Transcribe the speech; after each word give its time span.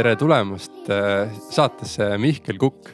tere 0.00 0.14
tulemast 0.16 0.86
äh, 0.88 1.28
saatesse 1.52 2.06
Mihkel 2.16 2.56
Kukk. 2.56 2.88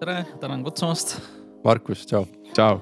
tere, 0.00 0.22
tänan 0.40 0.62
kutsumast. 0.64 1.18
Markus, 1.64 2.06
tšau. 2.08 2.24
tšau. 2.56 2.78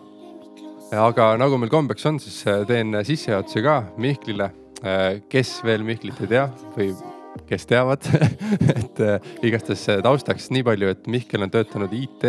aga 0.95 1.27
nagu 1.41 1.59
meil 1.59 1.73
kombeks 1.73 2.07
on, 2.07 2.21
siis 2.23 2.37
äh, 2.47 2.63
teen 2.69 2.95
sissejuhatuse 3.03 3.65
ka 3.65 3.75
Mihklile. 3.99 4.53
Äh, 4.85 5.19
kes 5.33 5.57
veel 5.67 5.83
Mihklit 5.83 6.23
ei 6.23 6.31
tea 6.31 6.47
või 6.77 6.93
kes 7.51 7.67
teavad 7.67 8.07
et 8.77 9.03
igastahes 9.43 9.99
taustaks 10.07 10.47
nii 10.55 10.63
palju, 10.71 10.95
et 10.95 11.11
Mihkel 11.11 11.43
on 11.43 11.51
töötanud 11.51 11.97
IT 11.97 12.29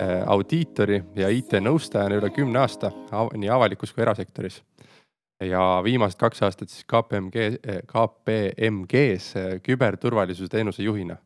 audiitori 0.00 1.02
ja 1.20 1.28
IT-nõustajana 1.28 2.16
üle 2.16 2.32
kümne 2.32 2.62
aasta 2.62 2.88
nii 3.12 3.52
avalikus 3.52 3.92
kui 3.92 4.06
erasektoris 4.06 4.62
ja 5.40 5.80
viimased 5.84 6.18
kaks 6.20 6.42
aastat 6.44 6.72
siis 6.72 6.84
KPMG, 6.88 7.60
KPMG-s 7.88 9.34
küberturvalisuse 9.64 10.52
teenuse 10.52 10.82
juhina. 10.82 11.16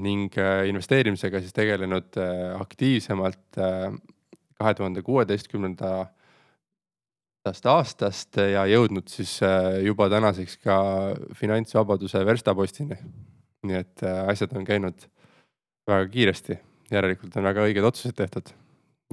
ning 0.00 0.32
äh, 0.40 0.66
investeerimisega 0.68 1.40
siis 1.40 1.52
tegelenud 1.52 2.16
aktiivsemalt 2.60 3.58
kahe 4.56 4.74
tuhande 4.74 5.02
kuueteistkümnenda 5.04 6.06
aastast 7.44 8.38
ja 8.38 8.64
jõudnud 8.70 9.12
siis 9.12 9.34
juba 9.84 10.08
tänaseks 10.08 10.56
ka 10.64 10.78
finantsvabaduse 11.36 12.24
verstapostini. 12.24 12.96
nii 13.62 13.76
et 13.76 14.02
asjad 14.26 14.56
on 14.56 14.64
käinud 14.64 15.04
väga 15.86 16.08
kiiresti, 16.08 16.58
järelikult 16.90 17.36
on 17.36 17.44
väga 17.44 17.68
õiged 17.68 17.84
otsused 17.84 18.16
tehtud 18.16 18.54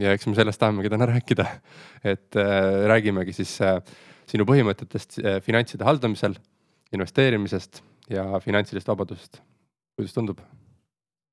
ja 0.03 0.13
eks 0.15 0.27
me 0.29 0.35
sellest 0.37 0.61
tahamegi 0.61 0.91
täna 0.91 1.07
rääkida. 1.13 1.45
et 2.03 2.35
äh, 2.35 2.85
räägimegi 2.91 3.33
siis 3.35 3.57
äh, 3.61 3.79
sinu 4.29 4.45
põhimõtetest 4.49 5.19
äh, 5.23 5.41
finantside 5.43 5.87
haldamisel, 5.87 6.37
investeerimisest 6.95 7.83
ja 8.09 8.39
finantsilisest 8.43 8.87
vabadusest. 8.87 9.41
kuidas 9.97 10.15
tundub? 10.15 10.41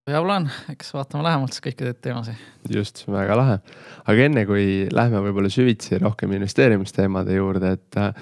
hea 0.06 0.22
plaan, 0.22 0.44
eks 0.70 0.92
vaatame 0.94 1.24
lähemalt 1.26 1.54
siis 1.54 1.64
kõiki 1.64 1.86
neid 1.86 2.02
teemasid. 2.02 2.42
just, 2.70 3.04
väga 3.10 3.38
lahe. 3.38 3.60
aga 4.06 4.26
enne 4.28 4.44
kui 4.46 4.66
lähme 4.94 5.22
võib-olla 5.24 5.50
süvitsi 5.52 5.98
rohkem 6.02 6.36
investeerimisteemade 6.38 7.38
juurde, 7.38 7.72
et 7.78 8.00
äh, 8.00 8.12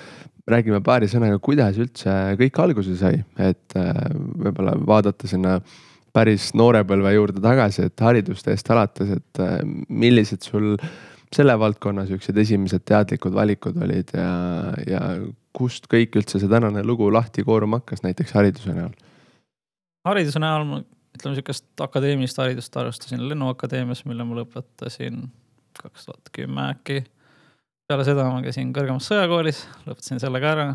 räägime 0.49 0.81
paari 0.85 1.09
sõnaga, 1.13 1.41
kuidas 1.45 1.81
üldse 1.81 2.37
kõik 2.41 2.61
alguse 2.61 2.97
sai, 3.01 3.25
et 3.41 3.77
äh, 3.81 3.93
võib-olla 4.15 4.77
vaadata 4.81 5.29
sinna 5.29 5.59
äh, 5.61 5.83
päris 6.15 6.53
noorepõlve 6.55 7.15
juurde 7.17 7.43
tagasi, 7.43 7.89
et 7.89 8.01
haridustest 8.07 8.71
alates, 8.71 9.17
et 9.19 9.43
äh, 9.43 9.59
millised 9.89 10.47
sul 10.47 10.75
selle 11.35 11.57
valdkonna 11.59 12.05
siuksed 12.07 12.37
esimesed 12.39 12.85
teadlikud 12.87 13.35
valikud 13.35 13.79
olid 13.83 14.13
ja, 14.15 14.29
ja 14.87 15.01
kust 15.57 15.89
kõik 15.91 16.15
üldse 16.21 16.39
see 16.39 16.51
tänane 16.51 16.85
lugu 16.87 17.09
lahti 17.13 17.43
kooruma 17.47 17.81
hakkas, 17.83 18.05
näiteks 18.07 18.35
hariduse 18.39 18.75
näol? 18.77 18.93
hariduse 20.07 20.43
näol 20.43 20.67
ma 20.69 20.81
ütleme 21.15 21.39
sihukest 21.39 21.83
akadeemilist 21.83 22.39
haridust 22.39 22.77
alustasin 22.77 23.23
Lennuakadeemias, 23.29 24.05
mille 24.09 24.27
ma 24.27 24.41
lõpetasin 24.41 25.29
kaks 25.81 26.07
tuhat 26.07 26.33
kümme 26.35 26.69
äkki. 26.71 27.05
peale 27.89 28.07
seda 28.07 28.27
ma 28.31 28.43
käisin 28.43 28.73
kõrgemas 28.75 29.11
sõjakoolis, 29.11 29.65
lõpetasin 29.87 30.23
selle 30.23 30.41
ka 30.43 30.51
ära. 30.55 30.67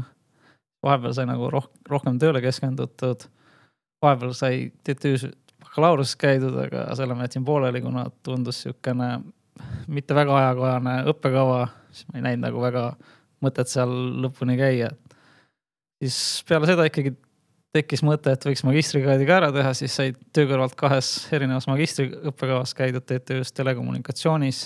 vahepeal 0.84 1.14
sai 1.16 1.28
nagu 1.28 1.50
roh 1.52 1.72
rohkem 1.90 2.20
tööle 2.20 2.42
keskendutud 2.42 3.28
vahepeal 4.04 4.34
sai 4.38 4.72
TTÜ-s 4.84 5.28
bakalaureuse 5.64 6.18
käidud, 6.20 6.56
aga 6.66 6.88
selle 6.98 7.16
ma 7.16 7.28
jätsin 7.28 7.46
pooleli, 7.46 7.82
kuna 7.84 8.06
tundus 8.24 8.64
sihukene 8.64 9.10
mitte 9.92 10.16
väga 10.16 10.36
ajakohane 10.38 10.96
õppekava, 11.12 11.64
siis 11.92 12.08
ma 12.10 12.20
ei 12.20 12.28
näinud 12.30 12.48
nagu 12.48 12.62
väga 12.64 12.86
mõtet 13.44 13.72
seal 13.72 13.92
lõpuni 14.24 14.58
käia. 14.60 14.92
siis 16.00 16.44
peale 16.48 16.68
seda 16.70 16.86
ikkagi 16.88 17.14
tekkis 17.76 18.02
mõte, 18.06 18.34
et 18.34 18.46
võiks 18.46 18.64
magistrikraadi 18.66 19.28
ka 19.30 19.38
ära 19.42 19.52
teha, 19.54 19.74
siis 19.78 19.94
sai 19.96 20.14
töö 20.34 20.48
kõrvalt 20.50 20.76
kahes 20.80 21.12
erinevas 21.36 21.68
magistriõppekavas 21.70 22.74
käidud 22.78 23.06
TTÜ-s 23.06 23.54
telekommunikatsioonis 23.54 24.64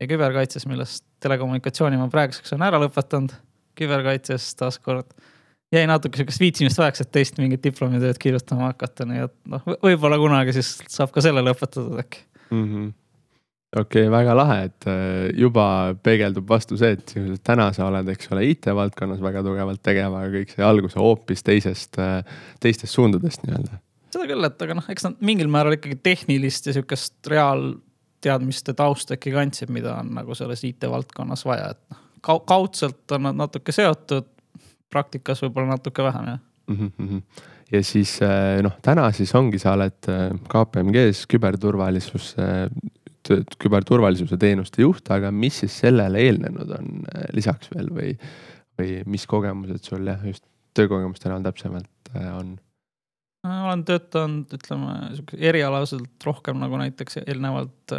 ja 0.00 0.08
küberkaitses, 0.10 0.66
millest 0.66 1.04
telekommunikatsiooni 1.22 2.00
ma 2.00 2.08
praeguseks 2.10 2.54
olen 2.54 2.66
ära 2.70 2.80
lõpetanud. 2.82 3.36
küberkaitses 3.78 4.50
taaskord 4.60 5.14
jäi 5.72 5.84
natuke 5.88 6.20
sihukest 6.20 6.42
viitsimist 6.42 6.80
vajaks, 6.80 7.04
et 7.04 7.12
teist 7.14 7.38
mingit 7.40 7.62
diplomitööd 7.64 8.18
kirjutama 8.20 8.72
hakata, 8.72 9.06
nii 9.08 9.26
et 9.26 9.36
noh, 9.52 9.68
võib-olla 9.84 10.18
kunagi 10.20 10.56
siis 10.56 10.74
saab 10.92 11.14
ka 11.14 11.24
selle 11.24 11.44
lõpetatud 11.44 12.02
äkki 12.02 12.26
mm. 12.50 12.66
-hmm 12.66 12.90
okei 13.76 14.02
okay,, 14.02 14.10
väga 14.12 14.34
lahe, 14.36 14.58
et 14.68 14.86
äh, 14.90 15.30
juba 15.38 15.64
peegeldub 16.04 16.48
vastu 16.48 16.76
see, 16.80 16.92
et 16.98 17.14
täna 17.44 17.70
sa 17.72 17.86
oled, 17.88 18.10
eks 18.12 18.28
ole, 18.34 18.44
IT-valdkonnas 18.52 19.22
väga 19.24 19.44
tugevalt 19.46 19.82
tegev, 19.84 20.12
aga 20.18 20.28
kõik 20.34 20.52
sai 20.52 20.66
alguse 20.66 21.00
hoopis 21.00 21.44
teisest, 21.46 21.96
äh, 22.02 22.20
teistest 22.60 22.92
suundadest 22.92 23.46
nii-öelda. 23.46 23.80
seda 24.12 24.28
küll, 24.28 24.44
et 24.44 24.66
aga 24.66 24.76
noh, 24.76 24.90
eks 24.92 25.08
nad 25.08 25.24
mingil 25.24 25.48
määral 25.52 25.78
ikkagi 25.78 25.96
tehnilist 26.04 26.68
ja 26.68 26.76
sihukest 26.76 27.32
reaalteadmiste 27.32 28.76
tausta 28.76 29.16
ikkagi 29.16 29.38
kandsid, 29.38 29.72
mida 29.72 29.96
on 30.02 30.12
nagu 30.20 30.36
selles 30.36 30.64
IT-valdkonnas 30.68 31.46
vaja, 31.48 31.72
et 31.72 31.96
noh, 31.96 32.04
kaudselt 32.44 33.16
on 33.16 33.24
nad 33.30 33.40
natuke 33.40 33.72
seotud 33.72 34.28
praktikas 34.92 35.42
võib-olla 35.44 35.74
natuke 35.74 36.04
vähem 36.04 36.30
jah 36.34 36.40
mm. 36.70 36.92
-hmm. 36.98 37.22
ja 37.72 37.82
siis 37.84 38.16
äh, 38.22 38.60
noh, 38.64 38.76
täna 38.82 39.08
siis 39.12 39.34
ongi, 39.38 39.60
sa 39.62 39.74
oled 39.76 40.08
äh, 40.08 40.30
KPMG-s 40.52 41.26
küberturvalisus, 41.30 42.34
küberturvalisuse 43.62 44.38
teenuste 44.38 44.82
juht, 44.82 45.10
aga 45.14 45.30
mis 45.30 45.62
siis 45.62 45.78
sellele 45.84 46.18
eelnenud 46.26 46.74
on 46.78 47.06
lisaks 47.32 47.70
veel 47.74 47.90
või, 47.94 48.12
või 48.78 48.98
mis 49.06 49.26
kogemused 49.30 49.84
sul 49.86 50.06
jah, 50.06 50.22
just 50.26 50.44
töökogemuste 50.74 51.30
näol 51.30 51.44
täpsemalt 51.46 52.14
on? 52.38 52.56
olen 53.42 53.84
töötanud, 53.84 54.52
ütleme 54.54 54.92
sihuke 55.16 55.38
erialaselt 55.42 56.26
rohkem 56.26 56.60
nagu 56.62 56.78
näiteks 56.78 57.24
eelnevalt 57.24 57.94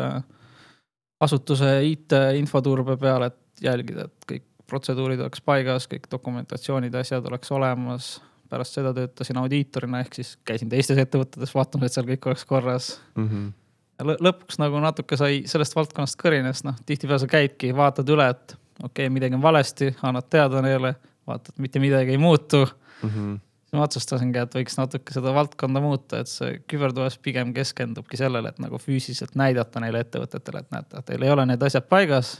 asutuse 1.23 1.71
IT 1.87 2.15
infoturbe 2.39 2.95
peal, 2.99 3.27
et 3.27 3.63
jälgida, 3.63 4.07
et 4.07 4.27
kõik 4.29 4.45
protseduurid 4.69 5.22
oleks 5.24 5.41
paigas, 5.46 5.88
kõik 5.91 6.07
dokumentatsioonid, 6.12 6.96
asjad 6.96 7.25
oleks 7.29 7.51
olemas. 7.51 8.13
pärast 8.53 8.75
seda 8.78 8.91
töötasin 8.94 9.38
audiitorina 9.41 10.03
ehk 10.03 10.13
siis 10.13 10.35
käisin 10.46 10.69
teistes 10.69 10.97
ettevõtetes 11.01 11.56
vaatamas, 11.56 11.88
et 11.90 11.96
seal 11.96 12.06
kõik 12.06 12.28
oleks 12.29 12.46
korras 12.46 12.90
mm. 13.16 13.29
-hmm. 13.29 14.18
lõpuks 14.28 14.59
nagu 14.62 14.79
natuke 14.79 15.18
sai 15.18 15.41
sellest 15.50 15.75
valdkonnast 15.75 16.19
kõrines, 16.22 16.62
noh 16.63 16.75
tihtipeale 16.85 17.19
sa 17.19 17.28
käidki, 17.28 17.72
vaatad 17.75 18.09
üle, 18.09 18.29
et 18.29 18.56
okei 18.84 19.07
okay,, 19.07 19.09
midagi 19.09 19.35
on 19.35 19.41
valesti, 19.41 19.96
annad 20.02 20.29
teada 20.29 20.62
neile, 20.62 20.96
vaatad, 21.28 21.57
mitte 21.57 21.79
midagi 21.79 22.12
ei 22.12 22.18
muutu 22.18 22.68
mm. 22.68 23.09
-hmm 23.09 23.40
siis 23.73 23.79
ma 23.79 23.88
otsustasingi, 23.88 24.38
et 24.38 24.56
võiks 24.56 24.75
natuke 24.78 25.13
seda 25.13 25.34
valdkonda 25.34 25.81
muuta, 25.81 26.19
et 26.22 26.29
see 26.29 26.59
küberturvalisus 26.69 27.18
pigem 27.25 27.53
keskendubki 27.53 28.18
sellele, 28.18 28.50
et 28.50 28.59
nagu 28.62 28.78
füüsiliselt 28.78 29.34
näidata 29.35 29.81
neile 29.81 30.03
ettevõtetele, 30.06 30.59
et 30.59 30.72
näete, 30.72 31.02
teil 31.07 31.23
ei 31.25 31.34
ole 31.34 31.46
need 31.50 31.63
asjad 31.63 31.88
paigas 31.90 32.35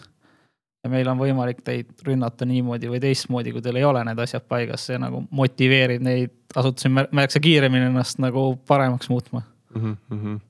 ja 0.84 0.92
meil 0.92 1.08
on 1.08 1.20
võimalik 1.20 1.62
teid 1.66 1.92
rünnata 2.06 2.46
niimoodi 2.48 2.90
või 2.92 3.02
teistmoodi, 3.04 3.54
kui 3.56 3.64
teil 3.64 3.80
ei 3.80 3.86
ole 3.88 4.04
need 4.08 4.20
asjad 4.20 4.46
paigas, 4.50 4.88
see 4.90 5.00
nagu 5.02 5.24
motiveerib 5.32 6.04
neid 6.04 6.34
asutusi 6.60 6.92
märksa 6.92 7.42
kiiremini 7.44 7.90
ennast 7.90 8.20
nagu 8.22 8.52
paremaks 8.68 9.10
muutma 9.10 9.42
mm. 9.76 9.96
-hmm. 10.12 10.42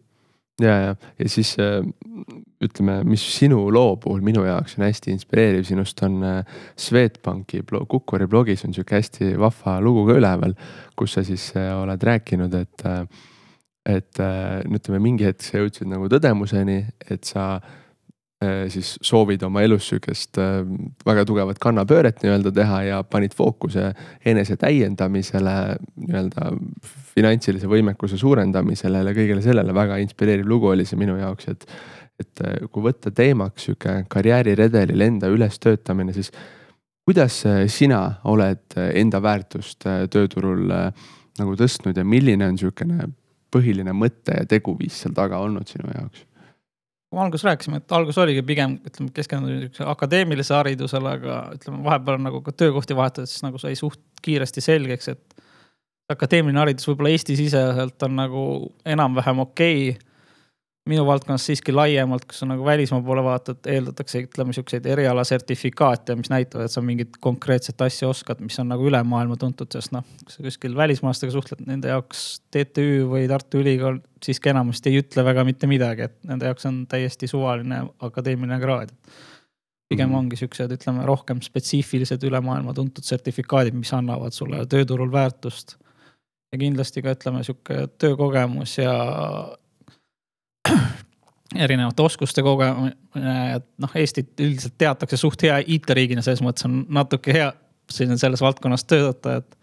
ja, 0.62 0.78
ja, 0.88 0.96
ja 1.20 1.30
siis 1.30 1.54
äh, 1.62 1.86
ütleme, 2.64 3.04
mis 3.04 3.26
sinu 3.38 3.68
loo 3.74 3.96
puhul 3.98 4.22
minu 4.26 4.46
jaoks 4.46 4.78
on 4.80 4.88
hästi 4.88 5.14
inspireeriv 5.14 5.68
sinust 5.70 6.04
on 6.04 6.24
äh, 6.24 6.58
Swedbanki 6.78 7.62
blog, 7.64 7.88
Kukkuri 7.88 8.28
blogis 8.28 8.66
on 8.66 8.74
sihuke 8.74 8.96
hästi 8.96 9.38
vahva 9.40 9.80
lugu 9.82 10.08
ka 10.10 10.18
üleval, 10.18 10.58
kus 10.96 11.14
sa 11.14 11.24
siis 11.24 11.52
äh, 11.56 11.70
oled 11.78 12.04
rääkinud, 12.04 12.54
et, 12.54 12.84
et 13.86 14.20
ütleme 14.66 15.00
mingi 15.00 15.26
hetk 15.30 15.46
sa 15.46 15.62
jõudsid 15.62 15.88
nagu 15.92 16.10
tõdemuseni, 16.10 16.82
et 17.12 17.24
sa 17.24 17.62
Äh, 17.62 17.83
siis 18.72 18.94
soovid 19.04 19.44
oma 19.48 19.64
elus 19.66 19.88
sihukest 19.92 20.40
äh, 20.42 20.62
väga 21.06 21.26
tugevat 21.30 21.60
kannapööret 21.64 22.24
nii-öelda 22.24 22.52
teha 22.56 22.80
ja 22.88 23.00
panid 23.04 23.36
fookuse 23.38 23.92
enese 24.26 24.58
täiendamisele, 24.62 25.56
nii-öelda 26.08 26.52
finantsilise 27.14 27.70
võimekuse 27.70 28.18
suurendamisele 28.22 29.04
ja 29.04 29.16
kõigele 29.16 29.44
sellele. 29.46 29.76
väga 29.76 30.00
inspireeriv 30.04 30.50
lugu 30.50 30.72
oli 30.74 30.86
see 30.90 31.00
minu 31.00 31.18
jaoks, 31.20 31.50
et, 31.54 31.66
et 32.20 32.44
äh, 32.46 32.60
kui 32.72 32.86
võtta 32.90 33.12
teemaks 33.12 33.70
sihuke 33.70 34.04
karjääriredelil 34.10 35.08
enda 35.08 35.32
ülestöötamine, 35.34 36.14
siis 36.14 36.32
kuidas 37.06 37.42
sina 37.68 38.04
oled 38.32 38.78
enda 38.94 39.20
väärtust 39.22 39.84
tööturul 40.10 40.70
nagu 41.40 41.56
tõstnud 41.60 41.98
ja 41.98 42.06
milline 42.08 42.48
on 42.48 42.60
sihukene 42.62 43.10
põhiline 43.54 43.94
mõte 43.98 44.38
ja 44.40 44.46
teguviis 44.50 45.02
seal 45.04 45.16
taga 45.18 45.42
olnud 45.44 45.68
sinu 45.70 45.92
jaoks? 45.94 46.24
Alguses 47.22 47.46
rääkisime, 47.48 47.82
et 47.82 47.92
algus 47.96 48.18
oligi 48.22 48.42
pigem 48.46 48.78
ütleme, 48.88 49.12
keskendunud 49.14 49.60
niisugusele 49.60 49.90
akadeemilisele 49.92 50.58
haridusele, 50.58 51.14
aga 51.20 51.38
ütleme, 51.58 51.84
vahepeal 51.86 52.22
nagu 52.24 52.42
ka 52.46 52.54
töökohti 52.64 52.98
vahetades, 52.98 53.36
nagu 53.46 53.62
sai 53.62 53.76
suht 53.80 54.02
kiiresti 54.24 54.64
selgeks, 54.64 55.12
et 55.14 55.44
akadeemiline 56.14 56.60
haridus 56.64 56.88
võib-olla 56.90 57.14
Eesti-siseselt 57.14 58.08
on 58.08 58.18
nagu 58.20 58.46
enam-vähem 58.96 59.44
okei 59.46 59.94
okay,. 59.94 60.10
Minu 60.90 61.06
valdkonnas 61.08 61.46
siiski 61.48 61.72
laiemalt, 61.72 62.26
kus 62.28 62.44
on 62.44 62.52
nagu 62.52 62.66
välismaa 62.66 63.02
poole 63.06 63.24
vaatad, 63.24 63.60
eeldatakse, 63.72 64.26
ütleme 64.26 64.54
siukseid 64.56 64.86
erialasertifikaate, 64.92 66.16
mis 66.20 66.32
näitavad, 66.32 66.68
et 66.68 66.76
sa 66.76 66.84
mingit 66.84 67.16
konkreetset 67.24 67.82
asja 67.86 68.10
oskad, 68.12 68.42
mis 68.44 68.60
on 68.60 68.68
nagu 68.74 68.90
üle 68.90 69.00
maailma 69.08 69.38
tuntud, 69.40 69.72
sest 69.72 69.94
noh, 69.96 70.04
kui 70.26 70.36
sa 70.36 70.44
kuskil 70.44 70.76
välismaalastega 70.76 71.36
suhtled, 71.36 71.64
nende 71.70 71.94
jaoks 71.94 72.26
TTÜ 72.52 73.06
või 73.08 73.30
Tartu 73.32 73.64
Ülikool 73.64 74.02
siiski 74.24 74.52
enamasti 74.52 74.92
ei 74.92 75.00
ütle 75.06 75.24
väga 75.24 75.48
mitte 75.48 75.72
midagi, 75.72 76.10
et 76.10 76.20
nende 76.28 76.52
jaoks 76.52 76.68
on 76.68 76.84
täiesti 76.92 77.32
suvaline 77.32 77.86
akadeemiline 78.04 78.60
kraad. 78.60 78.92
pigem 79.90 80.10
mm 80.10 80.14
-hmm. 80.14 80.18
ongi 80.18 80.36
siuksed, 80.36 80.72
ütleme 80.72 81.06
rohkem 81.06 81.42
spetsiifilised 81.42 82.24
üle 82.24 82.40
maailma 82.42 82.74
tuntud 82.74 83.04
sertifikaadid, 83.04 83.74
mis 83.74 83.94
annavad 83.94 84.32
sulle 84.32 84.66
tööturul 84.66 85.12
väärtust. 85.12 85.78
ja 86.52 86.60
kindlasti 86.60 87.02
ka 87.02 87.12
ütleme 87.12 87.44
sihuke 87.44 87.88
töökogemus 87.98 88.78
ja 88.78 88.94
erinevate 91.66 92.04
oskuste 92.04 92.44
kogemine, 92.44 92.94
et 93.56 93.66
noh, 93.82 93.98
Eestit 94.00 94.40
üldiselt 94.42 94.78
teatakse 94.82 95.18
suht 95.20 95.46
hea 95.46 95.60
IT-riigina, 95.76 96.24
selles 96.26 96.42
mõttes 96.46 96.68
on 96.68 96.84
natuke 96.94 97.36
hea 97.36 97.52
selline 97.92 98.18
selles 98.22 98.42
valdkonnas 98.42 98.88
töötada, 98.88 99.42
et. 99.44 99.60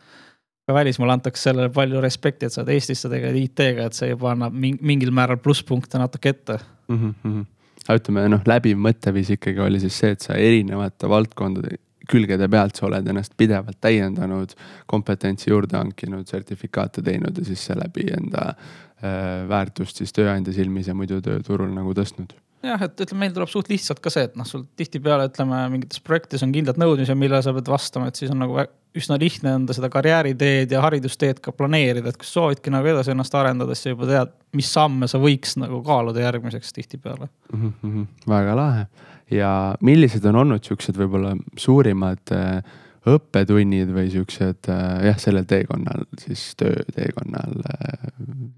ka 0.68 0.74
välismaal 0.76 1.10
antakse 1.16 1.48
sellele 1.48 1.70
palju 1.74 2.00
respekti, 2.04 2.46
et 2.46 2.54
sa 2.54 2.60
oled 2.62 2.74
Eestis, 2.76 3.00
sa 3.02 3.08
tegeled 3.10 3.38
IT-ga, 3.40 3.88
et 3.88 3.96
see 3.96 4.12
juba 4.12 4.34
annab 4.34 4.54
mingil 4.54 5.10
määral 5.10 5.40
plusspunkte 5.42 5.98
natuke 5.98 6.28
ette 6.28 6.58
mm. 6.88 7.14
-hmm. 7.24 7.44
aga 7.88 7.98
ütleme 7.98 8.28
noh, 8.28 8.42
läbiv 8.46 8.78
mõtteviis 8.78 9.32
ikkagi 9.34 9.58
oli 9.60 9.80
siis 9.80 9.98
see, 9.98 10.10
et 10.10 10.20
sa 10.20 10.34
erinevate 10.34 11.08
valdkondade 11.08 11.80
külgede 12.10 12.48
pealt 12.48 12.76
sa 12.76 12.86
oled 12.86 13.06
ennast 13.06 13.32
pidevalt 13.36 13.78
täiendanud, 13.80 14.54
kompetentsi 14.86 15.50
juurde 15.50 15.76
hankinud, 15.76 16.26
sertifikaate 16.26 17.02
teinud 17.02 17.38
ja 17.38 17.44
siis 17.44 17.66
seeläbi 17.66 18.06
enda 18.16 18.46
Äh, 18.50 18.89
väärtust 19.00 20.00
siis 20.00 20.12
tööandja 20.12 20.52
silmis 20.52 20.88
ja 20.90 20.94
muidu 20.94 21.20
tööturul 21.24 21.70
nagu 21.72 21.94
tõstnud. 21.96 22.34
Jah, 22.60 22.82
et 22.84 22.98
ütleme, 23.00 23.22
meil 23.22 23.32
tuleb 23.32 23.48
suht 23.48 23.70
lihtsalt 23.72 24.02
ka 24.04 24.10
see, 24.12 24.26
et 24.28 24.34
noh, 24.36 24.44
sul 24.44 24.66
tihtipeale 24.76 25.30
ütleme 25.30 25.62
mingites 25.72 26.02
projektides 26.04 26.42
on 26.44 26.52
kindlad 26.52 26.76
nõudmised, 26.80 27.16
millele 27.16 27.40
sa 27.44 27.54
pead 27.56 27.70
vastama, 27.72 28.10
et 28.10 28.20
siis 28.20 28.32
on 28.34 28.42
nagu 28.42 28.58
üsna 29.00 29.16
lihtne 29.20 29.54
enda 29.56 29.72
seda 29.76 29.88
karjääriteed 29.92 30.74
ja 30.74 30.82
haridusteed 30.84 31.40
ka 31.40 31.54
planeerida, 31.56 32.10
et 32.10 32.18
kui 32.20 32.28
soovidki 32.28 32.72
nagu 32.74 32.90
edasi 32.90 33.14
ennast 33.14 33.36
arendada, 33.38 33.72
siis 33.72 33.88
sa 33.88 33.94
juba 33.94 34.08
tead, 34.10 34.34
mis 34.58 34.72
samme 34.74 35.08
sa 35.08 35.20
võiks 35.22 35.56
nagu 35.62 35.80
kaaluda 35.86 36.20
järgmiseks 36.26 36.76
tihtipeale. 36.76 37.30
Mm. 37.54 37.72
-hmm, 37.80 38.06
väga 38.28 38.56
lahe. 38.58 38.86
Ja 39.30 39.50
millised 39.80 40.24
on 40.26 40.36
olnud 40.42 40.66
siuksed 40.66 40.98
võib-olla 40.98 41.36
suurimad 41.56 42.34
äh, 42.34 42.60
õppetunnid 43.08 43.90
või 43.94 44.10
siuksed 44.12 44.68
äh, 44.68 44.86
jah, 45.08 45.18
sellel 45.20 45.46
teekonnal 45.48 46.04
siis 46.20 46.50
tööteekonnal 46.60 47.62
äh, 47.64 48.08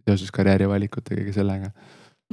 seoses 0.09 0.33
karjäärivalikute 0.35 1.19
kõige 1.19 1.35
sellega? 1.37 1.73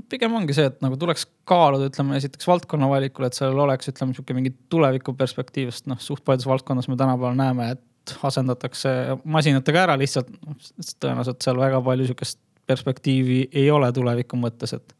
pigem 0.09 0.31
ongi 0.37 0.55
see, 0.55 0.69
et 0.69 0.77
nagu 0.79 0.95
tuleks 0.95 1.25
kaaluda, 1.49 1.89
ütleme 1.89 2.15
esiteks 2.15 2.47
valdkonna 2.47 2.87
valikul, 2.87 3.25
et 3.27 3.35
sellel 3.35 3.57
oleks, 3.65 3.89
ütleme 3.91 4.15
sihuke 4.15 4.35
mingi 4.37 4.53
tulevikuperspektiiv, 4.71 5.73
sest 5.75 5.89
noh, 5.91 5.99
suht 5.99 6.23
paljudes 6.23 6.47
valdkonnas 6.47 6.87
me 6.87 6.95
tänapäeval 6.95 7.35
näeme, 7.35 7.73
et 7.75 8.13
asendatakse 8.23 8.93
masinatega 9.27 9.83
ära 9.83 9.97
lihtsalt. 9.99 10.31
tõenäoliselt 11.03 11.43
seal 11.43 11.59
väga 11.59 11.81
palju 11.83 12.07
sihukest 12.07 12.39
perspektiivi 12.69 13.41
ei 13.51 13.67
ole 13.73 13.91
tuleviku 13.93 14.39
mõttes, 14.39 14.73
et 14.77 14.95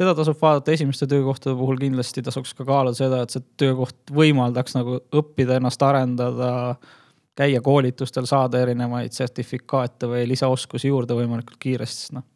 seda 0.00 0.14
tasub 0.18 0.38
vaadata 0.40 0.74
esimeste 0.74 1.06
töökohtade 1.10 1.54
puhul 1.58 1.78
kindlasti 1.78 2.22
tasuks 2.26 2.54
ka 2.58 2.66
kaaluda 2.66 2.98
seda, 2.98 3.22
et 3.22 3.34
see 3.34 3.44
töökoht 3.60 4.12
võimaldaks 4.14 4.74
nagu 4.76 4.98
õppida, 5.14 5.58
ennast 5.60 5.82
arendada, 5.86 6.50
käia 7.38 7.60
koolitustel, 7.64 8.26
saada 8.30 8.62
erinevaid 8.62 9.14
sertifikaate 9.14 10.10
või 10.10 10.26
lisaoskusi 10.30 10.90
juurde 10.90 11.16
võimalikult 11.18 11.58
kiiresti, 11.62 12.06
sest 12.06 12.16
noh. 12.18 12.26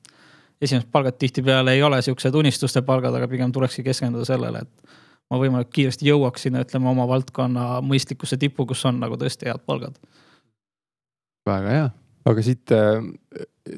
esimesed 0.62 0.90
palgad 0.94 1.18
tihtipeale 1.18 1.74
ei 1.74 1.82
ole 1.86 2.00
siuksed 2.02 2.34
unistuste 2.34 2.82
palgad, 2.86 3.14
aga 3.14 3.28
pigem 3.30 3.52
tulekski 3.54 3.86
keskenduda 3.86 4.26
sellele, 4.26 4.62
et 4.62 4.96
ma 5.30 5.42
võimalikult 5.42 5.74
kiiresti 5.74 6.08
jõuaks 6.08 6.46
sinna, 6.46 6.62
ütleme 6.66 6.90
oma 6.90 7.06
valdkonna 7.10 7.68
mõistlikkuse 7.86 8.38
tippu, 8.38 8.66
kus 8.70 8.86
on 8.90 9.02
nagu 9.02 9.18
tõesti 9.18 9.50
head 9.50 9.62
palgad. 9.66 9.98
väga 11.46 11.74
hea. 11.74 11.90
aga 12.28 12.42
siit 12.44 12.74
äh, 12.74 12.98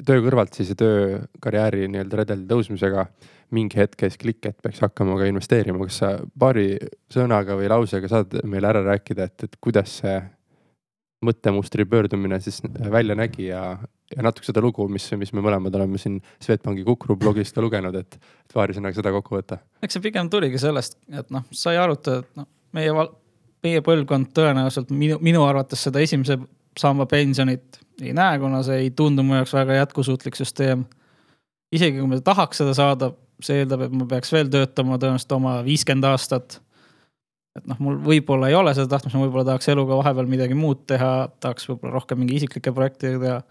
töö 0.05 0.21
kõrvalt 0.25 0.57
siis 0.57 0.73
ja 0.73 0.75
töökarjääri 0.75 1.87
nii-öelda 1.87 2.23
redeli 2.23 2.49
tõusmisega 2.49 3.05
mingi 3.51 3.79
hetk 3.79 3.97
käis 3.99 4.17
klikk, 4.19 4.45
et 4.47 4.57
peaks 4.63 4.81
hakkama 4.83 5.17
ka 5.19 5.29
investeerima, 5.29 5.81
kas 5.87 6.01
sa 6.03 6.11
paari 6.39 6.75
sõnaga 7.11 7.57
või 7.59 7.71
lausega 7.71 8.11
saad 8.11 8.37
meile 8.47 8.69
ära 8.71 8.83
rääkida, 8.85 9.27
et, 9.27 9.47
et 9.47 9.57
kuidas 9.63 9.97
see 10.01 10.19
mõttemustri 11.25 11.85
pöördumine 11.85 12.39
siis 12.41 12.61
välja 12.91 13.15
nägi 13.17 13.49
ja, 13.51 13.77
ja 14.15 14.23
natuke 14.25 14.47
seda 14.47 14.63
lugu, 14.63 14.87
mis, 14.89 15.05
mis 15.19 15.33
me 15.37 15.43
mõlemad 15.45 15.75
oleme 15.77 15.99
siin 16.01 16.17
Swedbanki 16.41 16.85
Kukru 16.87 17.17
blogist 17.19 17.55
ka 17.55 17.61
lugenud, 17.61 17.95
et, 17.99 18.17
et 18.17 18.55
paari 18.55 18.73
sõnaga 18.77 18.97
seda 18.97 19.13
kokku 19.13 19.37
võtta. 19.37 19.59
eks 19.83 19.97
see 19.97 20.07
pigem 20.07 20.31
tuligi 20.33 20.61
sellest, 20.61 20.97
et 21.13 21.29
noh, 21.33 21.45
sai 21.53 21.77
arutada, 21.77 22.23
et 22.23 22.41
noh, 22.41 22.49
meie, 22.77 23.05
meie 23.67 23.83
põlvkond 23.85 24.31
tõenäoliselt 24.37 24.89
minu, 24.95 25.19
minu 25.21 25.45
arvates 25.45 25.85
seda 25.85 26.01
esimese 26.01 26.39
samba 26.79 27.05
pensionit 27.05 27.81
ei 28.01 28.13
näe, 28.17 28.39
kuna 28.41 28.63
see 28.65 28.85
ei 28.85 28.91
tundu 28.97 29.23
mu 29.25 29.37
jaoks 29.37 29.53
väga 29.53 29.81
jätkusuutlik 29.81 30.37
süsteem. 30.39 30.85
isegi 31.71 31.99
kui 31.99 32.07
me 32.07 32.21
tahaks 32.21 32.63
seda 32.63 32.73
saada, 32.75 33.11
see 33.45 33.61
eeldab, 33.61 33.85
et 33.87 33.95
ma 33.95 34.07
peaks 34.09 34.33
veel 34.33 34.51
töötama 34.51 34.99
tõenäoliselt 35.01 35.33
oma 35.37 35.55
viiskümmend 35.65 36.07
aastat. 36.11 36.59
et 37.57 37.65
noh, 37.67 37.79
mul 37.83 37.97
võib-olla 38.05 38.47
ei 38.47 38.55
ole 38.55 38.73
seda 38.77 38.87
tahtmist, 38.93 39.17
ma 39.17 39.25
võib-olla 39.25 39.49
tahaks 39.49 39.67
eluga 39.73 39.97
vahepeal 39.99 40.29
midagi 40.31 40.55
muud 40.55 40.85
teha, 40.87 41.11
tahaks 41.43 41.67
võib-olla 41.69 41.97
rohkem 41.97 42.21
mingi 42.21 42.39
isiklikke 42.39 42.73
projekte 42.75 43.17
teha. 43.17 43.41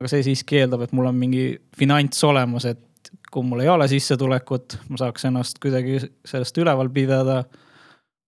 aga 0.00 0.12
see 0.12 0.24
siiski 0.28 0.60
eeldab, 0.60 0.84
et 0.84 0.92
mul 0.96 1.08
on 1.10 1.16
mingi 1.16 1.44
finants 1.76 2.24
olemas, 2.24 2.64
et 2.68 3.10
kui 3.30 3.46
mul 3.46 3.62
ei 3.64 3.70
ole 3.70 3.86
sissetulekut, 3.88 4.78
ma 4.90 5.00
saaks 5.00 5.26
ennast 5.28 5.60
kuidagi 5.62 6.00
sellest 6.26 6.58
üleval 6.58 6.90
pidada. 6.92 7.44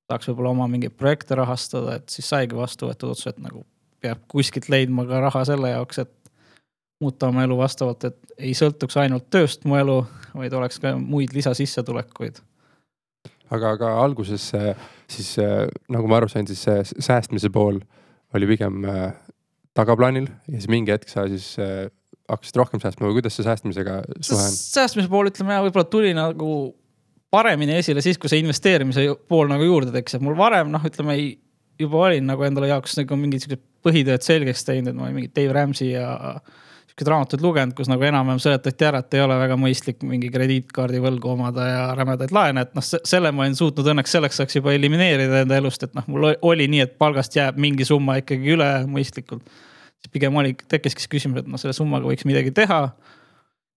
tahaks 0.09 0.29
võib-olla 0.29 0.51
oma 0.53 0.67
mingeid 0.69 0.97
projekte 0.97 1.37
rahastada, 1.39 1.97
et 2.01 2.09
siis 2.13 2.29
saigi 2.29 2.57
vastu 2.57 2.89
võetud 2.89 3.15
otsus, 3.15 3.33
et 3.33 3.39
nagu 3.41 3.65
peab 4.03 4.25
kuskilt 4.29 4.69
leidma 4.69 5.07
ka 5.09 5.21
raha 5.23 5.45
selle 5.49 5.71
jaoks, 5.73 6.03
et 6.03 6.13
muuta 7.03 7.29
oma 7.33 7.45
elu 7.47 7.59
vastavalt, 7.59 8.07
et 8.09 8.37
ei 8.39 8.55
sõltuks 8.57 8.97
ainult 9.03 9.29
tööst 9.33 9.67
mu 9.69 9.77
elu, 9.79 9.99
vaid 10.39 10.55
oleks 10.57 10.81
ka 10.83 10.95
muid 10.99 11.35
lisasissetulekuid. 11.35 12.41
aga, 13.51 13.75
aga 13.77 13.97
alguses 14.01 14.53
siis 15.13 15.35
nagu 15.93 16.09
ma 16.09 16.21
aru 16.23 16.31
sain, 16.33 16.47
siis 16.49 16.63
see 16.65 17.03
säästmise 17.05 17.51
pool 17.53 17.83
oli 18.35 18.49
pigem 18.49 18.85
äh, 18.89 19.13
tagaplaanil 19.77 20.29
ja 20.49 20.59
siis 20.59 20.71
mingi 20.73 20.93
hetk 20.95 21.11
sa 21.13 21.27
siis 21.31 21.55
äh, 21.61 21.89
hakkasid 22.31 22.61
rohkem 22.61 22.83
säästma 22.83 23.09
või 23.09 23.19
kuidas 23.21 23.37
see 23.37 23.47
säästmisega 23.47 23.99
suhe 24.21 24.47
on? 24.47 24.57
säästmise 24.57 25.11
pool 25.13 25.29
ütleme 25.31 25.59
võib-olla 25.67 25.89
tuli 25.91 26.13
nagu 26.17 26.51
paremini 27.33 27.79
esile 27.81 28.05
siis, 28.05 28.21
kui 28.21 28.31
see 28.33 28.43
investeerimise 28.43 29.07
pool 29.29 29.49
nagu 29.51 29.65
juurde 29.65 29.93
tekkis, 29.95 30.19
et 30.19 30.25
mul 30.25 30.37
varem 30.39 30.73
noh, 30.73 30.83
ütleme 30.85 31.17
ei, 31.17 31.31
juba 31.81 32.07
olin 32.07 32.27
nagu 32.29 32.45
endale 32.45 32.69
jaoks 32.73 32.99
nagu 33.01 33.17
mingid 33.21 33.45
siuksed 33.45 33.63
põhitööd 33.83 34.25
selgeks 34.25 34.67
teinud, 34.69 34.93
et 34.93 34.99
ma 34.99 35.09
olin 35.09 35.17
mingi 35.19 35.33
Dave 35.35 35.57
Ramsey 35.57 35.95
ja 35.95 36.37
siukseid 36.93 37.09
raamatuid 37.09 37.43
lugenud, 37.43 37.75
kus 37.77 37.89
nagu 37.89 38.05
enam-vähem 38.05 38.41
seletati 38.43 38.85
ära, 38.85 39.01
et 39.01 39.15
ei 39.17 39.23
ole 39.25 39.39
väga 39.41 39.57
mõistlik 39.57 40.03
mingi 40.05 40.29
krediitkaardi 40.33 41.01
võlgu 41.01 41.31
omada 41.33 41.65
ja 41.65 41.85
rämedaid 41.97 42.35
laene, 42.37 42.67
et 42.67 42.75
noh, 42.77 42.85
selle 42.85 43.33
ma 43.33 43.47
olin 43.47 43.57
suutnud 43.57 43.89
õnneks 43.95 44.13
selleks 44.13 44.41
ajaks 44.41 44.59
juba 44.59 44.75
elimineerida 44.77 45.41
enda 45.47 45.57
elust, 45.57 45.87
et 45.87 45.95
noh, 45.97 46.05
mul 46.13 46.35
oli 46.37 46.69
nii, 46.69 46.83
et 46.85 46.99
palgast 47.01 47.37
jääb 47.37 47.57
mingi 47.57 47.87
summa 47.89 48.19
ikkagi 48.21 48.53
üle 48.57 48.69
mõistlikult. 48.91 49.43
siis 50.03 50.13
pigem 50.13 50.37
oli, 50.37 50.53
tekkiski 50.69 51.09
küsimus, 51.09 51.41
et 51.41 51.49
noh, 51.49 51.61
selle 51.61 51.73
summaga 51.77 52.09
võiks 52.11 52.29
midagi 52.29 52.53
teha. 52.53 52.83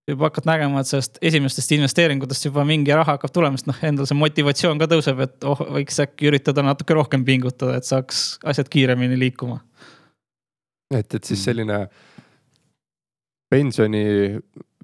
juba 0.06 0.28
hakkad 0.28 0.44
nägema, 0.46 0.80
et 0.80 0.86
sellest 0.86 1.16
esimestest 1.22 1.72
investeeringutest 1.72 2.44
juba 2.44 2.64
mingi 2.64 2.92
raha 2.92 3.16
hakkab 3.16 3.32
tulema, 3.32 3.56
sest 3.56 3.66
noh, 3.66 3.78
endal 3.82 4.06
see 4.06 4.18
motivatsioon 4.18 4.78
ka 4.78 4.90
tõuseb, 4.92 5.22
et 5.24 5.44
oh, 5.48 5.64
võiks 5.78 5.98
äkki 6.04 6.28
üritada 6.28 6.62
natuke 6.62 6.94
rohkem 6.94 7.24
pingutada, 7.24 7.80
et 7.80 7.88
saaks 7.88 8.38
asjad 8.44 8.68
kiiremini 8.68 9.18
liikuma. 9.18 9.62
et, 10.94 11.14
et 11.14 11.24
siis 11.24 11.42
selline 11.48 11.78
mm 11.86 12.14
pensioni, 13.52 14.04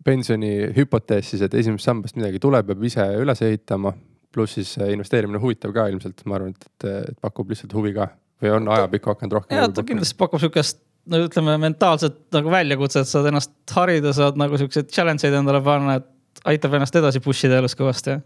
pensioni 0.05 0.53
hüpotees 0.77 1.33
siis, 1.33 1.45
et 1.47 1.55
esimesest 1.55 1.89
sambast 1.89 2.19
midagi 2.19 2.41
tuleb, 2.43 2.71
peab 2.71 2.89
ise 2.89 3.07
üles 3.23 3.45
ehitama. 3.47 3.95
pluss 4.33 4.55
siis 4.57 4.79
investeerimine 4.81 5.37
huvitav 5.39 5.75
ka 5.77 5.91
ilmselt, 5.93 6.23
ma 6.25 6.39
arvan, 6.39 6.55
et, 6.57 6.87
et 6.89 7.19
pakub 7.21 7.51
lihtsalt 7.53 7.75
huvi 7.77 7.93
ka 7.93 8.07
või 8.43 8.55
on 8.57 8.69
ajapikku 8.73 9.13
hakanud 9.13 9.39
rohkem. 9.39 9.59
ja 9.59 9.69
ta 9.69 9.85
kindlasti 9.85 10.17
pakub 10.19 10.41
sihukest 10.41 10.81
no 11.11 11.21
ütleme 11.27 11.57
mentaalset 11.61 12.19
nagu 12.35 12.53
väljakutset, 12.53 13.09
saad 13.09 13.29
ennast 13.31 13.53
harida, 13.77 14.13
saad 14.17 14.39
nagu 14.41 14.59
siukseid 14.61 14.91
challenge 14.93 15.27
eid 15.27 15.37
endale 15.39 15.63
panna, 15.65 15.99
et 16.01 16.45
aitab 16.55 16.79
ennast 16.79 16.97
edasi 16.99 17.23
push 17.23 17.49
ida 17.49 17.59
elus 17.61 17.77
kõvasti. 17.79 18.19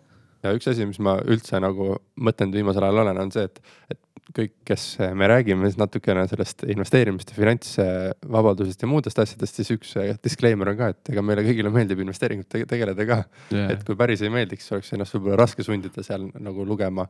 ja 0.45 0.55
üks 0.57 0.69
asi, 0.71 0.87
mis 0.89 1.01
ma 1.03 1.17
üldse 1.25 1.61
nagu 1.63 1.97
mõtelnud 2.29 2.61
viimasel 2.61 2.87
ajal 2.87 3.03
olen, 3.05 3.23
on 3.25 3.33
see, 3.35 3.49
et, 3.49 3.63
et 3.91 4.01
kõik, 4.35 4.53
kes 4.67 4.85
me 5.15 5.29
räägime 5.31 5.69
siis 5.69 5.79
natukene 5.79 6.27
sellest 6.31 6.65
investeerimist 6.73 7.31
ja 7.31 7.39
finantsvabadusest 7.39 8.83
ja 8.83 8.91
muudest 8.91 9.19
asjadest, 9.23 9.61
siis 9.61 9.73
üks 9.77 9.95
disclaimer 10.25 10.73
on 10.73 10.79
ka, 10.81 10.91
et 10.95 11.13
ega 11.15 11.25
meile 11.25 11.45
kõigile 11.47 11.73
meeldib 11.75 12.03
investeeringutega 12.05 12.69
tegeleda 12.73 13.07
ka. 13.09 13.23
Yeah.. 13.55 13.73
et 13.77 13.87
kui 13.87 13.99
päris 13.99 14.25
ei 14.27 14.33
meeldiks, 14.35 14.71
oleks 14.75 14.93
ennast 14.97 15.17
võib-olla 15.17 15.41
raske 15.45 15.67
sundida 15.67 16.05
seal 16.07 16.29
nagu 16.35 16.67
lugema 16.67 17.07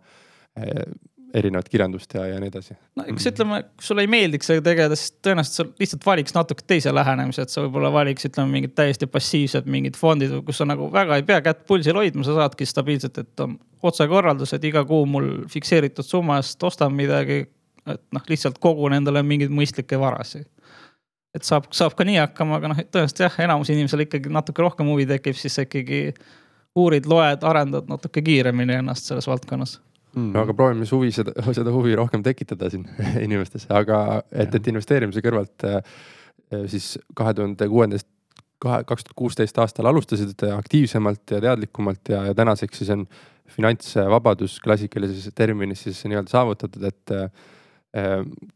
eh, 0.61 0.83
erinevat 1.37 1.69
kirjandust 1.69 2.15
ja, 2.17 2.25
ja 2.31 2.41
nii 2.41 2.51
edasi. 2.51 2.77
no 2.97 3.05
eks 3.13 3.29
ütleme, 3.31 3.61
kui 3.77 3.87
sulle 3.89 4.05
ei 4.07 4.11
meeldiks 4.11 4.49
sellega 4.49 4.65
tegeleda, 4.71 4.99
siis 4.99 5.13
tõenäoliselt 5.25 5.59
sa 5.59 5.67
lihtsalt 5.83 6.07
valiks 6.07 6.37
natuke 6.37 6.65
teise 6.67 6.93
lähenemise, 6.95 7.45
et 7.45 7.53
sa 7.53 7.65
võib-olla 7.65 7.91
valiks, 7.93 8.29
ütleme 8.29 8.53
mingid 8.55 8.75
täiesti 8.79 9.09
passiivsed 9.11 9.69
mingid 9.71 9.99
fondid, 10.01 10.33
kus 10.47 10.63
sa 10.63 10.69
nagu 10.69 10.89
väga 10.93 11.21
ei 11.21 11.27
pea 11.29 11.43
kätt 11.45 11.65
pulsil 11.69 11.99
hoidma, 11.99 12.25
sa 12.27 12.37
saadki 12.39 12.69
stabiilselt, 12.69 13.21
et 13.23 13.45
on 13.45 13.59
otsekorraldus, 13.87 14.55
et 14.57 14.65
iga 14.65 14.85
kuu 14.89 15.05
mul 15.11 15.31
fikseeritud 15.53 16.07
summa 16.07 16.41
eest 16.41 16.63
ostan 16.67 16.95
midagi. 16.97 17.45
et 17.87 18.03
noh, 18.11 18.23
lihtsalt 18.27 18.57
kogun 18.59 18.97
endale 18.97 19.21
mingeid 19.23 19.53
mõistlikke 19.55 19.99
varasid 20.01 20.49
et 21.37 21.45
saab, 21.47 21.69
saab 21.71 21.95
ka 21.95 22.03
nii 22.09 22.17
hakkama, 22.19 22.57
aga 22.59 22.73
noh, 22.73 22.81
tõenäoliselt 22.81 23.21
jah, 23.23 23.37
enamus 23.45 23.71
inimesel 23.71 24.03
ikkagi 24.07 24.33
natuke 24.33 24.65
rohkem 24.65 24.89
huvi 24.91 25.07
tekib, 25.07 25.37
siis 25.39 25.55
sa 25.55 25.67
ikkagi 25.67 26.01
uurid, 26.77 27.07
loed, 27.07 27.45
arendad 27.47 27.87
natuke 27.93 28.25
kiiremini 28.25 28.81
ennast 28.81 29.13
selles 29.13 29.29
valdkonnas 29.31 29.77
mm.. 30.17 30.33
no 30.35 30.43
aga 30.45 30.57
proovime 30.57 30.85
siis 30.85 30.97
huvi, 30.97 31.13
seda, 31.15 31.35
seda 31.59 31.73
huvi 31.75 31.97
rohkem 31.99 32.25
tekitada 32.27 32.71
siin 32.73 32.87
inimestes, 33.27 33.69
aga 33.71 34.23
et, 34.33 34.55
et 34.59 34.73
investeerimise 34.73 35.23
kõrvalt 35.25 35.67
äh, 35.69 35.81
siis 36.71 36.95
kahe 37.19 37.35
tuhande 37.37 37.69
kuuendast, 37.71 38.09
kahe, 38.63 38.83
kaks 38.89 39.07
tuhat 39.07 39.19
kuusteist 39.19 39.59
aastal 39.63 39.91
alustasite 39.91 40.51
aktiivsemalt 40.55 41.37
ja 41.37 41.43
teadlikumalt 41.49 42.13
ja, 42.15 42.25
ja 42.31 42.37
tänaseks 42.37 42.83
siis 42.83 42.93
on 42.95 43.07
finantsvabadus 43.57 44.59
klassikalises 44.61 45.31
terminis 45.35 45.85
siis 45.87 46.03
nii-öelda 46.09 46.33
saavutatud, 46.33 46.83
et 46.91 47.15
äh, 47.15 47.31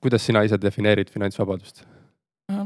kuidas 0.01 0.27
sina 0.27 0.43
ise 0.47 0.59
defineerid 0.61 1.13
finantsvabadust? 1.13 1.87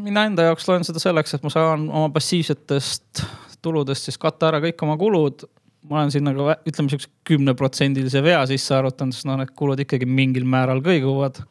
mina 0.01 0.23
enda 0.25 0.47
jaoks 0.47 0.65
loen 0.69 0.85
seda 0.87 1.01
selleks, 1.03 1.35
et 1.37 1.43
ma 1.45 1.51
saan 1.53 1.83
oma 1.91 2.09
passiivsetest 2.15 3.21
tuludest 3.65 4.09
siis 4.09 4.19
katta 4.21 4.51
ära 4.51 4.61
kõik 4.65 4.81
oma 4.87 4.97
kulud. 5.01 5.45
Ma 5.91 6.01
olen 6.01 6.13
siin 6.15 6.25
nagu 6.27 6.47
ütleme 6.69 6.93
siukse 6.93 7.11
kümneprotsendilise 7.29 8.23
vea 8.25 8.43
sisse 8.49 8.77
arvutanud, 8.77 9.17
sest 9.17 9.29
noh, 9.29 9.39
need 9.41 9.53
kulud 9.59 9.81
ikkagi 9.85 10.09
mingil 10.09 10.47
määral 10.49 10.83
kõiguvad. 10.85 11.43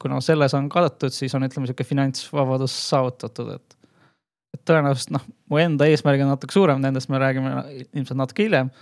kuna 0.00 0.20
selles 0.24 0.54
on 0.56 0.68
kaetud, 0.72 1.12
siis 1.12 1.34
on, 1.36 1.44
ütleme 1.44 1.68
sihuke 1.68 1.84
finantsvabadus 1.84 2.76
saavutatud, 2.88 3.50
et. 3.58 3.76
et 4.54 4.62
tõenäoliselt 4.66 5.12
noh, 5.14 5.26
mu 5.50 5.60
enda 5.60 5.86
eesmärk 5.86 6.22
on 6.24 6.32
natuke 6.32 6.56
suurem, 6.56 6.80
nendest 6.80 7.10
me 7.12 7.20
räägime 7.20 7.52
ilmselt 7.92 8.18
natuke 8.18 8.48
hiljem 8.48 8.72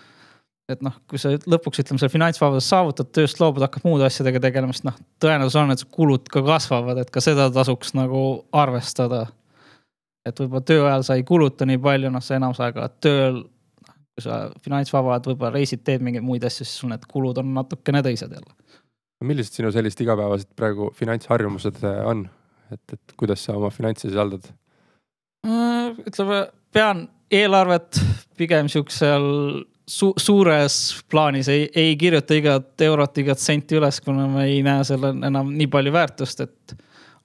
et 0.69 0.83
noh, 0.85 0.93
kui 1.09 1.17
sa 1.17 1.31
lõpuks 1.33 1.81
ütleme 1.81 1.97
selle 1.97 2.13
finantsvabaduse 2.13 2.69
saavutad, 2.69 3.09
tööst 3.17 3.39
loobud, 3.41 3.65
hakkad 3.65 3.87
muude 3.89 4.05
asjadega 4.05 4.43
tegelema, 4.45 4.75
siis 4.77 4.85
noh, 4.85 4.99
tõenäosus 5.25 5.57
on, 5.57 5.73
et 5.73 5.85
kulud 5.97 6.29
ka 6.29 6.43
kasvavad, 6.45 7.01
et 7.01 7.11
ka 7.11 7.23
seda 7.25 7.47
tasuks 7.53 7.95
nagu 7.97 8.21
arvestada 8.53 9.25
et 10.29 10.43
võib-olla 10.43 10.65
töö 10.65 10.83
ajal 10.87 11.05
sa 11.07 11.17
ei 11.19 11.25
kuluta 11.27 11.67
nii 11.69 11.81
palju, 11.83 12.11
noh, 12.13 12.25
sa 12.25 12.37
enamus 12.39 12.61
aega 12.65 12.89
tööl. 13.03 13.43
Kui 14.19 14.27
sa 14.27 14.49
finantsvaba 14.65 15.15
oled, 15.15 15.31
võib-olla 15.31 15.55
reisid, 15.55 15.85
teed 15.87 16.03
mingeid 16.03 16.27
muid 16.27 16.43
asju, 16.49 16.67
siis 16.67 16.83
sul 16.83 16.91
need 16.91 17.07
kulud 17.11 17.39
on 17.39 17.53
natukene 17.55 18.03
teised 18.03 18.35
jälle. 18.35 18.79
millised 19.23 19.55
sinu 19.55 19.71
sellised 19.75 20.03
igapäevased 20.03 20.51
praegu 20.59 20.91
finantsharjumused 20.95 21.79
äh, 21.87 22.03
on, 22.07 22.25
et, 22.75 22.83
et 22.93 23.15
kuidas 23.19 23.45
sa 23.47 23.55
oma 23.59 23.71
finantse 23.75 24.09
siis 24.09 24.19
haldad? 24.19 24.51
Äh, 25.47 25.95
ütleme, 26.07 26.45
pean 26.75 27.07
eelarvet 27.31 28.01
pigem 28.39 28.71
siuksel 28.71 29.29
su 29.89 30.13
suures 30.21 30.77
plaanis 31.11 31.49
ei, 31.53 31.67
ei 31.75 31.97
kirjuta 31.97 32.37
igat 32.37 32.87
eurot, 32.89 33.23
igat 33.23 33.41
senti 33.43 33.79
üles, 33.79 34.03
kuna 34.05 34.27
ma 34.31 34.45
ei 34.45 34.61
näe 34.67 34.85
sellel 34.87 35.23
enam 35.31 35.55
nii 35.57 35.71
palju 35.73 35.95
väärtust, 35.95 36.43
et 36.45 36.79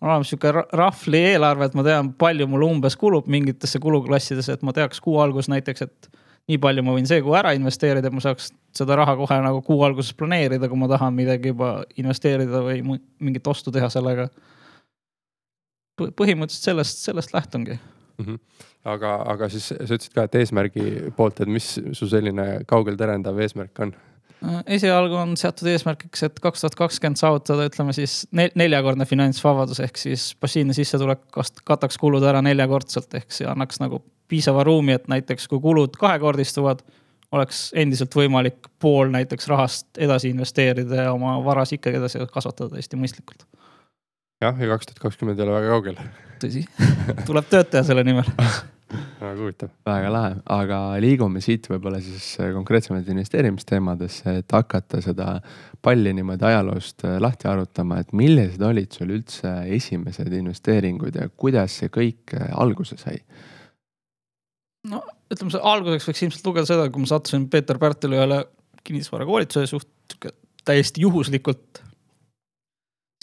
on 0.04 0.12
olemas 0.12 0.30
sihuke 0.30 0.52
rahvli 0.54 1.26
eelarve, 1.34 1.68
et 1.68 1.78
ma 1.78 1.86
tean, 1.86 2.12
palju 2.20 2.48
mul 2.52 2.66
umbes 2.70 2.98
kulub 3.00 3.30
mingitesse 3.32 3.82
kuluklassidesse, 3.84 4.58
et 4.58 4.66
ma 4.68 4.76
teaks 4.76 5.02
kuu 5.04 5.18
alguses 5.24 5.50
näiteks, 5.52 5.88
et 5.88 6.23
nii 6.52 6.60
palju 6.64 6.84
ma 6.84 6.96
võin 6.96 7.08
see 7.08 7.22
kuu 7.24 7.36
ära 7.40 7.54
investeerida, 7.56 8.10
et 8.10 8.16
ma 8.16 8.24
saaks 8.24 8.52
seda 8.76 8.98
raha 9.00 9.16
kohe 9.20 9.38
nagu 9.46 9.62
kuu 9.66 9.84
alguses 9.88 10.16
planeerida, 10.18 10.68
kui 10.70 10.80
ma 10.80 10.90
tahan 10.92 11.16
midagi 11.16 11.54
juba 11.54 11.76
investeerida 12.00 12.64
või 12.66 12.82
mingit 12.84 13.48
ostu 13.48 13.72
teha 13.72 13.90
sellega. 13.94 14.28
põhimõtteliselt 16.02 16.72
sellest, 16.72 17.04
sellest 17.06 17.34
lähtungi 17.34 17.78
mm. 17.78 18.26
-hmm. 18.26 18.40
aga, 18.84 19.16
aga 19.36 19.50
siis 19.50 19.68
sa 19.72 19.84
ütlesid 19.84 20.14
ka, 20.14 20.24
et 20.24 20.36
eesmärgi 20.36 21.14
poolt, 21.18 21.42
et 21.42 21.48
mis 21.48 21.80
su 21.92 22.10
selline 22.10 22.66
kaugel 22.68 22.98
terendav 22.98 23.40
eesmärk 23.40 23.80
on? 23.80 23.94
esialgu 24.68 25.16
on 25.16 25.38
seatud 25.40 25.70
eesmärgiks, 25.72 26.24
et 26.24 26.40
kaks 26.44 26.62
tuhat 26.62 26.76
kakskümmend 26.76 27.20
saavutada, 27.20 27.70
ütleme 27.70 27.94
siis 27.96 28.26
neljakordne 28.34 29.06
finantsvabadus 29.08 29.80
ehk 29.80 29.98
siis 29.98 30.34
passiivne 30.36 30.76
sissetulek 30.76 31.24
kataks 31.64 31.98
kulud 32.02 32.24
ära 32.28 32.42
neljakordselt, 32.44 33.14
ehk 33.22 33.32
see 33.32 33.48
annaks 33.48 33.80
nagu 33.80 34.02
piisava 34.27 34.63
ruumi, 34.63 34.96
et 34.98 35.08
näiteks 35.12 35.48
kui 35.48 35.62
kulud 35.62 35.98
kahekordistuvad, 36.00 36.84
oleks 37.34 37.72
endiselt 37.77 38.15
võimalik 38.15 38.70
pool 38.80 39.10
näiteks 39.13 39.48
rahast 39.50 39.98
edasi 39.98 40.30
investeerida 40.34 41.08
ja 41.08 41.13
oma 41.13 41.39
varas 41.46 41.74
ikkagi 41.74 41.98
edasi 42.01 42.22
kasvatada 42.34 42.77
hästi 42.77 43.00
mõistlikult. 43.00 43.48
jah, 44.42 44.60
ja 44.60 44.70
kaks 44.75 44.92
tuhat 44.92 45.01
kakskümmend 45.08 45.39
ei 45.39 45.48
ole 45.48 45.58
väga 45.58 45.74
kaugel. 45.74 45.98
tõsi, 46.44 46.68
tuleb 47.25 47.50
tööd 47.50 47.74
teha 47.74 47.84
selle 47.88 48.06
nimel 48.06 48.30
väga 48.94 49.39
huvitav. 49.39 49.70
väga 49.86 50.12
lahe, 50.13 50.36
aga 50.56 50.80
liigume 51.01 51.42
siit 51.44 51.68
võib-olla 51.70 52.00
siis 52.03 52.36
konkreetsemalt 52.53 53.08
investeerimisteemadesse, 53.13 54.38
et 54.42 54.56
hakata 54.56 55.01
seda 55.03 55.30
palli 55.82 56.13
niimoodi 56.13 56.46
ajaloost 56.50 57.08
lahti 57.24 57.50
arutama, 57.50 58.00
et 58.03 58.13
millised 58.13 58.62
olid 58.62 58.94
sul 58.94 59.15
üldse 59.18 59.53
esimesed 59.77 60.34
investeeringud 60.39 61.18
ja 61.22 61.30
kuidas 61.30 61.80
see 61.82 61.92
kõik 61.94 62.36
alguse 62.51 63.00
sai? 63.01 63.20
No 64.92 65.04
ütleme, 65.32 65.62
alguseks 65.74 66.10
võiks 66.10 66.25
ilmselt 66.28 66.50
lugeda 66.50 66.70
seda, 66.70 66.90
kui 66.92 67.04
ma 67.04 67.10
sattusin 67.10 67.48
Peeter 67.52 67.80
Pärteli 67.82 68.20
ühele 68.20 68.44
kinnisvarakoolituse 68.84 69.68
suht 69.70 70.18
täiesti 70.68 71.04
juhuslikult 71.04 71.84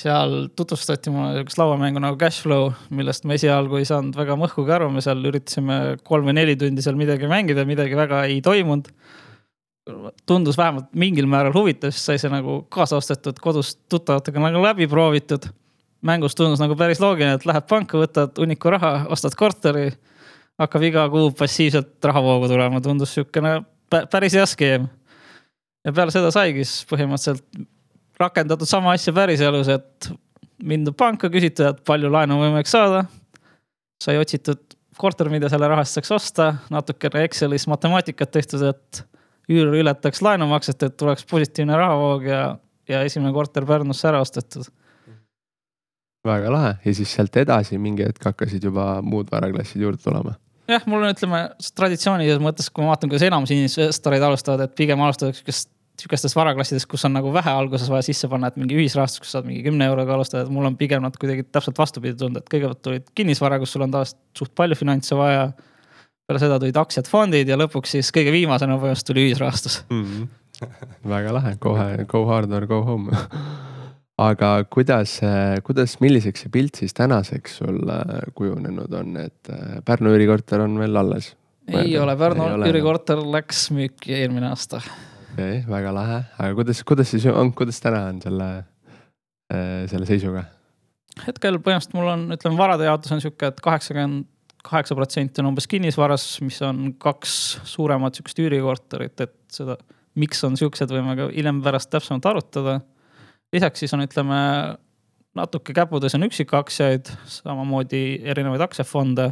seal 0.01 0.49
tutvustati 0.57 1.13
mulle 1.13 1.35
sihukest 1.35 1.59
lauamängu 1.61 2.01
nagu 2.03 2.19
Cashflow, 2.21 2.71
millest 2.97 3.27
ma 3.29 3.37
esialgu 3.37 3.81
ei 3.81 3.89
saanud 3.89 4.17
väga 4.17 4.37
mõhkugi 4.41 4.75
aru, 4.77 4.91
me 4.93 5.03
seal 5.05 5.21
üritasime 5.29 5.79
kolm 6.07 6.31
või 6.31 6.37
neli 6.39 6.57
tundi 6.61 6.85
seal 6.85 6.99
midagi 7.01 7.29
mängida, 7.31 7.67
midagi 7.69 7.99
väga 7.99 8.25
ei 8.31 8.41
toimunud. 8.45 8.91
tundus 10.27 10.59
vähemalt 10.59 10.93
mingil 10.95 11.27
määral 11.27 11.55
huvitav, 11.57 11.91
siis 11.91 12.05
sai 12.07 12.19
see 12.23 12.31
nagu 12.31 12.61
kaasa 12.71 12.99
ostetud, 13.01 13.41
kodus 13.43 13.75
tuttavatega 13.91 14.41
nagu 14.41 14.63
läbi 14.63 14.87
proovitud. 14.89 15.49
mängus 16.03 16.35
tundus 16.35 16.61
nagu 16.61 16.77
päris 16.77 17.01
loogiline, 17.01 17.35
et 17.35 17.47
lähed 17.47 17.67
panka, 17.69 17.99
võtad 17.99 18.39
hunniku 18.39 18.71
raha, 18.71 19.07
ostad 19.09 19.35
korteri. 19.37 19.91
Hakkab 20.61 20.87
iga 20.87 21.07
kuu 21.13 21.31
passiivselt 21.37 22.05
rahavoogu 22.05 22.49
tulema, 22.51 22.81
tundus 22.85 23.15
sihukene 23.17 23.61
päris 24.13 24.37
hea 24.37 24.47
skeem. 24.47 24.89
ja 25.85 25.93
peale 25.93 26.13
seda 26.13 26.31
saigi 26.35 26.65
siis 26.65 26.89
põhimõtteliselt 26.91 27.63
rakendatud 28.21 28.69
sama 28.69 28.93
asja 28.93 29.15
päriselus, 29.17 29.71
et 29.73 30.11
mindud 30.63 30.97
panka, 30.97 31.31
küsitud, 31.33 31.71
et 31.71 31.85
palju 31.89 32.11
laenu 32.13 32.37
on 32.37 32.45
võimalik 32.45 32.69
saada. 32.69 33.05
sai 34.01 34.19
otsitud 34.21 34.61
korter, 35.01 35.29
mida 35.33 35.49
selle 35.49 35.69
raha 35.69 35.85
eest 35.85 35.97
saaks 35.97 36.13
osta, 36.13 36.51
natukene 36.73 37.25
Excelis 37.25 37.67
matemaatikat 37.69 38.31
tehtud, 38.33 38.63
et 38.69 39.03
üür 39.51 39.73
ületaks 39.81 40.21
laenumakset, 40.23 40.83
et 40.83 40.97
tuleks 40.97 41.25
positiivne 41.29 41.77
rahavoog 41.77 42.29
ja, 42.29 42.43
ja 42.89 43.01
esimene 43.09 43.33
korter 43.33 43.67
Pärnusse 43.67 44.09
ära 44.09 44.21
ostetud. 44.21 44.69
väga 46.25 46.53
lahe 46.53 46.73
ja 46.85 46.93
siis 46.95 47.15
sealt 47.17 47.37
edasi 47.41 47.79
mingi 47.81 48.05
hetk 48.05 48.25
hakkasid 48.29 48.65
juba 48.65 49.01
muud 49.01 49.31
varaklassid 49.33 49.81
juurde 49.81 50.03
tulema 50.05 50.35
jah, 50.71 50.87
mul 50.91 51.05
on, 51.05 51.13
ütleme 51.15 51.43
traditsioonilises 51.77 52.41
mõttes, 52.43 52.71
kui 52.73 52.85
ma 52.85 52.95
vaatan, 52.95 53.11
kuidas 53.13 53.27
enamus 53.27 53.53
investoreid 53.55 54.25
alustavad, 54.25 54.65
et 54.67 54.75
pigem 54.79 55.01
alustatakse 55.05 55.43
sihukest 55.43 55.71
sihukestes 56.01 56.35
varaklassides, 56.37 56.87
kus 56.89 57.05
on 57.05 57.15
nagu 57.17 57.33
vähe 57.35 57.53
alguses 57.53 57.91
vaja 57.93 58.07
sisse 58.07 58.29
panna, 58.31 58.51
et 58.51 58.59
mingi 58.61 58.79
ühisrahastus, 58.79 59.21
kus 59.25 59.35
saad 59.35 59.49
mingi 59.49 59.65
kümne 59.67 59.89
euroga 59.91 60.15
alustada, 60.17 60.45
et 60.47 60.53
mul 60.53 60.69
on 60.69 60.77
pigem 60.81 61.03
nad 61.05 61.17
kuidagi 61.21 61.45
täpselt 61.53 61.79
vastupidi 61.81 62.17
tunda, 62.21 62.41
et 62.41 62.49
kõigepealt 62.53 62.83
tulid 62.85 63.11
kinnisvara, 63.17 63.61
kus 63.61 63.75
sul 63.75 63.85
on 63.85 63.95
tavaliselt 63.95 64.21
suht 64.39 64.55
palju 64.57 64.79
finantse 64.81 65.19
vaja. 65.19 65.51
peale 66.31 66.41
seda 66.41 66.61
tulid 66.63 66.77
aktsiad, 66.79 67.09
fondid 67.11 67.49
ja 67.51 67.57
lõpuks 67.59 67.97
siis 67.97 68.13
kõige 68.15 68.31
viimasena 68.31 68.77
põhimõtteliselt 68.79 69.09
tuli 69.11 69.27
ühisrahastus 69.29 69.81
mm. 69.91 70.05
-hmm. 70.05 70.29
väga 71.15 71.33
lahe, 71.35 71.57
kohe 71.59 72.05
go 72.07 72.25
hard 72.29 72.53
or 72.53 72.67
go 72.71 72.83
home 72.87 73.11
aga 74.21 74.53
kuidas, 74.73 75.19
kuidas, 75.67 75.97
milliseks 76.03 76.45
see 76.45 76.53
pilt 76.53 76.81
siis 76.83 76.97
tänaseks 76.97 77.61
sul 77.63 77.81
äh, 77.89 78.17
kujunenud 78.37 78.97
on, 79.01 79.15
et 79.23 79.53
äh, 79.53 79.79
Pärnu 79.87 80.13
üürikorter 80.17 80.65
on 80.67 80.79
veel 80.81 81.01
alles? 81.01 81.33
ei 81.71 81.95
ole, 81.99 82.17
Pärnu 82.21 82.51
üürikorter 82.69 83.23
läks 83.37 83.69
müüki 83.75 84.17
eelmine 84.19 84.51
aasta 84.51 84.81
okei 84.81 85.61
okay,, 85.61 85.63
väga 85.71 85.95
lahe, 85.95 86.19
aga 86.39 86.51
kuidas, 86.59 86.83
kuidas 86.87 87.13
siis 87.15 87.27
on, 87.31 87.53
kuidas 87.57 87.81
täna 87.83 88.07
on 88.11 88.21
selle, 88.25 88.51
äh, 89.55 89.87
selle 89.91 90.09
seisuga? 90.09 90.45
hetkel 91.27 91.59
põhimõtteliselt 91.61 91.97
mul 91.99 92.13
on, 92.13 92.29
ütleme, 92.35 92.59
varade 92.59 92.87
jaotus 92.87 93.17
on 93.17 93.25
sihuke, 93.25 93.51
et 93.51 93.65
kaheksakümmend 93.65 94.29
kaheksa 94.65 94.97
protsenti 94.97 95.41
on 95.41 95.51
umbes 95.51 95.69
kinnisvaras, 95.71 96.25
mis 96.45 96.61
on 96.67 96.93
kaks 97.01 97.35
suuremat 97.69 98.17
sihukest 98.17 98.43
üürikorterit, 98.45 99.23
et 99.25 99.37
seda, 99.53 99.77
miks 100.21 100.43
on 100.45 100.59
siuksed, 100.61 100.91
võime 100.93 101.17
ka 101.19 101.31
hiljem 101.33 101.63
pärast 101.65 101.91
täpsemalt 101.93 102.29
arutada. 102.29 102.81
Lisaks 103.53 103.83
siis 103.83 103.95
on, 103.95 104.05
ütleme, 104.07 104.41
natuke 105.35 105.75
käpudes 105.77 106.15
on 106.15 106.27
üksikaktsiaid, 106.27 107.13
samamoodi 107.27 108.21
erinevaid 108.25 108.61
aktsiafonde. 108.67 109.31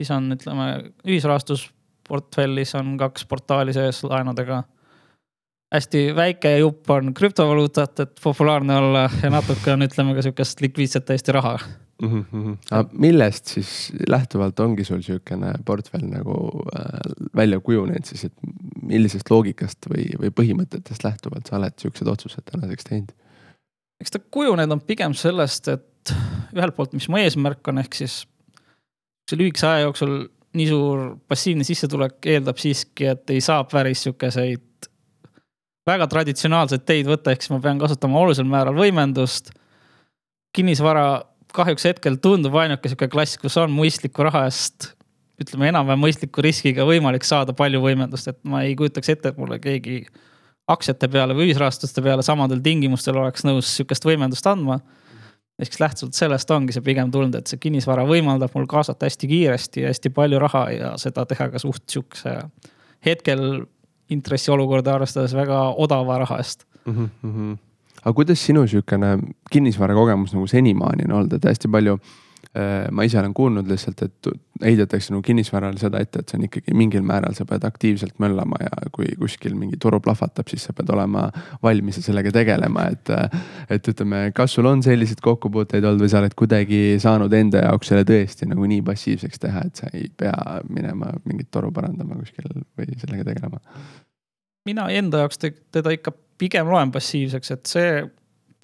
siis 0.00 0.10
on, 0.10 0.32
ütleme, 0.32 0.66
ühisrahastusportfellis 1.06 2.74
on 2.74 2.96
kaks 2.98 3.26
portaali 3.26 3.72
sees 3.76 4.04
laenudega 4.04 4.62
hästi 5.74 6.08
väike 6.16 6.56
jupp 6.58 6.90
on 6.90 7.14
krüptovaluutat, 7.14 8.00
et 8.00 8.18
populaarne 8.22 8.76
olla 8.76 9.04
ja 9.22 9.30
natuke 9.30 9.72
on, 9.72 9.86
ütleme 9.86 10.16
ka 10.16 10.24
sihukest 10.26 10.60
likviidset 10.64 11.10
Eesti 11.14 11.32
raha 11.32 11.58
mm. 12.02 12.24
-hmm. 12.32 12.56
aga 12.70 12.88
millest 12.92 13.46
siis 13.54 13.92
lähtuvalt 14.08 14.60
ongi 14.60 14.84
sul 14.84 15.02
sihukene 15.02 15.52
portfell 15.64 16.06
nagu 16.10 16.34
äh, 16.76 17.14
välja 17.36 17.60
kujunenud 17.60 18.04
siis, 18.04 18.24
et 18.24 18.34
millisest 18.90 19.30
loogikast 19.30 19.88
või, 19.90 20.08
või 20.20 20.32
põhimõtetest 20.34 21.06
lähtuvalt 21.06 21.48
sa 21.48 21.58
oled 21.60 21.76
siuksed 21.80 22.10
otsused 22.10 22.46
tänaseks 22.50 22.90
teinud? 22.90 23.14
eks 24.00 24.14
ta 24.14 24.20
kujunenud 24.32 24.78
on 24.78 24.82
pigem 24.84 25.14
sellest, 25.16 25.68
et 25.68 26.14
ühelt 26.56 26.76
poolt, 26.76 26.94
mis 26.96 27.08
mu 27.12 27.20
eesmärk 27.20 27.68
on, 27.68 27.82
ehk 27.82 27.98
siis 27.98 28.22
see 29.28 29.38
lühikese 29.38 29.68
aja 29.68 29.84
jooksul 29.84 30.14
nii 30.56 30.66
suur 30.66 31.02
passiivne 31.30 31.66
sissetulek 31.66 32.26
eeldab 32.32 32.58
siiski, 32.58 33.10
et 33.12 33.30
ei 33.30 33.42
saa 33.44 33.62
päris 33.70 34.06
sihukeseid 34.06 34.88
väga 35.86 36.06
traditsionaalseid 36.10 36.84
teid 36.86 37.08
võtta, 37.10 37.34
ehk 37.34 37.44
siis 37.44 37.52
ma 37.54 37.60
pean 37.62 37.80
kasutama 37.80 38.18
olulisel 38.20 38.48
määral 38.48 38.76
võimendust. 38.78 39.52
kinnisvara 40.56 41.22
kahjuks 41.54 41.84
hetkel 41.86 42.16
tundub 42.22 42.54
ainuke 42.58 42.90
sihuke 42.90 43.08
klass, 43.10 43.38
kus 43.38 43.56
on 43.60 43.70
mõistliku 43.74 44.26
raha 44.26 44.44
eest, 44.48 44.92
ütleme 45.40 45.70
enam-vähem 45.70 46.02
mõistliku 46.04 46.42
riskiga 46.44 46.84
võimalik 46.88 47.24
saada 47.24 47.54
palju 47.56 47.80
võimendust, 47.80 48.28
et 48.28 48.38
ma 48.44 48.62
ei 48.66 48.76
kujutaks 48.76 49.08
ette, 49.08 49.32
et 49.32 49.38
mulle 49.40 49.58
keegi 49.62 50.02
aktsiate 50.70 51.08
peale 51.10 51.34
või 51.34 51.48
ühisrahastuste 51.48 52.02
peale 52.04 52.22
samadel 52.22 52.60
tingimustel 52.62 53.16
oleks 53.18 53.46
nõus 53.48 53.70
sihukest 53.76 54.04
võimendust 54.06 54.46
andma 54.46 54.80
ehk 55.60 55.74
siis 55.74 55.80
lähtuvalt 55.82 56.16
sellest 56.16 56.50
ongi 56.54 56.72
see 56.72 56.84
pigem 56.84 57.10
tulnud, 57.12 57.34
et 57.36 57.50
see 57.50 57.60
kinnisvara 57.60 58.06
võimaldab 58.08 58.54
mul 58.56 58.68
kaasata 58.70 59.08
hästi 59.08 59.28
kiiresti 59.30 59.84
ja 59.84 59.90
hästi 59.92 60.12
palju 60.16 60.40
raha 60.40 60.62
ja 60.72 60.92
seda 61.00 61.26
teha 61.28 61.50
ka 61.52 61.60
suht 61.60 61.84
sihukese 61.90 62.36
hetkel 63.06 63.42
intressiolukorda 64.10 64.96
arvestades 64.96 65.34
väga 65.36 65.62
odava 65.84 66.18
raha 66.24 66.40
eest 66.40 66.64
mm. 66.84 67.10
-hmm. 67.22 67.58
aga 68.02 68.14
kuidas 68.16 68.46
sinu 68.46 68.66
sihukene 68.66 69.18
kinnisvara 69.50 69.94
kogemus 69.94 70.34
nagu 70.34 70.46
senimaani 70.46 71.08
on 71.08 71.16
olnud, 71.18 71.32
et 71.32 71.44
hästi 71.44 71.68
palju 71.68 71.98
ma 72.90 73.04
ise 73.06 73.18
olen 73.20 73.34
kuulnud 73.34 73.68
lihtsalt, 73.70 74.00
et 74.02 74.28
heidetakse 74.64 75.12
nagu 75.12 75.22
kinnisvarale 75.22 75.78
seda 75.78 76.00
ette, 76.02 76.22
et 76.22 76.32
see 76.32 76.38
on 76.40 76.46
ikkagi 76.48 76.74
mingil 76.74 77.04
määral, 77.06 77.34
sa 77.36 77.46
pead 77.46 77.62
aktiivselt 77.66 78.16
möllama 78.22 78.58
ja 78.64 78.90
kui 78.94 79.06
kuskil 79.20 79.54
mingi 79.54 79.78
turu 79.80 80.00
plahvatab, 80.02 80.50
siis 80.50 80.64
sa 80.66 80.74
pead 80.74 80.90
olema 80.90 81.28
valmis 81.62 82.00
ja 82.00 82.04
sellega 82.08 82.32
tegelema, 82.34 82.88
et. 82.90 83.14
et 83.70 83.88
ütleme, 83.92 84.24
kas 84.34 84.54
sul 84.56 84.66
on 84.66 84.82
selliseid 84.82 85.22
kokkupuuteid 85.22 85.84
olnud 85.86 86.02
või 86.02 86.10
sa 86.10 86.18
oled 86.18 86.34
kuidagi 86.38 86.98
saanud 87.02 87.32
enda 87.38 87.64
jaoks 87.64 87.92
selle 87.92 88.04
tõesti 88.08 88.48
nagu 88.50 88.66
nii 88.66 88.82
passiivseks 88.86 89.42
teha, 89.42 89.62
et 89.70 89.82
sa 89.82 89.90
ei 89.94 90.08
pea 90.10 90.34
minema 90.68 91.12
mingit 91.24 91.50
toru 91.54 91.70
parandama 91.74 92.18
kuskil 92.18 92.50
või 92.50 92.98
sellega 92.98 93.30
tegelema? 93.30 93.62
mina 94.66 94.88
enda 94.92 95.22
jaoks 95.22 95.40
teda 95.40 95.94
ikka 95.94 96.12
pigem 96.40 96.68
loen 96.70 96.92
passiivseks, 96.92 97.54
et 97.54 97.70
see 97.70 97.92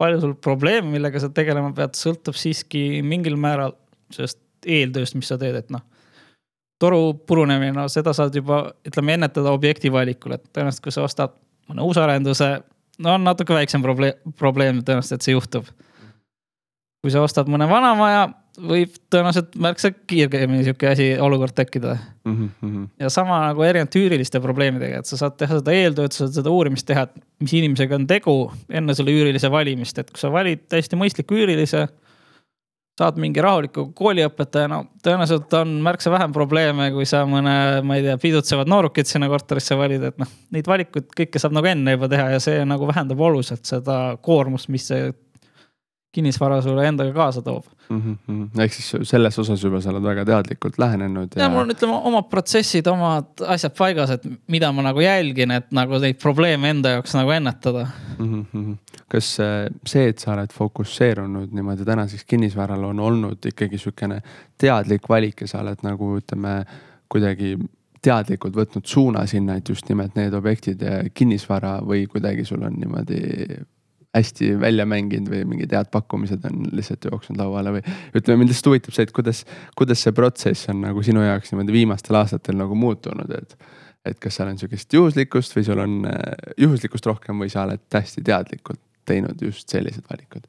palju 0.00 0.21
sul 0.23 0.35
probleeme, 0.43 0.91
millega 0.93 1.21
sa 1.23 1.31
tegelema 1.33 1.73
pead, 1.76 1.97
sõltub 1.99 2.37
siiski 2.37 3.03
mingil 3.07 3.38
määral 3.41 3.75
sellest 4.15 4.41
eeltööst, 4.67 5.17
mis 5.19 5.29
sa 5.31 5.38
teed, 5.41 5.57
et 5.59 5.73
noh. 5.73 5.85
toru 6.83 7.15
purunemine, 7.26 7.73
no 7.73 7.87
seda 7.88 8.12
saad 8.17 8.35
juba, 8.37 8.67
ütleme, 8.87 9.15
ennetada 9.17 9.53
objekti 9.57 9.93
valikul, 9.93 10.37
et 10.37 10.45
tõenäoliselt, 10.53 10.85
kui 10.85 10.93
sa 10.93 11.07
ostad 11.07 11.33
mõne 11.71 11.85
uusarenduse, 11.87 12.50
no 13.03 13.15
on 13.17 13.25
natuke 13.25 13.57
väiksem 13.57 13.85
probleem, 13.85 14.35
probleem 14.37 14.83
tõenäoliselt, 14.85 15.21
et 15.21 15.29
see 15.29 15.37
juhtub. 15.37 15.71
Kui 17.07 17.15
sa 17.15 17.23
ostad 17.23 17.47
mõne 17.51 17.69
vana 17.71 17.95
maja 17.95 18.27
võib 18.57 18.95
tõenäoliselt 19.13 19.57
märksa 19.61 19.91
kiiremini 20.09 20.65
sihuke 20.65 20.89
asi, 20.91 21.09
olukord 21.21 21.55
tekkida 21.57 21.97
mm. 22.25 22.49
-hmm. 22.63 22.89
ja 23.01 23.11
sama 23.13 23.41
nagu 23.49 23.63
erinevate 23.63 24.01
üüriliste 24.01 24.41
probleemidega, 24.41 25.03
et 25.03 25.07
sa 25.07 25.19
saad 25.21 25.37
teha 25.39 25.61
seda 25.61 25.75
eeltööd, 25.77 26.13
sa 26.13 26.25
saad 26.25 26.41
seda 26.41 26.53
uurimist 26.53 26.87
teha, 26.89 27.07
et 27.07 27.45
mis 27.45 27.53
inimesega 27.53 27.95
on 27.95 28.07
tegu 28.07 28.37
enne 28.71 28.97
selle 28.97 29.13
üürilise 29.13 29.51
valimist, 29.53 29.99
et 29.99 30.11
kui 30.11 30.21
sa 30.21 30.33
valid 30.33 30.67
täiesti 30.69 30.97
mõistliku 30.97 31.37
üürilise. 31.37 31.87
saad 32.97 33.19
mingi 33.21 33.43
rahuliku 33.45 33.91
kooliõpetaja, 33.93 34.69
no 34.73 34.79
tõenäoliselt 35.05 35.53
on 35.59 35.75
märksa 35.85 36.11
vähem 36.11 36.33
probleeme, 36.33 36.87
kui 36.95 37.05
sa 37.05 37.27
mõne, 37.29 37.83
ma 37.85 37.97
ei 37.99 38.03
tea, 38.03 38.15
pidutsevad 38.17 38.71
noorukit 38.73 39.07
sinna 39.07 39.29
korterisse 39.29 39.76
valid, 39.76 40.02
et 40.02 40.17
noh. 40.19 40.30
Neid 40.50 40.67
valikuid 40.67 41.11
kõike 41.13 41.39
saab 41.39 41.52
nagu 41.52 41.69
enne 41.69 41.93
juba 41.93 42.09
teha 42.09 42.30
ja 42.30 42.41
see 42.41 42.65
nagu 42.65 42.89
vähendab 42.89 43.21
oluliselt 43.21 43.69
seda 43.69 44.17
koormust, 44.25 44.73
mis 44.73 44.89
see 44.89 45.13
kinnisvara 46.17 46.63
sulle 46.65 46.87
endaga 46.89 47.13
kaasa 47.15 47.43
toob 47.45 47.67
mm. 47.89 48.00
-hmm. 48.00 48.63
ehk 48.63 48.75
siis 48.75 49.11
selles 49.11 49.39
osas 49.39 49.63
juba 49.63 49.81
sa 49.81 49.93
oled 49.93 50.05
väga 50.05 50.25
teadlikult 50.29 50.79
lähenenud. 50.79 51.37
ja, 51.37 51.43
ja 51.43 51.50
mul 51.52 51.65
on, 51.65 51.75
ütleme, 51.75 52.00
omad 52.11 52.31
protsessid, 52.33 52.89
omad 52.91 53.45
asjad 53.57 53.76
paigas, 53.79 54.15
et 54.17 54.26
mida 54.52 54.73
ma 54.73 54.87
nagu 54.89 55.05
jälgin, 55.05 55.55
et 55.59 55.71
nagu 55.76 56.00
neid 56.02 56.21
probleeme 56.23 56.73
enda 56.75 56.97
jaoks 56.97 57.15
nagu 57.19 57.31
ennetada 57.37 57.87
mm. 58.19 58.47
-hmm. 58.55 58.75
kas 59.13 59.37
äh, 59.41 59.71
see, 59.87 60.09
et 60.09 60.19
sa 60.19 60.33
oled 60.35 60.52
fokusseerunud 60.52 61.52
niimoodi 61.52 61.85
tänaseks 61.85 62.25
kinnisvarale, 62.25 62.87
on 62.87 63.00
olnud 63.00 63.52
ikkagi 63.52 63.79
sihukene 63.79 64.21
teadlik 64.59 65.09
valik 65.09 65.41
ja 65.41 65.49
sa 65.49 65.65
oled 65.65 65.83
nagu 65.83 66.17
ütleme 66.19 66.59
kuidagi 67.09 67.57
teadlikult 68.07 68.57
võtnud 68.57 68.87
suuna 68.87 69.26
sinna, 69.26 69.57
et 69.57 69.69
just 69.69 69.89
nimelt 69.89 70.15
need 70.19 70.35
objektid 70.35 70.83
ja 70.83 70.99
kinnisvara 71.15 71.79
või 71.87 72.07
kuidagi 72.11 72.45
sul 72.45 72.63
on 72.63 72.79
niimoodi 72.81 73.21
hästi 74.17 74.50
välja 74.61 74.87
mänginud 74.89 75.31
või 75.31 75.43
mingid 75.52 75.73
head 75.76 75.91
pakkumised 75.93 76.45
on 76.49 76.67
lihtsalt 76.76 77.05
jooksnud 77.11 77.41
lauale 77.41 77.76
või. 77.76 77.83
ütleme, 78.17 78.43
mind 78.43 78.52
lihtsalt 78.52 78.71
huvitab 78.73 78.97
see, 78.97 79.07
et 79.07 79.15
kuidas, 79.17 79.43
kuidas 79.79 80.02
see 80.02 80.15
protsess 80.17 80.71
on 80.73 80.83
nagu 80.87 81.05
sinu 81.07 81.25
jaoks 81.25 81.52
niimoodi 81.52 81.76
viimastel 81.76 82.21
aastatel 82.23 82.59
nagu 82.61 82.79
muutunud, 82.79 83.31
et. 83.39 83.57
et 84.07 84.19
kas 84.23 84.39
seal 84.39 84.52
on 84.52 84.59
sihukest 84.59 84.93
juhuslikkust 84.93 85.57
või 85.57 85.65
sul 85.67 85.83
on 85.83 85.97
äh, 86.07 86.52
juhuslikkust 86.63 87.07
rohkem 87.11 87.43
või 87.43 87.50
sa 87.52 87.65
oled 87.67 87.83
hästi 87.93 88.23
teadlikult 88.26 88.81
teinud 89.07 89.43
just 89.43 89.69
sellised 89.69 90.07
valikud? 90.11 90.47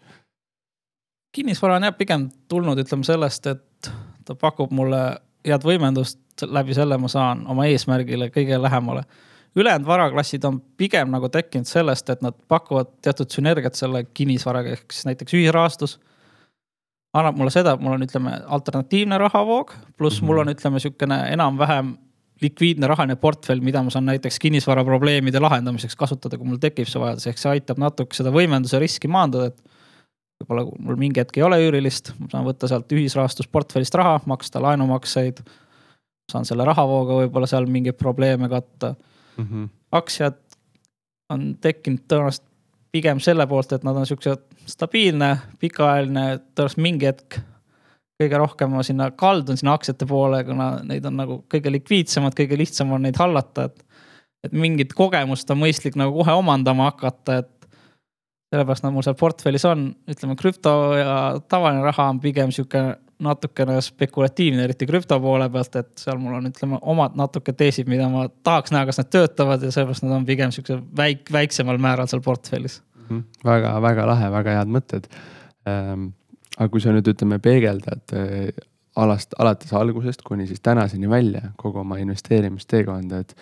kinnisvara 1.36 1.78
on 1.78 1.86
jah 1.86 1.96
pigem 1.98 2.30
tulnud, 2.50 2.80
ütleme 2.82 3.06
sellest, 3.06 3.48
et 3.48 3.90
ta 4.26 4.36
pakub 4.36 4.72
mulle 4.74 5.02
head 5.46 5.64
võimendust, 5.64 6.20
läbi 6.46 6.76
selle 6.78 6.98
ma 6.98 7.10
saan 7.12 7.44
oma 7.50 7.68
eesmärgile 7.70 8.30
kõige 8.34 8.58
lähemale 8.62 9.04
ülejäänud 9.56 9.88
varaklassid 9.88 10.44
on 10.44 10.60
pigem 10.78 11.12
nagu 11.14 11.30
tekkinud 11.30 11.68
sellest, 11.70 12.10
et 12.10 12.22
nad 12.22 12.36
pakuvad 12.48 12.90
teatud 13.02 13.32
sünergiat 13.34 13.76
selle 13.76 14.04
kinnisvaraga, 14.14 14.76
ehk 14.78 14.94
siis 14.94 15.08
näiteks 15.10 15.38
ühisrahastus. 15.38 16.00
annab 17.18 17.38
mulle 17.40 17.50
seda, 17.50 17.72
et 17.74 17.82
mul 17.82 17.96
on, 17.96 18.04
ütleme, 18.06 18.32
alternatiivne 18.46 19.18
rahavoog, 19.18 19.72
pluss 19.98 20.22
mm 20.22 20.24
-hmm. 20.24 20.28
mul 20.28 20.38
on, 20.38 20.50
ütleme, 20.50 20.80
sihukene 20.80 21.18
enam-vähem 21.34 21.96
likviidne 22.42 22.88
rahaline 22.88 23.16
portfell, 23.16 23.62
mida 23.62 23.82
ma 23.84 23.90
saan 23.90 24.06
näiteks 24.06 24.40
kinnisvara 24.40 24.84
probleemide 24.86 25.40
lahendamiseks 25.40 25.96
kasutada, 25.96 26.38
kui 26.38 26.48
mul 26.48 26.62
tekib 26.62 26.88
see 26.88 27.02
vajadus, 27.02 27.28
ehk 27.28 27.38
see 27.42 27.50
aitab 27.50 27.82
natuke 27.82 28.18
seda 28.18 28.34
võimenduse 28.34 28.80
riski 28.80 29.08
maandada, 29.08 29.46
et. 29.46 29.62
võib-olla 30.38 30.68
mul 30.80 30.96
mingi 31.02 31.20
hetk 31.20 31.38
ei 31.38 31.44
ole 31.44 31.58
üürilist, 31.58 32.12
ma 32.20 32.28
saan 32.30 32.46
võtta 32.46 32.68
sealt 32.70 32.92
ühisrahastusportfellist 32.94 33.96
raha, 33.96 34.20
maksta 34.26 34.62
laenumakseid. 34.62 35.42
saan 36.32 36.46
selle 36.46 36.66
rahavooga 36.66 37.14
võib-olla 37.24 37.48
seal 37.48 37.66
mingeid 37.66 37.98
probleeme 37.98 38.50
katta 38.50 38.96
mm. 39.38 39.48
-hmm. 39.48 39.70
aktsiad 39.92 40.40
on 41.34 41.58
tekkinud 41.62 42.06
tõenäoliselt 42.08 42.46
pigem 42.92 43.20
selle 43.20 43.48
poolt, 43.48 43.72
et 43.72 43.84
nad 43.84 43.96
on 43.96 44.06
siuksed 44.06 44.44
stabiilne, 44.66 45.38
pikaajaline, 45.60 46.26
tõenäoliselt 46.56 46.84
mingi 46.84 47.06
hetk 47.06 47.40
kõige 48.18 48.40
rohkem 48.42 48.72
ma 48.74 48.84
sinna 48.86 49.12
kaldun 49.12 49.58
sinna 49.60 49.76
aktsiate 49.78 50.08
poole, 50.10 50.42
kuna 50.48 50.70
neid 50.88 51.06
on 51.06 51.20
nagu 51.20 51.42
kõige 51.52 51.72
likviidsemad, 51.72 52.34
kõige 52.38 52.58
lihtsam 52.58 52.92
on 52.96 53.06
neid 53.06 53.20
hallata, 53.22 53.70
et. 53.70 53.84
et 54.46 54.54
mingit 54.54 54.94
kogemust 54.94 55.50
on 55.52 55.60
mõistlik 55.60 55.96
nagu 56.00 56.14
kohe 56.14 56.34
omandama 56.40 56.92
hakata, 56.92 57.40
et 57.42 57.68
sellepärast 58.54 58.86
nad 58.86 58.94
mul 58.96 59.04
seal 59.04 59.18
portfellis 59.20 59.66
on, 59.68 59.90
ütleme 60.08 60.38
krüpto 60.40 60.72
ja 60.96 61.16
tavaline 61.50 61.84
raha 61.84 62.10
on 62.14 62.22
pigem 62.24 62.54
sihuke 62.56 62.84
natukene 63.24 63.80
spekulatiivne, 63.82 64.64
eriti 64.68 64.86
krüpto 64.90 65.18
poole 65.22 65.48
pealt, 65.54 65.76
et 65.80 66.04
seal 66.04 66.20
mul 66.22 66.38
on, 66.38 66.50
ütleme, 66.52 66.78
omad 66.94 67.18
natuke 67.18 67.54
teesid, 67.58 67.90
mida 67.90 68.10
ma 68.14 68.28
tahaks 68.46 68.74
näha, 68.74 68.86
kas 68.90 69.02
need 69.02 69.12
töötavad 69.16 69.66
ja 69.66 69.72
sellepärast 69.74 70.06
nad 70.06 70.16
on 70.20 70.28
pigem 70.28 70.54
siukse 70.54 70.78
väik-, 70.98 71.32
väiksemal 71.34 71.82
määral 71.82 72.10
seal 72.12 72.22
portfellis 72.26 72.80
mm. 72.82 73.06
-hmm. 73.10 73.24
väga, 73.46 73.74
väga 73.82 74.08
lahe, 74.12 74.32
väga 74.32 74.58
head 74.60 74.74
mõtted 74.78 75.10
ähm,. 75.68 76.12
aga 76.58 76.70
kui 76.74 76.82
sa 76.82 76.94
nüüd 76.94 77.08
ütleme, 77.10 77.40
peegeldad 77.40 78.14
äh, 78.18 78.50
alast, 78.96 79.34
alates 79.38 79.74
algusest 79.74 80.22
kuni 80.22 80.48
siis 80.48 80.62
tänaseni 80.62 81.10
välja 81.10 81.42
kogu 81.56 81.80
oma 81.80 81.98
investeerimisteekonda, 81.98 83.20
et 83.20 83.36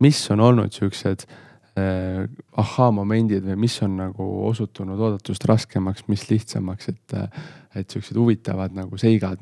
mis 0.00 0.30
on 0.30 0.40
olnud 0.40 0.72
siuksed 0.72 1.24
äh, 1.28 1.41
ahhaa-momendid 1.72 3.46
või 3.46 3.54
mis 3.64 3.78
on 3.84 3.94
nagu 3.96 4.26
osutunud 4.50 5.00
oodatust 5.00 5.46
raskemaks, 5.48 6.04
mis 6.12 6.26
lihtsamaks, 6.28 6.90
et 6.92 7.14
äh, 7.16 7.44
et 7.76 7.90
siuksed 7.90 8.16
huvitavad 8.18 8.74
nagu 8.76 8.98
seigad, 9.00 9.40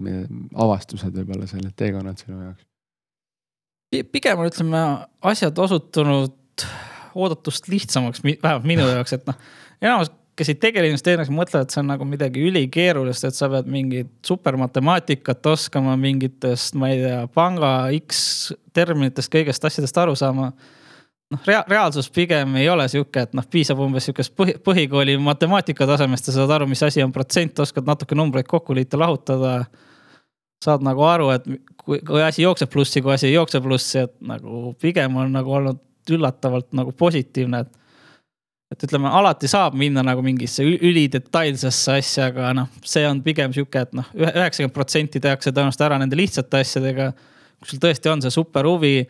avastused 0.55 1.15
võib-olla 1.15 1.49
sellel 1.51 1.73
teekonnal 1.77 2.19
sinu 2.19 2.45
jaoks? 2.45 2.67
pigem 4.15 4.39
on, 4.39 4.47
ütleme, 4.47 4.81
asjad 5.27 5.57
osutunud 5.59 6.65
oodatust 7.19 7.67
lihtsamaks, 7.69 8.23
vähemalt 8.23 8.69
minu 8.69 8.87
jaoks, 8.95 9.17
et 9.17 9.27
noh, 9.27 9.39
enamus, 9.83 10.13
kes 10.39 10.53
ei 10.53 10.61
tegele 10.63 10.89
investeerimisega, 10.89 11.37
mõtlevad, 11.37 11.67
et 11.67 11.75
see 11.75 11.83
on 11.83 11.91
nagu 11.91 12.07
midagi 12.07 12.45
ülikeerulist, 12.47 13.27
et 13.27 13.37
sa 13.37 13.51
pead 13.53 13.67
mingit 13.71 14.13
supermatemaatikat 14.27 15.51
oskama 15.51 15.97
mingitest, 16.01 16.79
ma 16.79 16.93
ei 16.93 17.03
tea, 17.03 17.25
panga 17.35 17.73
X 17.99 18.53
terminitest, 18.77 19.33
kõigest 19.33 19.67
asjadest 19.67 19.99
aru 20.01 20.15
saama. 20.17 20.53
Noh 21.31 21.47
rea, 21.47 21.63
reaalsus 21.69 22.11
pigem 22.11 22.57
ei 22.61 22.69
ole 22.69 22.87
sihuke, 22.91 23.25
et 23.27 23.37
noh, 23.39 23.47
piisab 23.51 23.81
umbes 23.83 24.09
sihukest 24.09 24.35
põhi, 24.39 24.57
põhikooli 24.65 25.17
matemaatika 25.23 25.87
tasemest 25.89 26.31
ja 26.31 26.37
saad 26.37 26.55
aru, 26.57 26.69
mis 26.71 26.83
asi 26.87 27.05
on 27.05 27.13
protsent, 27.15 27.59
oskad 27.63 27.87
natuke 27.87 28.19
numbreid 28.19 28.49
kokku 28.51 28.75
liita, 28.75 28.99
lahutada. 28.99 29.65
saad 30.65 30.83
nagu 30.85 31.01
aru, 31.09 31.31
et 31.33 31.47
kui, 31.81 32.01
kui 32.05 32.23
asi 32.23 32.43
jookseb 32.43 32.69
plussi, 32.71 33.01
kui 33.01 33.15
asi 33.15 33.31
ei 33.31 33.35
jookse 33.35 33.61
plussi, 33.65 34.03
et 34.05 34.13
nagu 34.21 34.75
pigem 34.81 35.17
on 35.17 35.33
nagu 35.33 35.55
olnud 35.57 35.79
üllatavalt 36.11 36.73
nagu 36.77 36.93
positiivne, 36.93 37.61
et 37.61 37.77
et 38.71 38.85
ütleme, 38.87 39.09
alati 39.11 39.49
saab 39.51 39.75
minna 39.75 40.03
nagu 40.07 40.23
mingisse 40.23 40.63
ülidetailsesse 40.63 41.97
asja, 41.99 42.29
aga 42.31 42.53
noh, 42.55 42.69
see 42.87 43.03
on 43.09 43.19
pigem 43.25 43.51
sihuke, 43.55 43.83
et 43.83 43.97
noh, 43.99 44.07
üheksakümmend 44.15 44.75
protsenti 44.77 45.23
tehakse 45.23 45.51
tõenäoliselt 45.51 45.83
ära 45.89 45.99
nende 45.99 46.19
lihtsate 46.19 46.61
asjadega. 46.63 47.09
kui 47.59 47.73
sul 47.73 47.81
tõesti 47.83 48.09
on 48.13 48.23
see 48.23 48.31
super 48.31 48.69
huvi, 48.71 49.09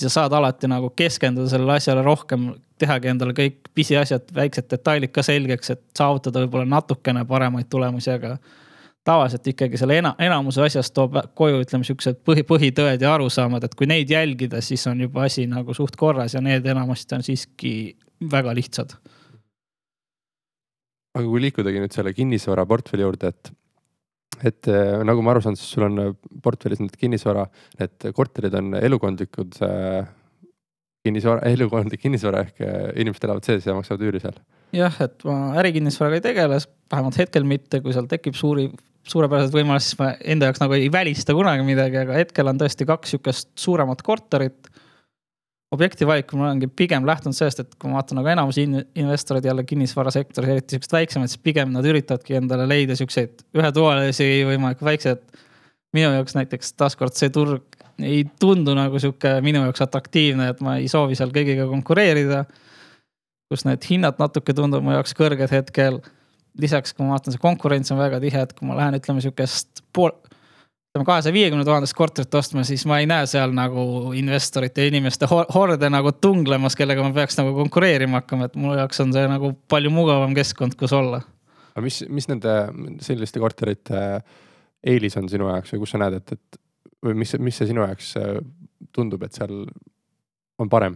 sa 0.00 0.10
saad 0.12 0.34
alati 0.36 0.68
nagu 0.70 0.90
keskenduda 0.96 1.48
sellele 1.50 1.78
asjale 1.78 2.02
rohkem, 2.02 2.50
tehagi 2.80 3.12
endale 3.12 3.34
kõik 3.36 3.70
pisiasjad, 3.74 4.28
väiksed 4.34 4.68
detailid 4.70 5.12
ka 5.14 5.22
selgeks, 5.26 5.70
et 5.74 5.82
saavutada 5.96 6.42
võib-olla 6.44 6.68
natukene 6.76 7.24
paremaid 7.28 7.68
tulemusi, 7.70 8.10
aga 8.14 8.36
tavaliselt 9.04 9.46
ikkagi 9.52 9.78
selle 9.80 9.98
ena-, 10.00 10.14
enamuse 10.26 10.62
asjast 10.64 10.94
toob 10.96 11.18
koju, 11.38 11.60
ütleme 11.64 11.86
siuksed 11.86 12.22
põhi, 12.26 12.44
põhitõed 12.48 13.02
ja 13.04 13.14
arusaamad, 13.14 13.66
et 13.66 13.74
kui 13.78 13.88
neid 13.90 14.10
jälgida, 14.10 14.62
siis 14.64 14.86
on 14.90 15.04
juba 15.04 15.26
asi 15.28 15.46
nagu 15.50 15.76
suht 15.76 15.98
korras 16.00 16.36
ja 16.36 16.42
need 16.44 16.66
enamasti 16.66 17.18
on 17.18 17.26
siiski 17.26 17.74
väga 18.30 18.54
lihtsad. 18.56 18.96
aga 21.14 21.28
kui 21.28 21.44
liikudagi 21.44 21.78
nüüd 21.78 21.94
selle 21.94 22.10
kinnisvaraportfelli 22.10 23.04
juurde, 23.04 23.30
et, 23.30 23.52
et 24.42 24.68
eh, 24.70 24.98
nagu 25.06 25.22
ma 25.24 25.34
aru 25.34 25.44
saan, 25.44 25.58
siis 25.58 25.70
sul 25.76 25.86
on 25.86 26.00
eh, 26.02 26.12
portfellis 26.42 26.82
nüüd 26.82 26.96
kinnisvara, 26.98 27.46
need 27.80 28.08
korterid 28.16 28.56
on 28.58 28.74
elukondlikud 28.80 29.60
äh, 29.66 30.08
kinnisvara, 31.06 31.44
elukondlik 31.54 32.02
kinnisvara 32.02 32.44
ehk 32.46 32.64
inimesed 33.00 33.28
elavad 33.28 33.46
sees 33.46 33.68
ja 33.68 33.76
maksavad 33.76 34.04
üüri 34.08 34.22
seal. 34.22 34.40
jah, 34.74 34.98
et 35.04 35.28
ma 35.28 35.54
ärikinnisvaraga 35.62 36.20
ei 36.20 36.26
tegele, 36.30 36.58
vähemalt 36.92 37.20
hetkel 37.20 37.46
mitte, 37.48 37.82
kui 37.84 37.94
seal 37.94 38.10
tekib 38.10 38.38
suuri, 38.38 38.68
suurepärased 39.10 39.54
võimalused, 39.54 39.92
siis 39.92 40.00
ma 40.00 40.14
enda 40.34 40.48
jaoks 40.48 40.62
nagu 40.64 40.76
ei 40.78 40.88
välista 40.92 41.36
kunagi 41.36 41.66
midagi, 41.66 42.00
aga 42.02 42.16
hetkel 42.18 42.50
on 42.50 42.60
tõesti 42.60 42.88
kaks 42.88 43.14
sihukest 43.14 43.52
suuremat 43.60 44.02
korterit 44.06 44.72
objekti 45.74 46.06
valikul 46.08 46.40
ma 46.40 46.48
olengi 46.48 46.68
pigem 46.70 47.06
lähtunud 47.06 47.36
sellest, 47.36 47.60
et 47.62 47.76
kui 47.78 47.90
ma 47.90 47.98
vaatan 48.00 48.20
nagu 48.20 48.30
enamus 48.30 48.58
investoreid 48.62 49.46
jälle 49.48 49.64
kinnisvarasektoris, 49.68 50.50
eriti 50.54 50.76
siuksed 50.76 50.96
väiksemad, 50.96 51.30
siis 51.30 51.42
pigem 51.44 51.72
nad 51.74 51.86
üritavadki 51.88 52.38
endale 52.38 52.66
leida 52.70 52.96
siukseid 52.98 53.44
ühetoalisi 53.56 54.28
võimalikult 54.48 54.90
väikseid. 54.90 55.24
minu 55.94 56.10
jaoks 56.10 56.34
näiteks 56.34 56.72
taaskord 56.74 57.14
see 57.14 57.30
turg 57.30 57.84
ei 58.02 58.24
tundu 58.40 58.74
nagu 58.74 58.98
sihuke 58.98 59.36
minu 59.44 59.62
jaoks 59.66 59.84
atraktiivne, 59.84 60.48
et 60.50 60.60
ma 60.64 60.78
ei 60.80 60.88
soovi 60.90 61.14
seal 61.18 61.30
kõigiga 61.34 61.68
konkureerida. 61.70 62.44
kus 63.52 63.64
need 63.68 63.84
hinnad 63.86 64.18
natuke 64.18 64.54
tunduvad 64.56 64.82
mu 64.82 64.94
jaoks 64.96 65.14
kõrged 65.14 65.50
hetkel. 65.50 66.00
lisaks, 66.58 66.92
kui 66.94 67.04
ma 67.06 67.16
vaatan, 67.16 67.34
see 67.34 67.42
konkurents 67.42 67.90
on 67.90 67.98
väga 67.98 68.20
tihe, 68.22 68.42
et 68.42 68.52
kui 68.54 68.66
ma 68.66 68.76
lähen, 68.78 68.94
ütleme 68.94 69.20
sihukest 69.20 69.82
pool 69.92 70.12
ütleme 70.94 71.08
kahesaja 71.08 71.34
viiekümne 71.34 71.64
tuhandest 71.66 71.94
korterit 71.98 72.34
ostma, 72.38 72.62
siis 72.62 72.84
ma 72.86 73.00
ei 73.02 73.06
näe 73.10 73.26
seal 73.26 73.50
nagu 73.50 74.12
investorite 74.14 74.84
ja 74.84 74.92
inimeste 74.92 75.26
horde 75.26 75.88
nagu 75.90 76.12
tunglemas, 76.22 76.76
kellega 76.78 77.02
ma 77.02 77.10
peaks 77.16 77.34
nagu 77.40 77.50
konkureerima 77.56 78.20
hakkama, 78.20 78.46
et 78.46 78.54
mu 78.54 78.76
jaoks 78.78 79.02
on 79.02 79.10
see 79.16 79.24
nagu 79.26 79.50
palju 79.74 79.90
mugavam 79.90 80.36
keskkond, 80.38 80.76
kus 80.78 80.94
olla. 80.94 81.18
aga 81.72 81.82
mis, 81.82 81.98
mis 82.06 82.30
nende 82.30 82.54
selliste 83.02 83.42
korterite 83.42 84.04
eelis 84.86 85.18
on 85.18 85.26
sinu 85.32 85.50
jaoks 85.50 85.74
või 85.74 85.82
kus 85.82 85.96
sa 85.96 86.02
näed, 86.04 86.20
et, 86.20 86.36
et 86.38 86.62
või 87.02 87.18
mis, 87.24 87.34
mis 87.42 87.58
see 87.58 87.72
sinu 87.72 87.82
jaoks 87.82 88.14
tundub, 88.94 89.26
et 89.26 89.34
seal 89.34 89.64
on 90.62 90.70
parem? 90.70 90.94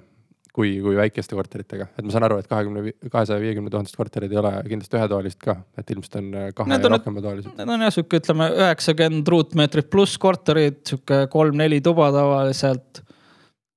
Kui, 0.59 0.73
kui 0.83 0.97
väikeste 0.99 1.37
korteritega, 1.39 1.87
et 1.95 2.07
ma 2.07 2.11
saan 2.15 2.27
aru, 2.27 2.41
et 2.43 2.49
kahekümne, 2.51 2.95
kahesaja 3.13 3.39
viiekümne 3.43 3.71
tuhandest 3.71 3.99
korterid 3.99 4.33
ei 4.35 4.41
ole 4.41 4.51
kindlasti 4.67 4.99
ühetoalised 4.99 5.39
ka, 5.45 5.55
et 5.79 5.93
ilmselt 5.95 6.19
on 6.19 6.33
äh, 6.35 6.49
kahe 6.57 6.73
need 6.73 6.87
ja 6.87 6.91
rohkematoalised. 6.97 7.53
Need 7.61 7.75
on 7.75 7.85
jah, 7.87 7.93
sihuke 7.95 8.19
ütleme 8.19 8.49
üheksakümmend 8.57 9.31
ruutmeetrit 9.35 9.91
pluss 9.93 10.19
korterid, 10.19 10.81
sihuke 10.91 11.21
kolm-neli 11.31 11.79
tuba 11.85 12.11
tavaliselt. 12.15 13.05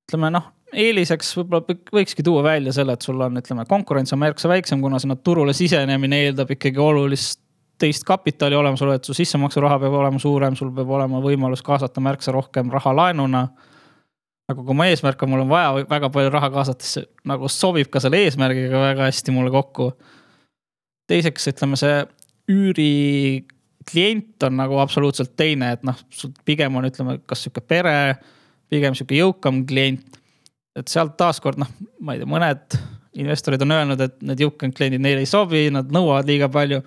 ütleme 0.10 0.34
noh, 0.34 0.50
eeliseks 0.74 1.36
võib-olla 1.38 1.78
võikski 1.94 2.26
tuua 2.26 2.44
välja 2.50 2.74
selle, 2.74 2.98
et 2.98 3.06
sul 3.06 3.22
on, 3.22 3.38
ütleme, 3.44 3.67
konkurents 3.70 4.15
on 4.15 4.24
märksa 4.24 4.50
väiksem, 4.50 4.82
kuna 4.82 5.00
sinna 5.04 5.20
turule 5.22 5.54
sisenemine 5.54 6.26
eeldab 6.26 6.58
ikkagi 6.58 6.82
olulist 6.82 7.44
teist 7.82 8.06
kapitali 8.06 8.58
olemasolu, 8.58 8.94
et 8.98 9.06
su 9.06 9.13
sissemaksuraha 9.17 9.80
peab 9.82 9.96
olema 10.02 10.22
suurem, 10.22 10.58
sul 10.58 10.74
peab 10.74 10.89
olema 10.98 11.22
võimalus 11.22 11.63
kaasata 11.65 12.02
märksa 12.04 12.34
rohkem 12.34 12.70
raha 12.74 12.94
laenuna 12.98 13.48
nagu 14.52 14.66
kui 14.68 14.78
mu 14.78 14.86
eesmärk 14.86 15.24
on, 15.24 15.32
mul 15.32 15.44
on 15.46 15.52
vaja 15.52 15.86
väga 15.90 16.12
palju 16.14 16.32
raha 16.34 16.52
kaasata, 16.54 16.86
siis 16.86 17.08
nagu 17.28 17.50
sobib 17.52 17.90
ka 17.92 18.02
selle 18.04 18.22
eesmärgiga 18.26 18.84
väga 18.84 19.08
hästi 19.10 19.36
mulle 19.36 19.54
kokku. 19.54 19.92
teiseks 21.12 21.50
ütleme, 21.52 21.80
see 21.80 21.98
üüri 22.52 22.92
klient 23.90 24.44
on 24.46 24.56
nagu 24.60 24.78
absoluutselt 24.80 25.34
teine, 25.40 25.74
et 25.76 25.84
noh, 25.88 25.98
sul 26.14 26.32
pigem 26.46 26.76
on, 26.78 26.88
ütleme, 26.88 27.18
kas 27.28 27.44
sihuke 27.44 27.64
pere, 27.66 28.16
pigem 28.72 28.96
sihuke 28.98 29.18
jõukam 29.18 29.66
klient. 29.68 30.20
et 30.78 30.88
sealt 30.88 31.18
taaskord 31.20 31.60
noh, 31.60 31.68
ma 32.00 32.16
ei 32.16 32.22
tea, 32.22 32.30
mõned 32.32 32.78
investorid 33.20 33.62
on 33.66 33.74
öelnud, 33.76 34.00
et 34.00 34.22
need 34.24 34.40
jõukamad 34.46 34.76
kliendid 34.78 35.04
neile 35.04 35.26
ei 35.26 35.28
sobi, 35.28 35.66
nad 35.74 35.90
nõuavad 35.92 36.30
liiga 36.30 36.48
palju 36.52 36.80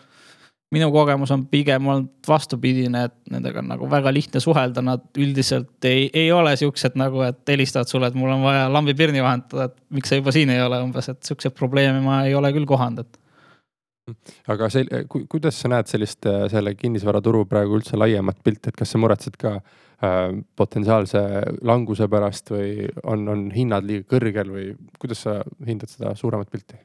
minu 0.74 0.90
kogemus 0.94 1.32
on 1.34 1.46
pigem 1.50 1.88
olnud 1.90 2.28
vastupidine, 2.28 3.06
et 3.08 3.32
nendega 3.32 3.62
on 3.62 3.70
nagu 3.72 3.88
väga 3.90 4.12
lihtne 4.14 4.42
suhelda, 4.42 4.82
nad 4.84 5.04
üldiselt 5.20 5.88
ei, 5.88 6.08
ei 6.12 6.30
ole 6.34 6.54
siuksed 6.60 6.98
nagu, 7.00 7.22
et 7.26 7.42
helistavad 7.54 7.90
sulle, 7.90 8.10
et 8.10 8.18
mul 8.18 8.34
on 8.34 8.44
vaja 8.44 8.66
lambipirni 8.72 9.22
vahetada, 9.24 9.70
et 9.70 9.76
miks 9.94 10.12
sa 10.12 10.20
juba 10.20 10.34
siin 10.34 10.52
ei 10.54 10.62
ole 10.64 10.80
umbes, 10.84 11.10
et 11.12 11.22
siukseid 11.26 11.56
probleeme 11.56 12.02
ma 12.04 12.24
ei 12.28 12.34
ole 12.38 12.52
küll 12.56 12.68
kohanud, 12.68 13.04
et 13.04 13.20
aga 14.52 14.68
ku, 15.08 15.24
kuidas 15.32 15.58
sa 15.60 15.70
näed 15.72 15.88
sellist, 15.88 16.26
selle 16.52 16.74
kinnisvaraturu 16.76 17.44
praegu 17.48 17.78
üldse 17.78 17.98
laiemat 18.00 18.42
pilti, 18.44 18.70
et 18.70 18.80
kas 18.80 18.92
sa 18.92 19.00
muretsed 19.00 19.38
ka 19.40 19.54
äh, 19.56 20.26
potentsiaalse 20.56 21.22
languse 21.64 22.08
pärast 22.12 22.52
või 22.52 22.88
on, 23.02 23.28
on 23.32 23.46
hinnad 23.54 23.87
liiga 23.88 24.08
kõrgel 24.16 24.52
või 24.52 24.66
kuidas 25.00 25.24
sa 25.24 25.38
hindad 25.66 25.92
seda 25.92 26.12
suuremat 26.18 26.52
pilti? 26.52 26.80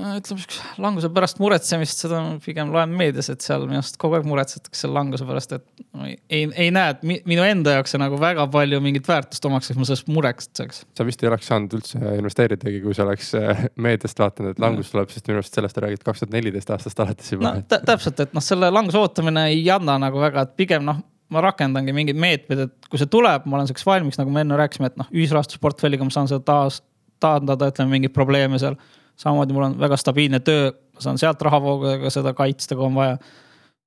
Ütleme 0.00 0.40
siukse 0.42 0.80
languse 0.82 1.10
pärast 1.14 1.40
muretsemist, 1.42 2.02
seda 2.04 2.20
ma 2.24 2.36
pigem 2.42 2.72
loen 2.74 2.92
meedias, 2.96 3.30
et 3.32 3.44
seal 3.44 3.66
minu 3.66 3.80
arust 3.80 3.98
kogu 4.00 4.18
aeg 4.18 4.26
muretsetakse 4.28 4.84
selle 4.84 4.96
languse 4.96 5.26
pärast, 5.28 5.54
et 5.56 5.64
no, 5.96 6.06
ei, 6.06 6.46
ei 6.48 6.70
näe, 6.74 6.94
et 6.94 7.04
minu 7.28 7.44
enda 7.46 7.76
jaoks 7.76 7.94
see 7.94 8.00
nagu 8.02 8.18
väga 8.20 8.46
palju 8.52 8.80
mingit 8.84 9.08
väärtust 9.10 9.46
omaks, 9.48 9.70
et 9.70 9.80
ma 9.80 9.88
sellest 9.88 10.10
muretseks. 10.12 10.82
sa 10.96 11.06
vist 11.08 11.24
ei 11.24 11.30
oleks 11.30 11.50
saanud 11.50 11.76
üldse 11.78 12.00
investeeridagi, 12.20 12.82
kui 12.84 12.96
sa 12.96 13.06
oleks 13.06 13.32
äh, 13.38 13.64
meediast 13.76 14.22
vaadanud, 14.22 14.54
et 14.54 14.62
langus 14.62 14.92
tuleb, 14.94 15.12
sest 15.14 15.30
minu 15.30 15.40
arust 15.42 15.56
sellest 15.58 15.80
räägid 15.84 16.04
kaks 16.06 16.24
tuhat 16.24 16.34
neliteist 16.36 16.74
aastast 16.76 17.04
alates 17.04 17.32
juba. 17.34 17.56
no 17.56 17.80
täpselt, 17.92 18.20
et 18.26 18.36
noh, 18.36 18.44
selle 18.44 18.72
languse 18.72 19.00
ootamine 19.00 19.48
ei 19.54 19.64
anna 19.72 19.98
nagu 20.02 20.22
väga, 20.22 20.46
et 20.48 20.56
pigem 20.60 20.86
noh 20.88 21.04
ma 21.30 21.42
rakendangi 21.44 21.92
mingeid 21.94 22.18
meetmeid, 22.18 22.64
et 22.66 22.88
kui 22.90 22.98
see 22.98 23.10
tuleb, 23.10 23.44
ma 23.46 23.58
olen 23.58 23.68
selleks 23.68 23.86
valmis, 23.86 24.18
nagu 24.18 24.32
me 24.34 24.42
enne 24.42 24.56
rääkisime, 24.58 24.90
et 24.90 24.96
noh, 24.98 25.06
ühisrahastusportfelliga 25.14 26.02
ma 26.02 26.14
saan 26.14 26.30
seda 26.30 26.42
taas 26.42 26.80
taandada, 27.22 27.68
ütleme 27.70 27.94
mingeid 27.94 28.14
probleeme 28.16 28.58
seal 28.58 28.74
samamoodi 29.20 29.56
mul 29.56 29.68
on 29.68 29.78
väga 29.80 29.98
stabiilne 30.00 30.40
töö, 30.44 30.70
ma 30.70 31.04
saan 31.04 31.20
sealt 31.20 31.42
rahavoogudega 31.44 32.12
seda 32.12 32.32
kaitsta, 32.36 32.76
kui 32.76 32.86
on 32.88 32.96
vaja. 32.96 33.16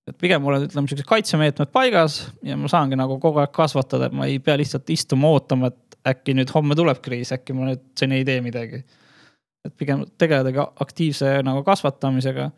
et 0.09 0.17
pigem 0.19 0.43
mul 0.43 0.57
on, 0.57 0.65
ütleme 0.67 0.89
siuksed 0.91 1.07
kaitsemeetmed 1.07 1.71
paigas 1.73 2.19
ja 2.43 2.57
ma 2.59 2.67
saangi 2.71 2.97
nagu 2.99 3.17
kogu 3.23 3.39
aeg 3.39 3.53
kasvatada, 3.55 4.09
et 4.09 4.17
ma 4.17 4.27
ei 4.27 4.39
pea 4.43 4.57
lihtsalt 4.59 4.89
istuma 4.93 5.31
ootama, 5.31 5.71
et 5.71 5.97
äkki 6.13 6.35
nüüd 6.35 6.51
homme 6.51 6.75
tuleb 6.75 6.99
kriis, 7.03 7.31
äkki 7.35 7.55
ma 7.55 7.69
nüüd 7.69 7.85
seni 7.99 8.19
ei 8.19 8.27
tee 8.27 8.41
midagi. 8.43 8.83
et 9.63 9.71
pigem 9.79 10.01
tegeledagi 10.19 10.59
aktiivse 10.83 11.37
nagu 11.47 11.63
kasvatamisega. 11.63 12.49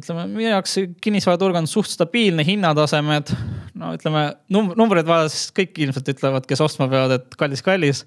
ütleme, 0.00 0.26
minu 0.26 0.48
jaoks 0.48 0.78
kinnisvaraturg 1.04 1.60
on 1.60 1.68
suht 1.70 1.92
stabiilne, 1.92 2.42
hinnatasemed, 2.46 3.34
no 3.78 3.92
ütleme 3.94 4.24
num 4.50 4.72
numbreid 4.74 5.06
vaadates 5.06 5.52
kõik 5.54 5.76
ilmselt 5.84 6.08
ütlevad, 6.16 6.48
kes 6.48 6.64
ostma 6.64 6.88
peavad, 6.88 7.20
et 7.20 7.36
kallis-kallis 7.38 8.06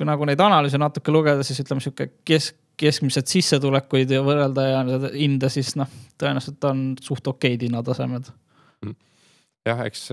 kui 0.00 0.08
nagu 0.08 0.24
neid 0.24 0.40
analüüse 0.40 0.80
natuke 0.80 1.12
lugeda, 1.12 1.44
siis 1.44 1.60
ütleme 1.60 1.84
sihuke 1.84 2.06
kesk, 2.24 2.56
keskmised 2.80 3.28
sissetulekuid 3.28 4.14
ja 4.14 4.22
võrrelda 4.24 4.64
ja 4.64 4.80
hinda, 5.12 5.50
siis 5.52 5.74
noh, 5.76 5.90
tõenäoliselt 6.16 6.64
on 6.64 6.80
suht 7.04 7.26
okeid 7.28 7.66
hinnatasemed. 7.66 8.30
Mm. 8.86 8.94
jah, 9.68 9.82
eks 9.84 10.06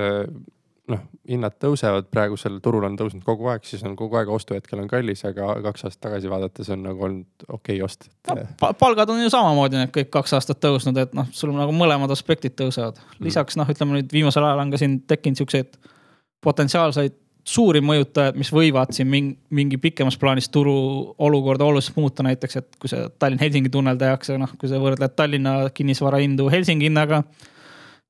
noh, 0.92 1.04
hinnad 1.28 1.56
tõusevad, 1.64 2.10
praegusel 2.12 2.58
turul 2.64 2.84
on 2.88 2.98
tõusnud 3.00 3.24
kogu 3.24 3.48
aeg, 3.52 3.64
siis 3.68 3.84
on 3.88 3.96
kogu 4.00 4.20
aeg 4.20 4.30
ostuhetkel 4.32 4.82
on 4.84 4.90
kallis, 4.92 5.24
aga 5.28 5.54
kaks 5.66 5.88
aastat 5.88 6.04
tagasi 6.08 6.32
vaadates 6.32 6.72
on 6.76 6.84
nagu 6.84 7.08
olnud 7.08 7.48
okei 7.48 7.78
okay 7.80 7.86
ost 7.86 8.08
et... 8.08 8.44
no,. 8.60 8.72
palgad 8.80 9.12
on 9.12 9.22
ju 9.24 9.32
samamoodi 9.32 9.80
need 9.80 9.94
kõik 9.96 10.12
kaks 10.16 10.36
aastat 10.40 10.60
tõusnud, 10.64 11.00
et 11.00 11.16
noh, 11.16 11.28
sul 11.36 11.54
nagu 11.56 11.76
mõlemad 11.76 12.12
aspektid 12.16 12.56
tõusevad. 12.60 13.00
Mm. 13.00 13.30
lisaks 13.30 13.60
noh, 13.60 13.72
ütleme 13.72 14.02
nüüd 14.02 14.12
viimasel 14.16 14.48
ajal 14.48 14.64
on 14.66 14.76
ka 14.76 14.82
siin 14.84 15.00
tekkinud 15.08 15.44
siukseid 15.44 15.80
potentsiaalseid 16.44 17.16
suuri 17.48 17.80
mõjutajaid, 17.86 18.36
mis 18.40 18.50
võivad 18.52 18.92
siin 18.96 19.08
mingi, 19.08 19.38
mingi 19.56 19.80
pikemas 19.80 20.18
plaanis 20.20 20.50
turu 20.52 20.74
olukorda 21.24 21.64
oluliselt 21.68 21.96
muuta, 22.00 22.26
näiteks, 22.28 22.60
et 22.60 22.78
kui 22.82 22.92
see 22.92 23.06
Tallinn-Helsingi 23.22 23.72
tunnel 23.72 24.00
tehakse, 24.00 24.36
noh, 24.40 24.52
kui 24.60 24.70
sa 24.70 24.82
võrdled 24.84 25.16
Tallinna 25.16 25.56
kinnisvara 25.76 26.20
hindu 26.24 26.50
Helsingi 26.52 26.90
hinnaga. 26.90 27.24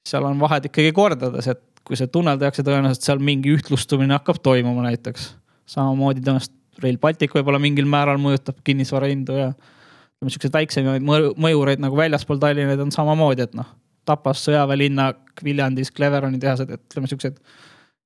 seal 0.07 0.23
on 0.23 0.39
vahed 0.39 0.69
ikkagi 0.69 0.93
kordades, 0.95 1.49
et 1.51 1.61
kui 1.85 1.99
see 1.99 2.07
tunnel 2.11 2.39
tehakse, 2.39 2.63
tõenäoliselt 2.65 3.05
seal 3.05 3.19
mingi 3.23 3.53
ühtlustumine 3.53 4.15
hakkab 4.17 4.41
toimuma 4.43 4.87
näiteks. 4.87 5.35
samamoodi 5.67 6.23
tõenäoliselt 6.23 6.55
Rail 6.81 6.97
Baltic 6.97 7.33
võib-olla 7.33 7.59
mingil 7.59 7.85
määral 7.89 8.17
mõjutab 8.21 8.61
kinnisvara 8.63 9.09
hindu 9.09 9.37
ja 9.37 9.51
ütleme, 9.51 10.33
siukseid 10.33 10.53
väiksemaid 10.53 11.05
mõju- 11.05 11.33
mõjureid 11.37 11.81
nagu 11.83 11.97
väljaspool 11.97 12.39
Tallinnaid 12.41 12.79
on 12.79 12.91
samamoodi, 12.91 13.45
et 13.45 13.53
noh, 13.57 13.69
Tapas, 14.07 14.39
sõjaväelinnak, 14.47 15.41
Viljandis, 15.43 15.91
Cleveroni 15.91 16.39
tehased, 16.39 16.69
et 16.71 16.81
ütleme, 16.87 17.09
siukseid 17.11 17.41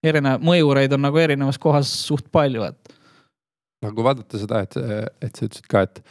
erinevaid 0.04 0.44
mõjureid 0.46 0.94
on 0.96 1.06
nagu 1.06 1.22
erinevas 1.22 1.60
kohas 1.62 1.92
suht 2.08 2.28
palju, 2.34 2.66
et 2.68 2.98
aga 3.82 3.94
kui 3.98 4.06
vaadata 4.06 4.42
seda, 4.42 4.62
et, 4.66 4.78
et 5.26 5.38
sa 5.38 5.48
ütlesid 5.48 5.68
ka, 5.70 5.84
et, 5.88 6.02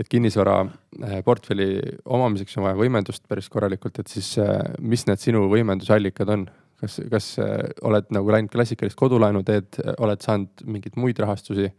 et 0.00 0.10
kinnisvara 0.10 0.58
eh, 0.66 1.20
portfelli 1.26 1.68
omamiseks 2.04 2.58
on 2.58 2.68
vaja 2.68 2.78
võimendust 2.78 3.24
päris 3.30 3.48
korralikult, 3.52 4.00
et 4.00 4.12
siis 4.12 4.34
eh, 4.42 4.52
mis 4.84 5.06
need 5.08 5.22
sinu 5.22 5.46
võimendusallikad 5.52 6.34
on? 6.36 6.46
kas, 6.84 6.98
kas 7.08 7.28
eh, 7.40 7.70
oled 7.86 8.10
nagu 8.12 8.32
läinud 8.34 8.52
klassikalist 8.52 8.98
kodulaenu 9.00 9.44
teed, 9.46 9.78
oled 9.96 10.24
saanud 10.24 10.64
mingeid 10.68 10.98
muid 11.00 11.20
rahastusi, 11.22 11.70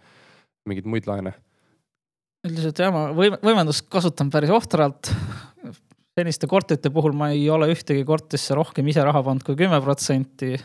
mingeid 0.69 0.87
muid 0.89 1.09
laene? 1.09 1.35
üldiselt 2.45 2.81
jah, 2.81 2.93
ma 2.93 3.09
võim-, 3.13 3.37
võimendust 3.41 3.87
kasutan 3.91 4.31
päris 4.33 4.53
ohtralt. 4.53 5.11
seniste 6.15 6.47
korterite 6.47 6.89
puhul 6.93 7.13
ma 7.17 7.31
ei 7.33 7.45
ole 7.51 7.67
ühtegi 7.73 8.05
korterisse 8.07 8.57
rohkem 8.57 8.87
ise 8.87 9.03
raha 9.05 9.21
pannud 9.25 9.45
kui 9.45 9.57
kümme 9.59 9.81
protsenti. 9.83 10.55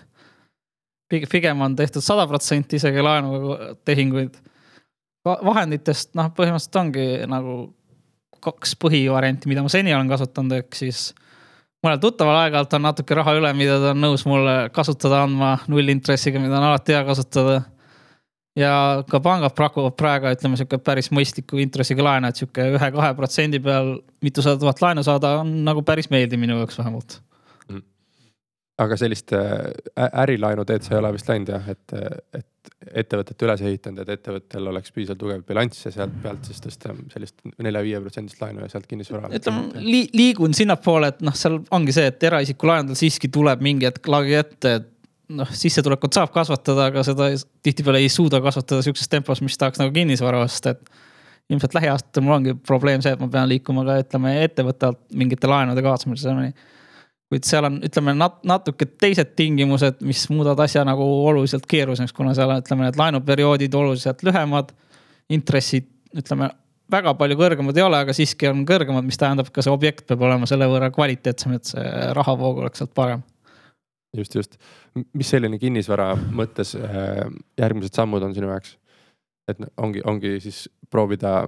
Pigem 1.10 1.60
on 1.60 1.74
tehtud 1.76 2.04
sada 2.04 2.26
protsenti 2.30 2.78
isegi 2.80 3.02
laenuga 3.02 3.74
tehinguid. 3.84 4.38
vahenditest 5.26 6.14
noh, 6.16 6.30
põhimõtteliselt 6.36 6.80
ongi 6.80 7.06
nagu 7.28 7.56
kaks 8.40 8.76
põhivarianti, 8.80 9.50
mida 9.50 9.62
ma 9.64 9.68
seni 9.68 9.92
olen 9.94 10.08
kasutanud, 10.08 10.54
ehk 10.62 10.78
siis 10.78 11.10
mõnel 11.84 12.00
tuttaval 12.00 12.38
aeg-ajalt 12.44 12.76
on 12.78 12.86
natuke 12.88 13.18
raha 13.18 13.34
üle, 13.36 13.50
mida 13.56 13.76
ta 13.82 13.92
on 13.92 14.00
nõus 14.00 14.24
mulle 14.28 14.54
kasutada 14.72 15.24
andma 15.26 15.58
nullintressiga, 15.68 16.40
mida 16.40 16.56
on 16.56 16.70
alati 16.70 16.96
hea 16.96 17.04
kasutada 17.04 17.60
ja 18.58 18.72
ka 19.10 19.20
pangad 19.24 19.54
pakuvad 19.56 19.96
praegu, 19.98 20.30
ütleme 20.34 20.58
sihuke 20.58 20.80
päris 20.84 21.10
mõistliku 21.14 21.60
intressiga 21.62 22.04
laenu, 22.04 22.30
et 22.30 22.40
sihuke 22.40 22.66
ühe-kahe 22.76 23.12
protsendi 23.18 23.60
peal 23.62 23.98
mitusada 24.24 24.60
tuhat 24.60 24.82
laenu 24.84 25.04
saada 25.06 25.38
on 25.42 25.52
nagu 25.66 25.84
päris 25.86 26.10
meeldiv 26.12 26.40
minu 26.40 26.58
jaoks 26.60 26.80
vähemalt. 26.80 27.20
Aga 28.80 28.96
sellist 28.96 29.34
äh, 29.36 29.70
ärilaenu 30.24 30.64
teed 30.68 30.86
sa 30.86 30.94
ei 30.94 31.02
ole 31.02 31.12
vist 31.16 31.28
läinud 31.28 31.52
jah, 31.52 31.66
et, 31.72 31.94
et 32.36 32.46
ettevõtet 33.02 33.42
üles 33.44 33.62
ehitanud, 33.64 34.00
et 34.02 34.14
ettevõttel 34.16 34.68
oleks 34.70 34.92
piisavalt 34.94 35.20
tugev 35.20 35.42
bilanss 35.48 35.84
ja 35.86 35.92
sealt 35.94 36.14
pealt 36.22 36.46
siis 36.48 36.62
tõsta 36.64 36.94
sellist 37.12 37.36
nelja-viie 37.60 38.00
protsendist 38.00 38.40
laenu 38.40 38.64
ja 38.64 38.70
sealt 38.72 38.88
kinnisvara. 38.88 39.30
ütleme 39.36 39.82
li, 39.84 40.06
liigun 40.16 40.56
sinnapoole, 40.56 41.12
et 41.12 41.20
noh, 41.24 41.36
seal 41.36 41.60
ongi 41.76 41.94
see, 41.96 42.08
et 42.12 42.24
eraisiku 42.30 42.70
laenudel 42.70 42.98
siiski 42.98 43.30
tuleb 43.32 43.62
mingi 43.64 43.88
hetk 43.88 44.08
lagi 44.12 44.38
ette, 44.40 44.74
et 44.80 44.88
noh, 45.40 45.52
sissetulekut 45.62 46.16
saab 46.16 46.32
kasvatada, 46.34 46.88
aga 46.90 47.04
seda 47.06 47.30
tihtipeale 47.64 48.02
ei 48.02 48.10
suuda 48.12 48.40
kasvatada 48.44 48.84
sihukeses 48.84 49.12
tempos, 49.12 49.42
mis 49.44 49.58
tahaks 49.60 49.82
nagu 49.82 49.94
kinnisvara 49.94 50.42
osta, 50.46 50.74
et. 50.76 51.06
ilmselt 51.50 51.74
lähiaastatel 51.74 52.22
mul 52.22 52.36
ongi 52.36 52.52
probleem 52.66 53.02
see, 53.02 53.12
et 53.16 53.22
ma 53.22 53.26
pean 53.30 53.48
liikuma 53.50 53.82
ka 53.86 53.96
ütleme 54.04 54.36
ettevõtte 54.44 54.86
alt 54.86 55.00
mingite 55.18 55.48
laenude 55.50 55.82
kavatsemiseni. 55.82 56.52
Kuid 57.30 57.46
seal 57.46 57.68
on, 57.68 57.78
ütleme 57.86 58.14
nat-, 58.18 58.40
natuke 58.48 58.88
teised 59.00 59.36
tingimused, 59.38 60.00
mis 60.06 60.24
muudavad 60.32 60.64
asja 60.66 60.82
nagu 60.86 61.04
oluliselt 61.30 61.68
keerulisemaks, 61.70 62.14
kuna 62.16 62.34
seal 62.34 62.50
on, 62.50 62.64
ütleme, 62.64 62.88
need 62.88 62.98
laenuperioodid 62.98 63.76
oluliselt 63.78 64.24
lühemad. 64.26 64.74
intressid, 65.30 65.86
ütleme 66.18 66.48
väga 66.90 67.12
palju 67.14 67.36
kõrgemad 67.38 67.76
ei 67.78 67.84
ole, 67.86 68.00
aga 68.02 68.14
siiski 68.16 68.48
on 68.50 68.64
kõrgemad, 68.66 69.06
mis 69.06 69.18
tähendab, 69.18 69.52
ka 69.54 69.62
see 69.62 69.70
objekt 69.70 70.08
peab 70.08 70.24
olema 70.26 70.48
selle 70.50 70.66
võrra 70.66 70.90
kvaliteetsem, 70.90 71.54
et 71.54 71.70
see 71.70 71.84
rahavoog 72.18 72.64
oleks 72.64 72.82
sealt 72.82 72.94
parem 72.98 73.22
just, 74.16 74.34
just. 74.34 74.58
mis 75.14 75.30
selline 75.30 75.58
kinnisvara 75.60 76.12
mõttes 76.18 76.74
äh, 76.78 77.26
järgmised 77.60 77.96
sammud 77.96 78.24
on 78.26 78.34
sinu 78.36 78.50
jaoks? 78.50 78.76
et 79.50 79.58
ongi, 79.82 80.02
ongi 80.06 80.36
siis 80.42 80.64
proovida 80.90 81.44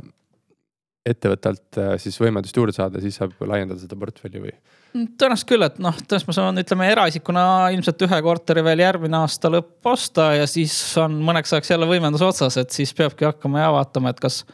ettevõttelt 1.06 1.78
äh, 1.82 1.94
siis 1.98 2.16
võimendust 2.20 2.56
juurde 2.56 2.74
saada, 2.76 3.00
siis 3.02 3.16
saab 3.18 3.34
laiendada 3.48 3.80
seda 3.82 3.98
portfelli 3.98 4.42
või? 4.42 4.52
Mm, 4.94 5.14
tõenäoliselt 5.18 5.48
küll, 5.50 5.66
et 5.66 5.78
noh, 5.82 5.96
tõenäoliselt 5.98 6.28
ma 6.30 6.36
saan, 6.36 6.62
ütleme 6.62 6.90
eraisikuna 6.92 7.44
ilmselt 7.74 8.04
ühe 8.06 8.18
korteri 8.22 8.62
veel 8.66 8.84
järgmine 8.84 9.18
aasta 9.22 9.50
lõpp 9.50 9.92
osta 9.92 10.32
ja 10.38 10.48
siis 10.50 10.76
on 11.02 11.16
mõneks 11.26 11.54
ajaks 11.54 11.72
jälle 11.74 11.88
võimendus 11.90 12.22
otsas, 12.26 12.58
et 12.60 12.74
siis 12.74 12.94
peabki 12.94 13.26
hakkama 13.26 13.64
ja 13.64 13.72
vaatama, 13.74 14.12
et 14.12 14.22
kas 14.22 14.44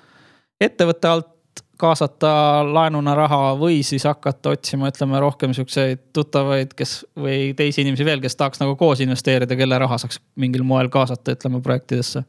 ettevõtte 0.62 1.10
alt 1.10 1.34
kaasata 1.78 2.30
laenuna 2.66 3.14
raha 3.14 3.52
või 3.58 3.82
siis 3.86 4.06
hakata 4.08 4.56
otsima, 4.56 4.88
ütleme 4.90 5.20
rohkem 5.22 5.52
siukseid 5.54 6.08
tuttavaid, 6.16 6.72
kes 6.78 6.96
või 7.18 7.52
teisi 7.58 7.84
inimesi 7.84 8.06
veel, 8.08 8.22
kes 8.24 8.34
tahaks 8.40 8.62
nagu 8.62 8.74
koos 8.80 9.02
investeerida, 9.04 9.56
kelle 9.58 9.78
raha 9.78 10.00
saaks 10.00 10.18
mingil 10.40 10.64
moel 10.66 10.90
kaasata, 10.90 11.36
ütleme 11.36 11.62
projektidesse. 11.62 12.24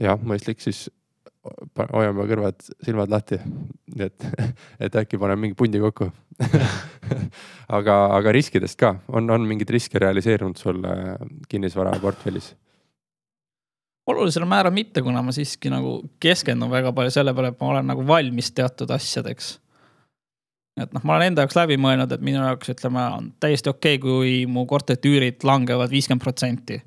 jah, 0.00 0.16
mõistlik, 0.22 0.62
siis 0.64 0.86
hoiame 1.92 2.26
kõrvad, 2.28 2.64
silmad 2.84 3.12
lahti. 3.12 3.38
et, 3.98 4.26
et 4.84 4.96
äkki 5.02 5.18
paneme 5.18 5.46
mingi 5.46 5.56
pundi 5.58 5.80
kokku 5.80 6.10
aga, 7.78 7.96
aga 8.16 8.32
riskidest 8.32 8.78
ka, 8.80 8.96
on, 9.08 9.30
on 9.30 9.46
mingeid 9.48 9.70
riske 9.72 9.98
realiseerunud 10.02 10.60
sul 10.60 10.82
kinnisvaraportfellis? 11.48 12.52
olulisel 14.10 14.44
määral 14.44 14.74
mitte, 14.74 15.02
kuna 15.02 15.22
ma 15.22 15.32
siiski 15.32 15.70
nagu 15.72 16.00
keskendun 16.22 16.70
väga 16.70 16.92
palju 16.96 17.12
selle 17.14 17.34
peale, 17.34 17.52
et 17.52 17.60
ma 17.60 17.74
olen 17.74 17.90
nagu 17.92 18.06
valmis 18.06 18.52
teatud 18.56 18.90
asjadeks. 18.90 19.58
et 20.80 20.94
noh, 20.96 21.04
ma 21.04 21.16
olen 21.16 21.32
enda 21.32 21.44
jaoks 21.44 21.58
läbi 21.58 21.76
mõelnud, 21.80 22.12
et 22.14 22.24
minu 22.24 22.40
jaoks 22.42 22.72
ütleme, 22.74 23.04
on 23.18 23.32
täiesti 23.40 23.70
okei 23.70 23.98
okay,, 23.98 24.02
kui 24.04 24.34
mu 24.50 24.66
korterite 24.66 25.10
üürid 25.10 25.44
langevad 25.44 25.92
viiskümmend 25.92 26.24
protsenti. 26.24 26.80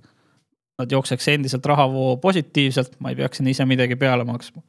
Nad 0.82 0.92
jookseks 0.92 1.28
endiselt 1.30 1.66
rahavoo 1.70 2.16
positiivselt, 2.18 2.96
ma 3.00 3.12
ei 3.12 3.18
peaks 3.20 3.38
sinna 3.38 3.52
ise 3.54 3.66
midagi 3.70 3.96
peale 4.00 4.26
maksma. 4.26 4.64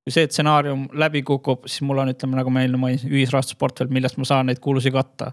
kui 0.00 0.14
see 0.14 0.24
stsenaarium 0.26 0.86
läbi 0.96 1.20
kukub, 1.22 1.66
siis 1.68 1.84
mul 1.84 2.00
on, 2.00 2.08
ütleme 2.08 2.38
nagu 2.38 2.50
ma 2.50 2.62
enne 2.64 2.78
mainisin, 2.80 3.12
ühisrahastusportfell, 3.12 3.92
millest 3.92 4.16
ma 4.16 4.24
saan 4.24 4.48
neid 4.48 4.58
kulusid 4.64 4.94
katta. 4.96 5.32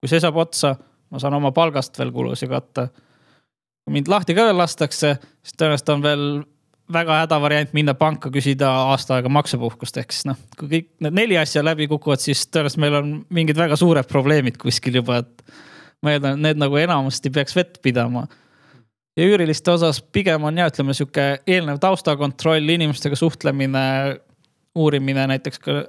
kui 0.00 0.10
see 0.10 0.20
saab 0.20 0.36
otsa, 0.42 0.74
ma 1.10 1.22
saan 1.22 1.38
oma 1.38 1.52
palgast 1.54 1.98
veel 1.98 2.10
kulusid 2.12 2.50
katta 2.50 2.88
kui 3.82 3.98
mind 3.98 4.10
lahti 4.10 4.34
ka 4.36 4.46
veel 4.48 4.58
lastakse, 4.58 5.16
siis 5.42 5.56
tõenäoliselt 5.58 5.92
on 5.94 6.04
veel 6.04 6.26
väga 6.92 7.22
hädavariant 7.22 7.72
minna 7.76 7.94
panka, 7.98 8.30
küsida 8.34 8.68
aasta 8.92 9.16
aega 9.16 9.30
maksepuhkust, 9.32 9.98
ehk 10.02 10.14
siis 10.14 10.28
noh, 10.28 10.38
kui 10.58 10.70
kõik 10.70 10.88
need 11.04 11.16
neli 11.16 11.38
asja 11.40 11.64
läbi 11.64 11.88
kukuvad, 11.90 12.22
siis 12.22 12.44
tõenäoliselt 12.50 12.82
meil 12.84 12.98
on 12.98 13.12
mingid 13.34 13.58
väga 13.58 13.78
suured 13.80 14.08
probleemid 14.10 14.58
kuskil 14.60 15.00
juba, 15.00 15.22
et. 15.22 15.58
ma 16.02 16.14
eeldan, 16.14 16.38
et 16.38 16.48
need 16.48 16.62
nagu 16.62 16.78
enamasti 16.78 17.30
peaks 17.30 17.56
vett 17.56 17.78
pidama. 17.82 18.26
Ja 19.16 19.26
üüriliste 19.26 19.74
osas 19.74 20.00
pigem 20.02 20.44
on 20.44 20.58
ja 20.58 20.68
ütleme 20.70 20.94
sihuke 20.96 21.26
eelnev 21.46 21.80
taustakontroll, 21.82 22.68
inimestega 22.74 23.16
suhtlemine, 23.18 23.84
uurimine 24.74 25.26
näiteks 25.34 25.60
ka 25.62 25.82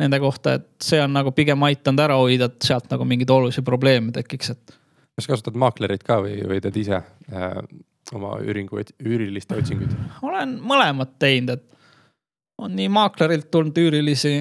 nende 0.00 0.18
kohta, 0.20 0.56
et 0.58 0.68
see 0.82 1.02
on 1.02 1.12
nagu 1.14 1.32
pigem 1.34 1.62
aidanud 1.66 2.02
ära 2.02 2.16
hoida, 2.18 2.48
et 2.50 2.66
sealt 2.66 2.88
nagu 2.90 3.06
mingeid 3.06 3.30
olulisi 3.30 3.62
probleeme 3.62 4.14
tekiks, 4.14 4.54
et 4.54 4.78
kas 5.14 5.28
kasutad 5.30 5.58
maaklerit 5.60 6.02
ka 6.06 6.18
või, 6.24 6.40
või 6.48 6.58
teed 6.64 6.80
ise 6.80 6.98
äh, 6.98 7.60
oma 8.14 8.38
üüringu, 8.42 8.82
üüriliste 9.04 9.58
otsinguid? 9.60 9.94
olen 10.22 10.58
mõlemat 10.64 11.14
teinud, 11.22 11.54
et 11.54 11.70
on 12.58 12.74
nii 12.74 12.88
maaklerilt 12.90 13.50
tulnud 13.50 13.78
üürilisi, 13.78 14.40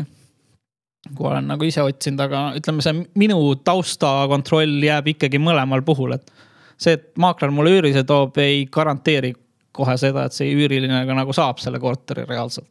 kui 1.14 1.28
olen 1.30 1.52
nagu 1.52 1.68
ise 1.68 1.84
otsinud, 1.86 2.26
aga 2.26 2.44
ütleme, 2.58 2.82
see 2.86 3.04
minu 3.20 3.40
taustakontroll 3.66 4.82
jääb 4.88 5.14
ikkagi 5.14 5.42
mõlemal 5.42 5.86
puhul, 5.86 6.16
et 6.18 6.34
see, 6.78 6.96
et 6.98 7.10
maakler 7.18 7.54
mulle 7.54 7.74
üürilise 7.78 8.06
toob, 8.08 8.38
ei 8.42 8.66
garanteeri 8.72 9.34
kohe 9.74 9.98
seda, 9.98 10.28
et 10.28 10.38
see 10.38 10.54
üüriline 10.54 11.04
ka 11.08 11.18
nagu 11.18 11.34
saab 11.34 11.62
selle 11.64 11.82
korteri 11.82 12.26
reaalselt 12.30 12.70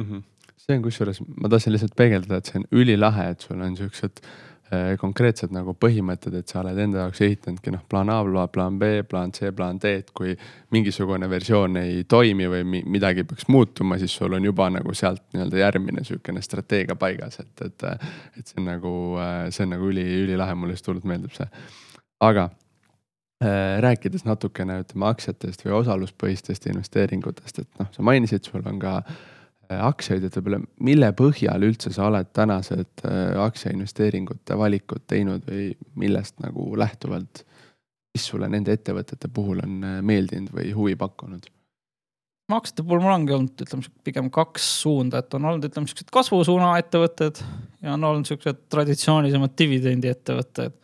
mm. 0.00 0.04
-hmm. 0.04 0.22
see 0.56 0.76
on 0.76 0.82
kusjuures, 0.82 1.22
ma 1.36 1.48
tahtsin 1.48 1.72
lihtsalt 1.72 1.96
peegeldada, 1.96 2.38
et 2.38 2.52
see 2.52 2.60
on 2.60 2.68
ülilahe, 2.72 3.30
et 3.30 3.40
sul 3.40 3.60
on 3.60 3.76
siuksed 3.76 4.22
Äh, 4.68 4.98
konkreetsed 5.00 5.48
nagu 5.54 5.72
põhimõtted, 5.80 6.34
et 6.42 6.50
sa 6.50 6.58
oled 6.60 6.76
enda 6.82 7.06
jaoks 7.06 7.22
ehitanudki 7.24 7.72
noh, 7.72 7.80
plaan 7.88 8.10
A, 8.12 8.18
plaan 8.52 8.74
B, 8.76 8.90
plaan 9.08 9.30
C, 9.32 9.48
plaan 9.56 9.78
D, 9.80 9.94
et 10.02 10.10
kui 10.12 10.34
mingisugune 10.76 11.24
versioon 11.30 11.78
ei 11.80 12.02
toimi 12.04 12.44
või 12.52 12.82
midagi 12.84 13.24
peaks 13.24 13.48
muutuma, 13.48 13.96
siis 13.96 14.12
sul 14.12 14.36
on 14.36 14.44
juba 14.44 14.66
nagu 14.74 14.92
sealt 14.92 15.22
nii-öelda 15.32 15.62
järgmine 15.62 16.04
sihukene 16.04 16.42
strateegia 16.44 16.98
paigas, 17.00 17.40
et, 17.40 17.64
et, 17.64 17.86
et 18.36 18.44
see 18.44 18.60
on 18.60 18.68
nagu, 18.68 18.92
see 19.48 19.64
on 19.64 19.72
nagu 19.72 19.88
üli, 19.88 20.04
ülilahe, 20.26 20.58
mulle 20.60 20.76
just 20.76 20.92
hullult 20.92 21.08
meeldib 21.08 21.32
see. 21.38 21.48
aga 22.28 22.50
äh, 22.50 22.67
rääkides 23.38 24.24
natukene 24.26 24.80
ütleme 24.82 25.06
aktsiatest 25.06 25.60
või 25.62 25.76
osaluspõhistest 25.76 26.64
investeeringutest, 26.72 27.60
et 27.62 27.68
noh, 27.78 27.86
sa 27.94 28.02
mainisid, 28.02 28.42
sul 28.42 28.64
on 28.66 28.80
ka 28.82 28.96
äh, 28.98 29.18
Äh, 29.68 29.82
aktsiaid, 29.84 30.24
et 30.24 30.36
võib-olla 30.38 30.62
mille 30.80 31.08
põhjal 31.12 31.66
üldse 31.66 31.90
sa 31.92 32.06
oled 32.08 32.30
tänased 32.32 33.02
äh, 33.04 33.34
aktsiainvesteeringute 33.42 34.56
valikud 34.56 35.02
teinud 35.10 35.44
või 35.44 35.66
millest 36.00 36.38
nagu 36.40 36.70
lähtuvalt, 36.80 37.42
mis 38.16 38.24
sulle 38.30 38.48
nende 38.48 38.72
ettevõtete 38.72 39.28
puhul 39.28 39.60
on 39.66 39.74
äh, 39.84 39.98
meeldinud 40.00 40.54
või 40.56 40.72
huvi 40.72 40.96
pakkunud? 40.96 41.50
aktsiate 42.48 42.80
puhul 42.80 43.02
mul 43.04 43.12
ongi 43.12 43.34
olnud, 43.36 43.60
ütleme 43.60 43.92
pigem 44.08 44.32
kaks 44.32 44.70
suunda, 44.86 45.20
et 45.20 45.36
on 45.36 45.50
olnud, 45.50 45.68
ütleme 45.68 45.90
siuksed 45.90 46.08
kasvusuuna 46.16 46.70
ettevõtted 46.80 47.42
ja 47.84 47.92
on 47.92 48.08
olnud 48.08 48.30
siuksed 48.30 48.64
traditsioonilisemad 48.72 49.52
dividendiettevõtted. 49.52 50.78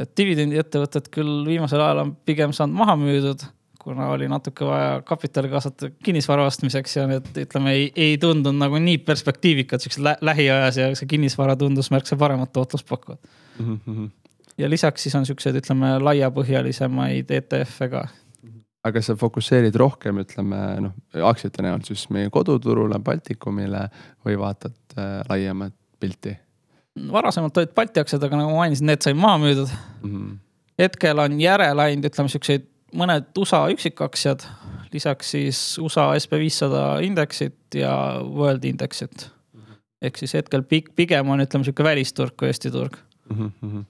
Et 0.00 0.12
dividendiettevõtted 0.16 1.08
küll 1.14 1.46
viimasel 1.46 1.82
ajal 1.84 2.04
on 2.04 2.12
pigem 2.26 2.54
saanud 2.56 2.78
maha 2.80 2.96
müüdud 3.00 3.44
kuna 3.80 4.08
oli 4.08 4.28
natuke 4.28 4.66
vaja 4.66 5.02
kapitali 5.04 5.48
kaasata 5.48 5.90
kinnisvara 6.04 6.44
ostmiseks 6.46 6.96
ja 6.96 7.06
need 7.08 7.28
ütleme, 7.44 7.72
ei, 7.76 7.86
ei 7.96 8.16
tundunud 8.20 8.60
nagu 8.60 8.80
nii 8.82 8.98
perspektiivikad 9.06 9.82
siuksed 9.82 10.04
lä 10.04 10.16
lähiajas 10.30 10.80
ja 10.80 10.88
see 10.98 11.08
kinnisvara 11.08 11.56
tundus 11.56 11.90
märksa 11.94 12.18
paremat 12.20 12.52
tootlust 12.52 12.88
pakkuvat 12.88 13.20
mm. 13.58 13.80
-hmm. 13.86 14.10
ja 14.58 14.70
lisaks 14.70 15.02
siis 15.02 15.14
on 15.14 15.26
siuksed, 15.26 15.56
ütleme 15.62 15.94
laiapõhjalisemaid 15.98 17.32
ETF-e 17.38 17.88
ka. 17.88 18.04
aga 18.84 19.02
sa 19.02 19.16
fokusseerid 19.16 19.74
rohkem, 19.74 20.20
ütleme 20.24 20.60
noh, 20.80 20.92
aktsiate 21.32 21.62
näol 21.62 21.80
siis 21.84 22.08
meie 22.10 22.30
koduturule, 22.30 22.98
Baltikumile 22.98 23.88
või 24.26 24.38
vaatad 24.38 24.76
äh, 24.98 25.20
laiemat 25.28 25.74
pilti? 26.00 26.36
Varasemalt 27.12 27.56
olid 27.60 27.74
Balti 27.74 28.02
aktsiad, 28.02 28.22
aga 28.26 28.38
nagu 28.40 28.52
ma 28.52 28.64
mainisin, 28.64 28.88
need 28.90 29.02
sai 29.04 29.14
maha 29.14 29.38
müüdud 29.42 29.70
mm. 29.70 30.10
-hmm. 30.10 30.38
hetkel 30.78 31.18
on 31.18 31.40
järele 31.40 31.82
ainult, 31.82 32.10
ütleme 32.10 32.32
siukseid 32.32 32.66
mõned 32.96 33.30
USA 33.38 33.64
üksikaktsiad, 33.70 34.46
lisaks 34.92 35.30
siis 35.36 35.78
USA 35.78 36.10
SB 36.18 36.40
viissada 36.42 36.98
indeksit 37.06 37.74
ja 37.74 37.92
World 38.24 38.64
indeksit. 38.64 39.30
ehk 40.02 40.16
siis 40.16 40.32
hetkel 40.34 40.62
pigem 40.96 41.28
on, 41.28 41.40
ütleme 41.40 41.64
sihuke 41.64 41.84
välisturg 41.84 42.36
kui 42.36 42.48
Eesti 42.48 42.70
turg 42.70 42.96
mm. 43.30 43.52
-hmm. 43.62 43.84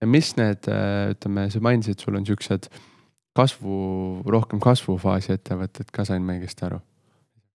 ja 0.00 0.06
mis 0.06 0.36
need, 0.36 0.70
ütleme, 1.10 1.50
sa 1.50 1.60
mainisid, 1.60 1.98
sul 1.98 2.14
on 2.14 2.26
siuksed 2.26 2.70
kasvu, 3.36 4.22
rohkem 4.26 4.60
kasvufaasi 4.60 5.32
ettevõtted 5.32 5.90
ka, 5.92 6.04
sain 6.04 6.22
ma 6.22 6.32
õigesti 6.32 6.66
aru? 6.66 6.80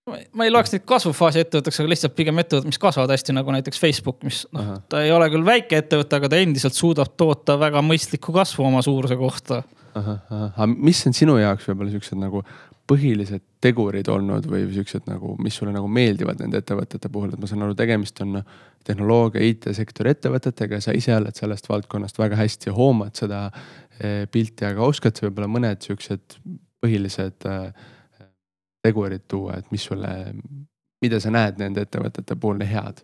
Ma 0.06 0.46
ei 0.46 0.54
loeks 0.54 0.76
neid 0.76 0.84
kasvufaasi 0.88 1.42
ettevõtteks, 1.42 1.80
aga 1.82 1.92
lihtsalt 1.92 2.14
pigem 2.18 2.42
ettevõtted, 2.42 2.70
mis 2.70 2.82
kasvavad 2.82 3.14
hästi, 3.16 3.34
nagu 3.34 3.56
näiteks 3.56 3.82
Facebook, 3.82 4.22
mis 4.28 4.44
noh, 4.54 4.76
ta 4.92 5.02
ei 5.06 5.14
ole 5.14 5.32
küll 5.34 5.46
väike 5.48 5.82
ettevõte, 5.82 6.20
aga 6.20 6.30
ta 6.30 6.42
endiselt 6.42 6.78
suudab 6.78 7.16
toota 7.18 7.58
väga 7.62 7.82
mõistlikku 7.86 8.36
kasvu 8.36 8.68
oma 8.68 8.84
suuruse 8.86 9.18
kohta. 9.20 9.64
Aga 9.96 10.68
mis 10.70 11.02
on 11.08 11.16
sinu 11.16 11.38
jaoks 11.40 11.66
võib-olla 11.70 11.94
siuksed 11.96 12.20
nagu 12.20 12.44
põhilised 12.86 13.42
tegurid 13.64 14.10
olnud 14.12 14.46
või 14.50 14.68
siuksed 14.76 15.08
nagu, 15.10 15.34
mis 15.42 15.56
sulle 15.58 15.74
nagu 15.74 15.88
meeldivad 15.90 16.44
nende 16.44 16.60
ettevõtete 16.62 17.10
puhul, 17.10 17.32
et 17.34 17.42
ma 17.42 17.50
saan 17.50 17.66
aru, 17.66 17.74
tegemist 17.78 18.22
on 18.22 18.38
tehnoloogia, 18.86 19.42
IT-sektori 19.42 20.14
ettevõtetega, 20.14 20.78
sa 20.84 20.94
ise 20.94 21.16
oled 21.16 21.34
sellest 21.34 21.70
valdkonnast 21.72 22.20
väga 22.22 22.38
hästi, 22.38 22.76
hoomad 22.76 23.18
seda 23.18 23.48
eh, 23.50 24.28
pilti, 24.30 24.68
aga 24.70 24.86
oskad 24.86 25.18
sa 25.18 25.26
võib-olla 25.26 25.50
mõned 25.50 25.82
siuksed 25.88 26.38
põhilised 26.86 27.50
eh, 27.50 27.90
tegurid 28.86 29.26
tuua, 29.32 29.60
et 29.60 29.72
mis 29.74 29.86
sulle, 29.90 30.12
mida 31.04 31.20
sa 31.24 31.34
näed 31.34 31.60
nende 31.62 31.86
ettevõtete 31.86 32.38
puhul 32.40 32.64
head? 32.70 33.02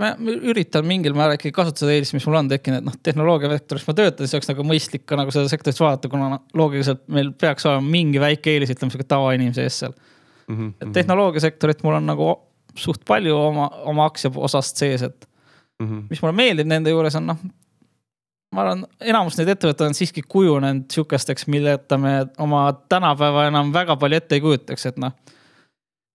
ma 0.00 0.12
üritan 0.22 0.86
mingil 0.86 1.14
määral 1.16 1.36
ikkagi 1.36 1.52
kasutada 1.54 1.92
eelist, 1.92 2.14
mis 2.16 2.24
mul 2.28 2.38
on 2.38 2.48
tekkinud, 2.48 2.80
et 2.80 2.86
noh, 2.86 2.94
tehnoloogia 3.04 3.50
vektoris 3.50 3.86
ma 3.88 3.94
töötan, 3.98 4.24
siis 4.24 4.38
oleks 4.38 4.48
nagu 4.52 4.64
mõistlik 4.64 5.02
ka 5.08 5.18
nagu 5.18 5.34
seda 5.34 5.50
sektorit 5.50 5.80
vaadata, 5.82 6.10
kuna 6.12 6.28
noh, 6.32 6.44
loogiliselt 6.56 7.02
meil 7.12 7.32
peaks 7.36 7.66
olema 7.68 7.84
mingi 7.84 8.22
väike 8.22 8.54
eelis, 8.54 8.72
ütleme 8.72 8.94
sihuke 8.94 9.08
tavainimese 9.10 9.66
ees 9.66 9.80
seal 9.82 9.92
mm. 9.92 10.56
-hmm. 10.56 10.70
et 10.80 10.92
tehnoloogiasektorit 10.96 11.82
mul 11.84 11.98
on 11.98 12.08
nagu 12.08 12.30
suht 12.78 13.04
palju 13.08 13.36
oma, 13.36 13.68
oma 13.90 14.06
aktsia 14.08 14.30
osast 14.36 14.80
sees, 14.80 15.02
et 15.02 15.28
mm 15.82 15.88
-hmm. 15.88 16.06
mis 16.10 16.22
mulle 16.22 16.36
meeldib 16.38 16.70
nende 16.70 16.94
juures 16.94 17.18
on 17.18 17.26
noh. 17.32 17.44
Ma 18.54 18.64
arvan, 18.64 18.86
enamus 19.00 19.36
neid 19.38 19.52
ettevõtteid 19.54 19.92
on 19.92 19.94
siiski 19.94 20.22
kujunenud 20.26 20.88
sihukesteks, 20.90 21.46
milleta 21.46 21.98
me 21.98 22.14
oma 22.42 22.64
tänapäeva 22.90 23.46
enam 23.50 23.70
väga 23.74 23.96
palju 24.00 24.18
ette 24.18 24.38
ei 24.38 24.42
kujutaks, 24.44 24.86
et 24.90 24.98
noh 25.02 25.14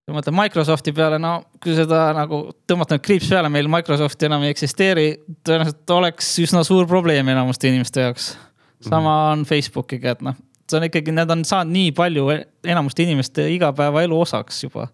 kui 0.06 0.14
mõtlen 0.14 0.36
Microsofti 0.38 0.92
peale, 0.94 1.18
no 1.18 1.32
kui 1.62 1.74
seda 1.74 2.12
nagu 2.14 2.44
tõmmata 2.70 2.94
nüüd 2.94 3.02
kriips 3.02 3.30
peale, 3.32 3.48
meil 3.50 3.66
Microsofti 3.70 4.28
enam 4.28 4.44
ei 4.46 4.52
eksisteeri, 4.54 5.06
tõenäoliselt 5.42 5.94
oleks 5.96 6.28
üsna 6.44 6.62
suur 6.66 6.86
probleem 6.86 7.26
enamuste 7.32 7.72
inimeste 7.72 8.04
jaoks. 8.06 8.36
sama 8.80 9.00
mhm. 9.00 9.32
on 9.32 9.44
Facebookiga, 9.44 10.14
et 10.14 10.22
noh, 10.22 10.36
see 10.70 10.78
on 10.78 10.86
ikkagi, 10.86 11.14
need 11.14 11.32
on 11.34 11.42
saanud 11.44 11.74
nii 11.74 11.90
palju 11.96 12.28
enamuste 12.64 13.02
inimeste 13.02 13.48
igapäevaelu 13.50 14.20
osaks 14.20 14.62
juba. 14.62 14.88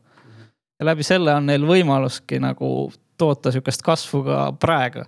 ja 0.80 0.86
läbi 0.86 1.04
selle 1.04 1.34
on 1.34 1.46
neil 1.46 1.66
võimaluski 1.68 2.40
nagu 2.40 2.92
toota 3.20 3.52
sihukest 3.52 3.82
kasvu 3.82 4.24
ka 4.24 4.52
praegu 4.58 5.04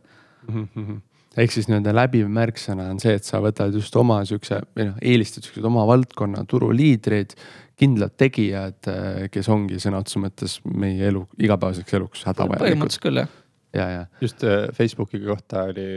mm. 0.52 0.68
-hmm 0.74 1.00
ehk 1.40 1.54
siis 1.54 1.68
nii-öelda 1.68 1.94
läbiv 1.94 2.30
märksõna 2.32 2.88
on 2.92 3.00
see, 3.02 3.14
et 3.18 3.26
sa 3.26 3.40
võtad 3.42 3.74
just 3.74 3.94
oma 3.98 4.20
siukse 4.28 4.60
või 4.76 4.88
noh, 4.90 4.98
eelistad 5.02 5.46
siukseid 5.46 5.66
oma 5.68 5.84
valdkonna 5.88 6.44
turuliidreid 6.50 7.34
kindlad 7.80 8.14
tegijad, 8.20 8.78
äh, 8.90 9.24
kes 9.34 9.48
ongi 9.52 9.80
sõna 9.82 10.02
otseses 10.02 10.22
mõttes 10.22 10.58
meie 10.70 11.08
elu, 11.10 11.24
igapäevaseks 11.42 11.96
eluks 11.98 12.26
hädavajalikud. 12.28 12.66
põhimõtteliselt 12.66 13.06
küll 13.06 13.22
jah. 13.22 13.32
ja, 13.74 13.88
ja. 13.90 14.04
just 14.22 14.44
äh, 14.46 14.68
Facebooki 14.76 15.22
kohta 15.24 15.66
oli 15.72 15.88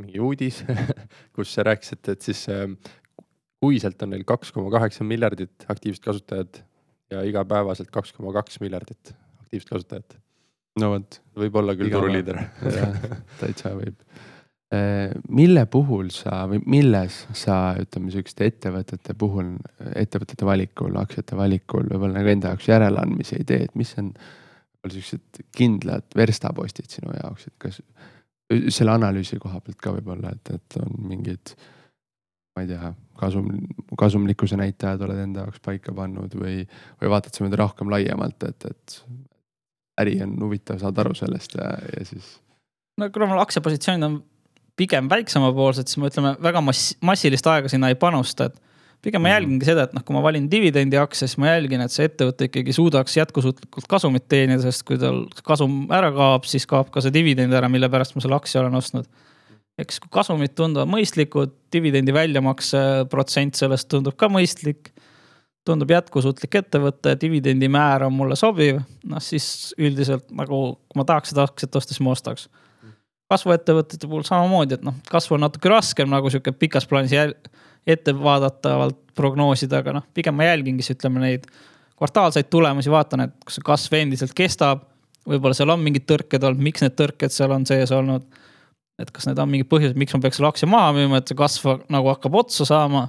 mingi 0.00 0.22
uudis 0.22 0.62
kus 1.36 1.54
rääkisite, 1.66 2.16
et 2.16 2.26
siis 2.26 2.42
äh, 2.50 2.66
kuiselt 3.62 4.02
on 4.02 4.14
neil 4.14 4.26
kaks 4.26 4.50
koma 4.56 4.72
kaheksa 4.74 5.06
miljardit 5.06 5.68
aktiivset 5.70 6.04
kasutajat 6.04 6.64
ja 7.14 7.22
igapäevaselt 7.26 7.90
kaks 7.94 8.14
koma 8.16 8.34
kaks 8.34 8.58
miljardit 8.64 9.14
aktiivset 9.44 9.70
kasutajat. 9.70 10.18
no 10.82 10.94
vot. 10.96 11.22
võib 11.38 11.62
olla 11.62 11.78
küll 11.78 11.94
turuliider 11.94 12.42
täitsa 13.42 13.76
võib 13.78 14.02
mille 14.70 15.64
puhul 15.66 16.12
sa 16.14 16.44
või 16.46 16.60
milles 16.70 17.24
sa 17.34 17.74
ütleme 17.80 18.12
sihukeste 18.14 18.46
ettevõtete 18.46 19.16
puhul, 19.18 19.56
ettevõtete 19.98 20.46
valikul, 20.46 20.94
aktsiate 21.00 21.38
valikul 21.38 21.88
võib-olla 21.90 22.20
nagu 22.20 22.30
enda 22.30 22.52
jaoks 22.52 22.68
järeleandmisi 22.70 23.40
ei 23.40 23.48
tee, 23.48 23.64
et 23.66 23.74
mis 23.74 23.90
on 23.98 24.12
siuksed 24.86 25.42
kindlad 25.56 26.06
verstapostid 26.16 26.86
sinu 26.92 27.10
jaoks, 27.18 27.48
et 27.50 27.56
kas 27.58 27.80
selle 28.74 28.94
analüüsi 28.94 29.38
koha 29.42 29.60
pealt 29.64 29.78
ka 29.82 29.92
võib-olla, 29.98 30.32
et, 30.34 30.54
et 30.54 30.78
on 30.80 30.94
mingid, 31.10 31.54
ma 32.54 32.64
ei 32.64 32.70
tea, 32.70 32.92
kasum, 33.20 33.50
kasumlikkuse 33.98 34.58
näitajad 34.60 35.02
oled 35.06 35.20
enda 35.26 35.44
jaoks 35.46 35.62
paika 35.64 35.94
pannud 35.96 36.34
või, 36.38 36.62
või 37.02 37.12
vaatad 37.12 37.36
sa 37.36 37.44
nüüd 37.44 37.58
rohkem 37.60 37.92
laiemalt, 37.92 38.48
et, 38.48 38.70
et 38.70 38.96
äri 40.00 40.18
on 40.24 40.38
huvitav, 40.40 40.80
saad 40.80 40.98
aru 41.02 41.14
sellest 41.18 41.58
ja, 41.58 41.70
ja 41.90 42.06
siis. 42.08 42.36
no 42.98 43.10
kuna 43.14 43.30
mul 43.30 43.42
aktsiapositsioonid 43.42 44.08
on 44.08 44.20
pigem 44.80 45.10
väiksemapoolsed, 45.10 45.90
siis 45.90 46.00
me 46.00 46.10
ütleme 46.10 46.34
väga 46.42 46.62
mass-, 46.64 46.94
massilist 47.04 47.46
aega 47.50 47.70
sinna 47.72 47.90
ei 47.92 47.98
panusta, 48.00 48.48
et 48.50 48.58
pigem 49.04 49.22
ma 49.22 49.30
mhm. 49.30 49.36
jälgingi 49.36 49.68
seda, 49.68 49.86
et 49.86 49.96
noh, 49.96 50.04
kui 50.04 50.16
ma 50.16 50.22
valin 50.24 50.46
dividendi 50.52 50.98
aktsia, 51.00 51.28
siis 51.28 51.40
ma 51.40 51.54
jälgin, 51.54 51.84
et 51.84 51.94
see 51.94 52.06
ettevõte 52.08 52.50
ikkagi 52.50 52.74
suudaks 52.76 53.16
jätkusuutlikult 53.16 53.88
kasumit 53.90 54.28
teenida, 54.28 54.62
sest 54.66 54.84
kui 54.88 55.00
tal 55.00 55.24
kasum 55.46 55.82
ära 55.96 56.12
kaob, 56.16 56.48
siis 56.48 56.68
kaob 56.70 56.92
ka 56.94 57.02
see 57.04 57.14
dividend 57.14 57.56
ära, 57.56 57.70
mille 57.72 57.88
pärast 57.92 58.16
ma 58.16 58.24
selle 58.24 58.36
aktsia 58.36 58.62
olen 58.62 58.78
ostnud. 58.80 59.08
eks 59.80 59.96
kui 60.02 60.10
kasumid 60.12 60.52
tunduvad 60.52 60.90
mõistlikud, 60.92 61.54
dividendi 61.72 62.12
väljamakse 62.12 62.80
protsent 63.12 63.56
sellest 63.56 63.88
tundub 63.88 64.18
ka 64.20 64.28
mõistlik. 64.28 64.92
tundub 65.64 65.90
jätkusuutlik 65.92 66.54
ettevõte, 66.56 67.14
dividendi 67.20 67.68
määr 67.68 68.04
on 68.06 68.12
mulle 68.16 68.36
sobiv, 68.36 68.80
noh 69.04 69.20
siis 69.20 69.74
üldiselt 69.78 70.30
nagu, 70.32 70.60
kui 70.88 71.00
ma 71.00 71.04
tahaks 71.04 71.32
seda 71.32 71.44
aktsiat 71.48 71.76
osta, 71.76 71.94
siis 71.94 72.04
ma 72.04 72.12
ostaks 72.16 72.48
kasvuettevõtete 73.30 74.08
puhul 74.10 74.24
samamoodi, 74.26 74.76
et 74.78 74.86
noh, 74.86 74.96
kasv 75.10 75.36
on 75.36 75.44
natuke 75.46 75.70
raskem 75.70 76.10
nagu 76.10 76.30
sihuke 76.32 76.52
pikas 76.56 76.86
plaanis 76.90 77.14
ettevaadatavalt 77.88 78.98
prognoosida, 79.16 79.80
aga 79.84 79.94
noh, 80.00 80.06
pigem 80.14 80.36
ma 80.36 80.48
jälgingi 80.48 80.84
siis 80.84 80.98
ütleme 80.98 81.22
neid 81.22 81.46
kvartaalseid 82.00 82.50
tulemusi, 82.50 82.90
vaatan, 82.92 83.26
et 83.26 83.34
kas 83.44 83.58
see 83.58 83.66
kasv 83.66 83.98
endiselt 84.00 84.36
kestab. 84.36 84.86
võib-olla 85.28 85.54
seal 85.54 85.70
on 85.70 85.82
mingid 85.84 86.06
tõrked 86.08 86.42
olnud, 86.42 86.62
miks 86.64 86.82
need 86.82 86.94
tõrked 86.96 87.32
seal 87.32 87.52
on 87.54 87.66
sees 87.68 87.92
olnud. 87.92 88.24
et 89.00 89.10
kas 89.10 89.24
need 89.28 89.38
on 89.40 89.48
mingid 89.48 89.68
põhjused, 89.68 89.96
miks 89.96 90.12
ma 90.12 90.20
peaks 90.20 90.36
selle 90.36 90.48
aktsia 90.50 90.68
maha 90.68 90.90
müüma, 90.92 91.20
et 91.20 91.28
see 91.28 91.36
kasv 91.36 91.86
nagu 91.88 92.10
hakkab 92.12 92.34
otsa 92.42 92.66
saama. 92.68 93.08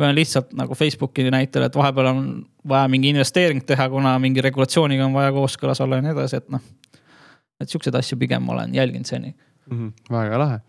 või 0.00 0.12
on 0.12 0.14
lihtsalt 0.16 0.52
nagu 0.56 0.74
Facebooki 0.74 1.26
näitel, 1.28 1.66
et 1.66 1.74
vahepeal 1.76 2.06
on 2.08 2.20
vaja 2.68 2.88
mingi 2.88 3.10
investeering 3.12 3.64
teha, 3.66 3.88
kuna 3.88 4.18
mingi 4.18 4.40
regulatsiooniga 4.40 5.04
on 5.04 5.12
vaja 5.12 5.32
kooskõlas 5.32 5.80
olla 5.80 5.98
ja 5.98 6.06
nii 6.06 6.14
edasi, 6.14 6.36
et 6.40 6.48
noh 6.48 6.62
et 7.60 7.72
siukseid 7.72 7.96
asju 7.98 8.18
pigem 8.20 8.44
ma 8.46 8.56
olen 8.56 8.74
jälginud 8.74 9.08
seni 9.08 9.34
mm. 9.70 9.78
-hmm, 9.78 10.14
väga 10.14 10.38
lahe. 10.38 10.60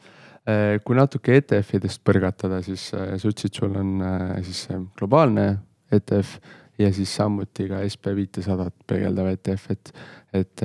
Äh, 0.41 0.79
kui 0.85 0.97
natuke 0.97 1.35
ETF-idest 1.37 2.01
põrgatada, 2.07 2.63
siis 2.65 2.87
äh, 2.97 3.13
sa 3.21 3.29
ütlesid, 3.29 3.53
sul 3.53 3.75
on 3.77 4.01
äh, 4.01 4.39
siis 4.41 4.67
globaalne 4.97 5.59
ETF 5.93 6.39
ja 6.81 6.89
siis 6.93 7.11
samuti 7.15 7.67
ka 7.69 7.83
SB 7.85 8.15
viitesadat 8.17 8.73
peegeldav 8.89 9.27
ETF, 9.35 9.67
et, 9.75 9.91
et 10.33 10.63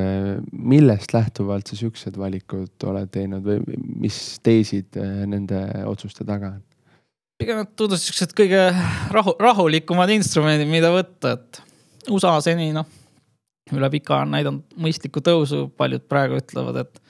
millest 0.53 1.13
lähtuvalt 1.13 1.69
sa 1.69 1.77
siuksed 1.77 2.17
valikud 2.17 2.87
oled 2.89 3.11
teinud 3.13 3.45
või 3.45 3.77
mis 4.01 4.39
teesid 4.41 4.97
nende 5.29 5.61
otsuste 5.85 6.25
taga 6.25 6.55
on? 6.55 6.63
pigem 7.37 7.59
nad 7.61 7.75
tundusid 7.77 8.07
siuksed 8.07 8.33
kõige 8.39 8.63
rahu, 9.13 9.35
rahulikumad 9.43 10.09
instrumendid, 10.15 10.71
mida 10.73 10.89
võtta, 10.95 11.35
et 11.37 11.61
USA 12.09 12.39
seni 12.41 12.71
noh 12.73 12.89
üle 13.75 13.91
pika 13.91 14.21
on 14.23 14.35
näidanud 14.35 14.79
mõistlikku 14.79 15.23
tõusu, 15.25 15.67
paljud 15.79 16.05
praegu 16.11 16.39
ütlevad, 16.39 16.85
et 16.85 17.01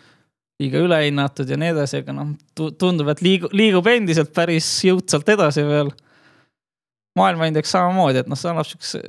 liiga 0.63 0.81
ülehinnatud 0.81 1.51
ja 1.51 1.59
nii 1.61 1.75
edasi, 1.75 2.01
aga 2.01 2.15
noh, 2.17 2.33
tundub, 2.81 3.11
et 3.13 3.21
liigub, 3.25 3.53
liigub 3.57 3.89
endiselt 3.93 4.33
päris 4.37 4.69
jõudsalt 4.87 5.29
edasi 5.37 5.67
veel. 5.67 5.93
maailmaindeks 7.17 7.71
samamoodi, 7.73 8.21
et 8.21 8.27
noh, 8.29 8.37
see 8.37 8.51
annab 8.51 8.67
siukse 8.69 9.01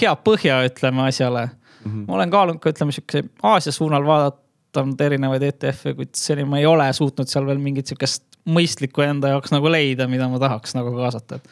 hea 0.00 0.14
põhja, 0.26 0.56
ütleme 0.66 1.04
asjale 1.06 1.44
mm. 1.46 1.90
-hmm. 1.90 2.06
ma 2.08 2.14
olen 2.14 2.30
kaalunud 2.30 2.62
ka 2.62 2.70
ütleme 2.70 2.92
siukse 2.92 3.22
Aasia 3.42 3.72
suunal 3.72 4.06
vaadanud 4.06 5.00
erinevaid 5.00 5.42
ETF-e, 5.42 5.94
kuid 5.94 6.14
seni 6.18 6.44
ma 6.44 6.58
ei 6.58 6.66
ole 6.66 6.92
suutnud 6.92 7.30
seal 7.30 7.46
veel 7.46 7.62
mingit 7.62 7.86
siukest 7.86 8.24
mõistlikku 8.46 9.02
enda 9.06 9.28
jaoks 9.34 9.54
nagu 9.54 9.70
leida, 9.70 10.08
mida 10.08 10.28
ma 10.28 10.38
tahaks 10.42 10.74
nagu 10.74 10.94
kaasata, 10.96 11.38
et 11.38 11.48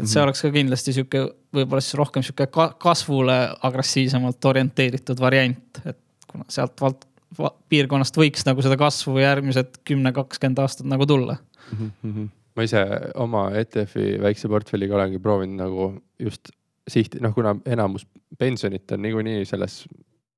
et 0.00 0.08
see 0.08 0.18
Mhm. 0.18 0.26
oleks 0.26 0.42
ka 0.42 0.50
kindlasti 0.54 0.94
sihuke, 0.96 1.22
võib-olla 1.54 1.84
siis 1.84 1.98
rohkem 2.00 2.24
sihuke 2.26 2.46
ka 2.52 2.70
kasvule 2.80 3.38
agressiivsemalt 3.68 4.50
orienteeritud 4.52 5.20
variant, 5.20 5.82
et 5.84 5.98
kuna 6.30 6.44
sealt 6.48 6.80
vald, 6.80 7.06
piirkonnast 7.70 8.16
võiks 8.18 8.44
nagu 8.46 8.62
seda 8.64 8.76
kasvu 8.80 9.20
järgmised 9.22 9.80
kümme, 9.86 10.12
kakskümmend 10.12 10.58
aastat 10.64 10.88
nagu 10.90 11.06
tulla. 11.06 11.38
ma 12.56 12.64
ise 12.66 12.80
oma 13.14 13.44
ETF-i 13.54 14.16
väikse 14.20 14.48
portfelliga 14.50 14.96
olengi 14.98 15.20
proovinud 15.22 15.60
nagu 15.60 16.02
just 16.18 16.50
sihti, 16.90 17.20
noh, 17.22 17.34
kuna 17.34 17.54
enamus 17.66 18.06
pensionit 18.38 18.90
on 18.92 19.02
niikuinii 19.02 19.44
selles 19.46 19.84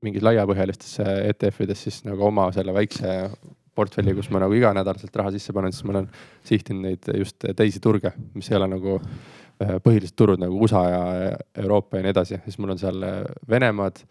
mingis 0.04 0.22
laiapõhjalistes 0.26 0.98
ETF-ides, 1.00 1.86
siis 1.86 2.02
nagu 2.04 2.26
oma 2.26 2.50
selle 2.52 2.74
väikse 2.74 3.30
portfelli, 3.74 4.12
kus 4.14 4.28
ma 4.30 4.42
nagu 4.42 4.52
iganädalaselt 4.52 5.14
raha 5.16 5.32
sisse 5.32 5.54
panen, 5.56 5.72
siis 5.72 5.86
ma 5.88 5.94
olen 5.96 6.08
sihtinud 6.44 6.84
neid 6.84 7.12
just 7.16 7.46
teisi 7.56 7.80
turge, 7.80 8.12
mis 8.34 8.50
ei 8.50 8.58
ole 8.58 8.68
nagu 8.74 8.98
äh, 8.98 9.41
põhilised 9.84 10.16
turud 10.16 10.40
nagu 10.42 10.58
USA 10.64 10.82
ja 10.90 11.02
Euroopa 11.62 11.98
ja 11.98 12.06
nii 12.06 12.14
edasi, 12.14 12.38
siis 12.44 12.58
mul 12.60 12.74
on 12.74 12.80
seal 12.80 13.02
äh, 13.06 13.20
Venemaad. 13.50 14.02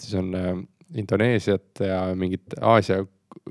siis 0.00 0.14
on 0.16 0.34
äh, 0.34 0.54
Indoneesiat 0.96 1.80
ja 1.80 2.14
mingit 2.14 2.54
Aasia 2.60 3.04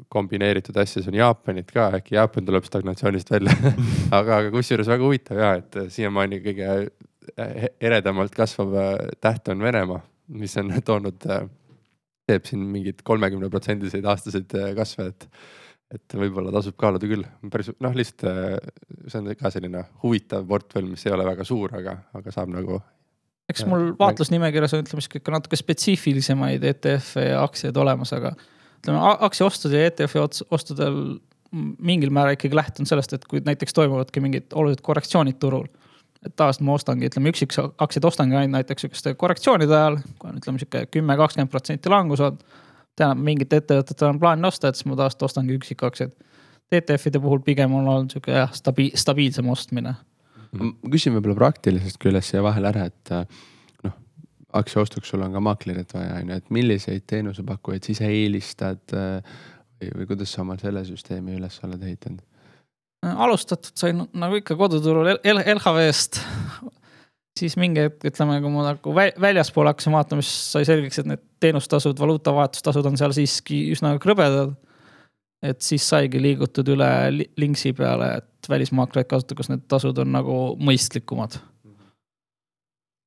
kombineeritud 0.09 0.78
asja, 0.82 1.01
siis 1.01 1.11
on 1.11 1.17
Jaapanit 1.19 1.71
ka, 1.71 1.89
äkki 1.99 2.15
Jaapan 2.15 2.45
tuleb 2.47 2.65
stagnatsioonist 2.65 3.32
välja. 3.32 3.53
Aga, 4.17 4.39
aga 4.39 4.51
kusjuures 4.53 4.88
väga 4.89 5.05
huvitav 5.05 5.41
ja, 5.41 5.51
et 5.59 5.78
siiamaani 5.93 6.39
kõige 6.45 6.71
äh, 6.71 7.67
eredamalt 7.82 8.34
kasvav 8.36 8.73
äh, 8.80 8.89
täht 9.21 9.51
on 9.53 9.61
Venemaa, 9.61 10.01
mis 10.39 10.57
on 10.61 10.73
toonud, 10.86 11.28
teeb 12.26 12.49
siin 12.49 12.65
mingeid 12.71 13.03
kolmekümne 13.05 13.51
protsendiseid 13.53 14.05
aastaseid 14.09 14.57
kasve, 14.78 15.11
et 15.11 15.28
et 15.94 16.18
võib-olla 16.18 16.54
tasub 16.56 16.78
kaaluda 16.80 17.08
küll, 17.10 17.26
päris 17.54 17.70
noh, 17.84 17.94
lihtsalt 17.96 18.26
see 19.12 19.22
on 19.22 19.30
ka 19.38 19.52
selline 19.54 19.84
huvitav 20.02 20.46
portfell, 20.50 20.88
mis 20.90 21.06
ei 21.06 21.14
ole 21.14 21.28
väga 21.28 21.46
suur, 21.48 21.76
aga, 21.78 21.98
aga 22.18 22.34
saab 22.34 22.52
nagu. 22.54 22.80
eks 23.52 23.66
mul 23.70 23.92
vaatlusnimekirjas 24.00 24.74
on, 24.74 24.84
ütleme 24.86 25.06
siis 25.06 25.22
ikka 25.22 25.36
natuke 25.36 25.60
spetsiifilisemaid 25.60 26.66
ETF-e 26.72 27.30
ja 27.30 27.46
aktsiaid 27.46 27.78
olemas, 27.78 28.14
aga 28.18 28.34
ütleme 28.82 29.14
aktsiaostud 29.30 29.76
ja 29.76 29.86
ETF-i 29.92 30.24
ostudel 30.26 31.00
mingil 31.56 32.12
määral 32.12 32.36
ikkagi 32.36 32.58
lähtun 32.58 32.90
sellest, 32.90 33.14
et 33.16 33.26
kui 33.30 33.42
näiteks 33.46 33.76
toimuvadki 33.78 34.24
mingid 34.24 34.54
olulised 34.58 34.84
korrektsioonid 34.86 35.40
turul. 35.40 35.68
et 36.26 36.34
tavaliselt 36.34 36.66
ma 36.66 36.74
ostangi, 36.74 37.06
ütleme 37.06 37.30
üksikaktsiaid 37.30 38.06
ostangi 38.10 38.34
ainult 38.34 38.56
näiteks 38.56 38.82
sihukeste 38.82 39.12
korrektsioonide 39.14 39.76
ajal, 39.78 40.00
kui 40.18 40.32
on 40.32 40.40
ütleme 40.40 40.58
sihuke 40.58 40.88
kümme, 40.90 41.14
kakskümmend 41.20 41.52
protsenti 41.54 41.92
langus 41.94 42.24
olnud 42.26 42.42
tean, 43.00 43.22
mingit 43.22 43.54
ettevõtet 43.54 44.04
on 44.08 44.20
plaan 44.22 44.46
osta, 44.48 44.70
et 44.70 44.80
siis 44.80 44.88
ma 44.89 44.98
tavaliselt 44.98 45.26
ostangi 45.28 45.56
üksikaktsiaid. 45.60 46.14
ETF-ide 46.76 47.22
puhul 47.22 47.41
pigem 47.46 47.74
on 47.78 47.88
olnud 47.91 48.14
sihuke 48.14 48.34
jah, 48.34 48.54
stabi-, 48.56 48.93
stabiilsem 48.98 49.50
ostmine. 49.52 49.96
ma 50.56 50.72
küsin 50.91 51.14
võib-olla 51.16 51.36
praktilisest 51.38 52.00
küljest 52.02 52.32
siia 52.32 52.43
vahele 52.46 52.72
ära, 52.72 52.86
et 52.89 53.12
noh, 53.86 53.98
aktsia 54.56 54.82
ostuks 54.82 55.12
sul 55.12 55.26
on 55.26 55.36
ka 55.36 55.43
maaklerit 55.43 55.91
vaja, 55.93 56.22
on 56.22 56.32
ju, 56.32 56.39
et 56.39 56.56
milliseid 56.58 57.06
teenusepakkujaid 57.12 57.86
sa 57.86 57.93
ise 57.93 58.10
eelistad 58.10 58.96
või, 58.96 59.91
või 59.91 60.10
kuidas 60.14 60.34
sa 60.34 60.46
oma 60.46 60.58
selle 60.62 60.86
süsteemi 60.88 61.38
üles 61.39 61.60
oled 61.68 61.84
ehitanud? 61.84 62.24
alustatud 63.06 63.76
sain 63.78 64.00
nagu 64.18 64.39
ikka 64.39 64.56
koduturul 64.58 65.12
LHV-st 65.22 66.24
siis 67.40 67.58
mingi 67.60 67.84
hetk, 67.84 68.04
ütleme, 68.08 68.38
kui 68.44 68.52
ma 68.54 68.68
nagu 68.70 68.94
väljaspool 68.96 69.70
hakkasin 69.72 69.96
vaatama, 69.96 70.24
siis 70.26 70.54
sai 70.56 70.68
selgeks, 70.68 71.02
et 71.02 71.10
need 71.10 71.24
teenustasud, 71.44 72.00
valuutavahetustasud 72.00 72.88
on 72.90 73.00
seal 73.00 73.16
siiski 73.16 73.66
üsna 73.76 73.96
krõbedad. 74.02 74.56
et 75.46 75.62
siis 75.62 75.84
saigi 75.86 76.18
liigutud 76.18 76.68
üle 76.74 76.88
Linksi 77.38 77.74
peale, 77.78 78.16
et 78.18 78.48
välismaakleid 78.50 79.06
kasutada, 79.06 79.38
kus 79.38 79.50
need 79.52 79.68
tasud 79.70 80.00
on 80.02 80.16
nagu 80.16 80.38
mõistlikumad. 80.58 81.38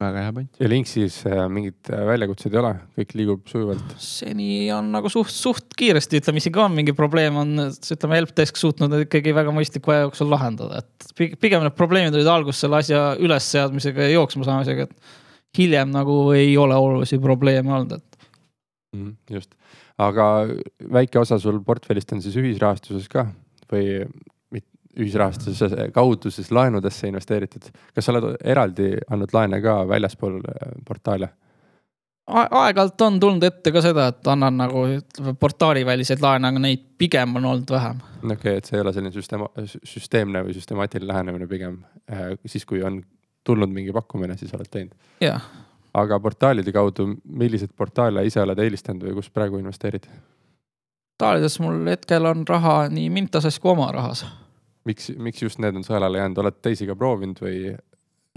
Väga 0.03 0.23
hea 0.23 0.33
point. 0.35 0.59
ja 0.63 0.71
Linksis 0.71 1.17
mingeid 1.53 1.91
väljakutseid 2.09 2.55
ei 2.55 2.61
ole, 2.61 2.73
kõik 2.99 3.15
liigub 3.19 3.51
sujuvalt? 3.51 3.95
seni 4.03 4.69
on 4.75 4.93
nagu 4.95 5.11
suht, 5.13 5.33
suht 5.35 5.75
kiiresti, 5.79 6.21
ütleme 6.23 6.43
isegi 6.43 6.63
on 6.63 6.75
mingi 6.77 6.95
probleem, 6.97 7.39
on 7.41 7.65
ütleme 7.69 8.21
helpdesk 8.21 8.61
suutnud 8.61 8.95
ikkagi 9.03 9.35
väga 9.37 9.55
mõistliku 9.55 9.95
aja 9.95 10.07
jooksul 10.07 10.31
lahendada, 10.33 10.83
et 10.85 11.35
pigem 11.43 11.67
need 11.67 11.77
probleemid 11.79 12.19
olid 12.19 12.31
alguses 12.31 12.63
selle 12.65 12.81
asja 12.83 13.03
ülesseadmisega 13.19 14.07
ja 14.07 14.15
jooksma 14.19 14.47
saamisega, 14.49 14.87
et 14.87 15.59
hiljem 15.59 15.91
nagu 15.95 16.21
ei 16.37 16.55
ole 16.61 16.79
olulisi 16.79 17.19
probleeme 17.23 17.75
olnud, 17.75 17.99
et 17.99 18.31
mm,. 18.95 19.13
just, 19.35 19.55
aga 19.99 20.31
väike 20.95 21.23
osa 21.25 21.41
sul 21.43 21.59
portfellist 21.67 22.15
on 22.15 22.23
siis 22.23 22.39
ühisrahastuses 22.39 23.11
ka 23.11 23.27
või 23.73 24.05
ühisrahastuse 24.97 25.91
kaudu 25.95 26.31
siis 26.31 26.51
laenudesse 26.53 27.09
investeeritud. 27.09 27.69
kas 27.95 28.07
sa 28.07 28.15
oled 28.15 28.39
eraldi 28.45 28.95
andnud 29.11 29.35
laene 29.35 29.61
ka 29.63 29.83
väljaspool 29.89 30.41
äh, 30.41 30.73
portaale? 30.89 31.29
aeg-ajalt 32.29 33.01
on 33.01 33.21
tulnud 33.21 33.45
ette 33.47 33.73
ka 33.73 33.83
seda, 33.83 34.09
et 34.13 34.27
annan 34.29 34.59
nagu 34.61 34.83
portaaliväliseid 35.41 36.21
laene, 36.21 36.51
aga 36.51 36.61
neid 36.61 36.83
pigem 37.01 37.37
on 37.41 37.47
olnud 37.53 37.71
vähem. 37.73 38.03
okei 38.25 38.35
okay,, 38.35 38.57
et 38.57 38.69
see 38.69 38.77
ei 38.79 38.85
ole 38.85 38.93
selline 38.97 39.13
süsteema, 39.15 39.49
süsteemne 39.67 40.43
või 40.47 40.57
süstemaatiline 40.57 41.13
lähenemine 41.13 41.49
pigem 41.51 41.79
äh, 42.13 42.35
siis, 42.47 42.67
kui 42.69 42.83
on 42.85 43.03
tulnud 43.45 43.73
mingi 43.73 43.95
pakkumine, 43.97 44.37
siis 44.37 44.53
oled 44.55 44.69
teinud. 44.71 44.97
jah. 45.25 45.47
aga 45.95 46.21
portaalide 46.21 46.73
kaudu, 46.73 47.09
milliseid 47.25 47.73
portaale 47.77 48.27
ise 48.27 48.43
oled 48.43 48.59
eelistanud 48.65 49.09
või 49.09 49.21
kus 49.21 49.31
praegu 49.31 49.63
investeerid? 49.63 50.11
portaalides 51.19 51.61
mul 51.65 51.81
hetkel 51.91 52.29
on 52.31 52.45
raha 52.49 52.77
nii 52.93 53.09
Mintases 53.11 53.59
kui 53.59 53.73
oma 53.73 53.89
rahas 53.95 54.27
miks, 54.89 55.11
miks 55.21 55.45
just 55.45 55.61
need 55.63 55.77
on 55.79 55.87
sõelale 55.87 56.23
jäänud, 56.23 56.41
oled 56.43 56.59
teisi 56.65 56.89
ka 56.89 56.97
proovinud 56.99 57.41
või? 57.45 57.75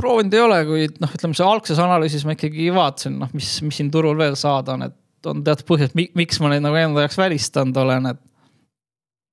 proovinud 0.02 0.34
ei 0.34 0.42
ole, 0.42 0.58
kuid 0.66 0.98
noh, 1.02 1.14
ütleme 1.14 1.38
see 1.38 1.46
algses 1.46 1.80
analüüsis 1.82 2.26
ma 2.26 2.36
ikkagi 2.36 2.72
vaatasin, 2.74 3.20
noh, 3.22 3.32
mis, 3.38 3.54
mis 3.66 3.80
siin 3.80 3.92
turul 3.94 4.18
veel 4.20 4.38
saada 4.40 4.76
on, 4.76 4.88
et 4.90 5.30
on 5.30 5.44
teatud 5.46 5.68
põhjus, 5.70 5.96
miks 5.96 6.42
ma 6.42 6.52
neid 6.52 6.64
nagu 6.66 6.78
enda 6.80 7.06
jaoks 7.06 7.20
välistanud 7.22 7.78
olen, 7.78 8.12
et. 8.14 8.22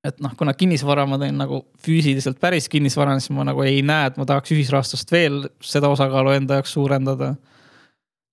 et 0.09 0.21
noh, 0.25 0.35
kuna 0.39 0.55
kinnisvara 0.57 1.07
ma 1.09 1.19
teen 1.21 1.39
nagu 1.41 1.62
füüsiliselt 1.85 2.39
päris 2.41 2.69
kinnisvarana, 2.73 3.23
siis 3.23 3.35
ma 3.37 3.47
nagu 3.49 3.64
ei 3.64 3.81
näe, 3.87 4.11
et 4.11 4.19
ma 4.21 4.27
tahaks 4.29 4.53
ühisrahastust 4.55 5.12
veel 5.12 5.47
seda 5.64 5.91
osakaalu 5.95 6.37
enda 6.37 6.61
jaoks 6.61 6.75
suurendada. 6.77 7.35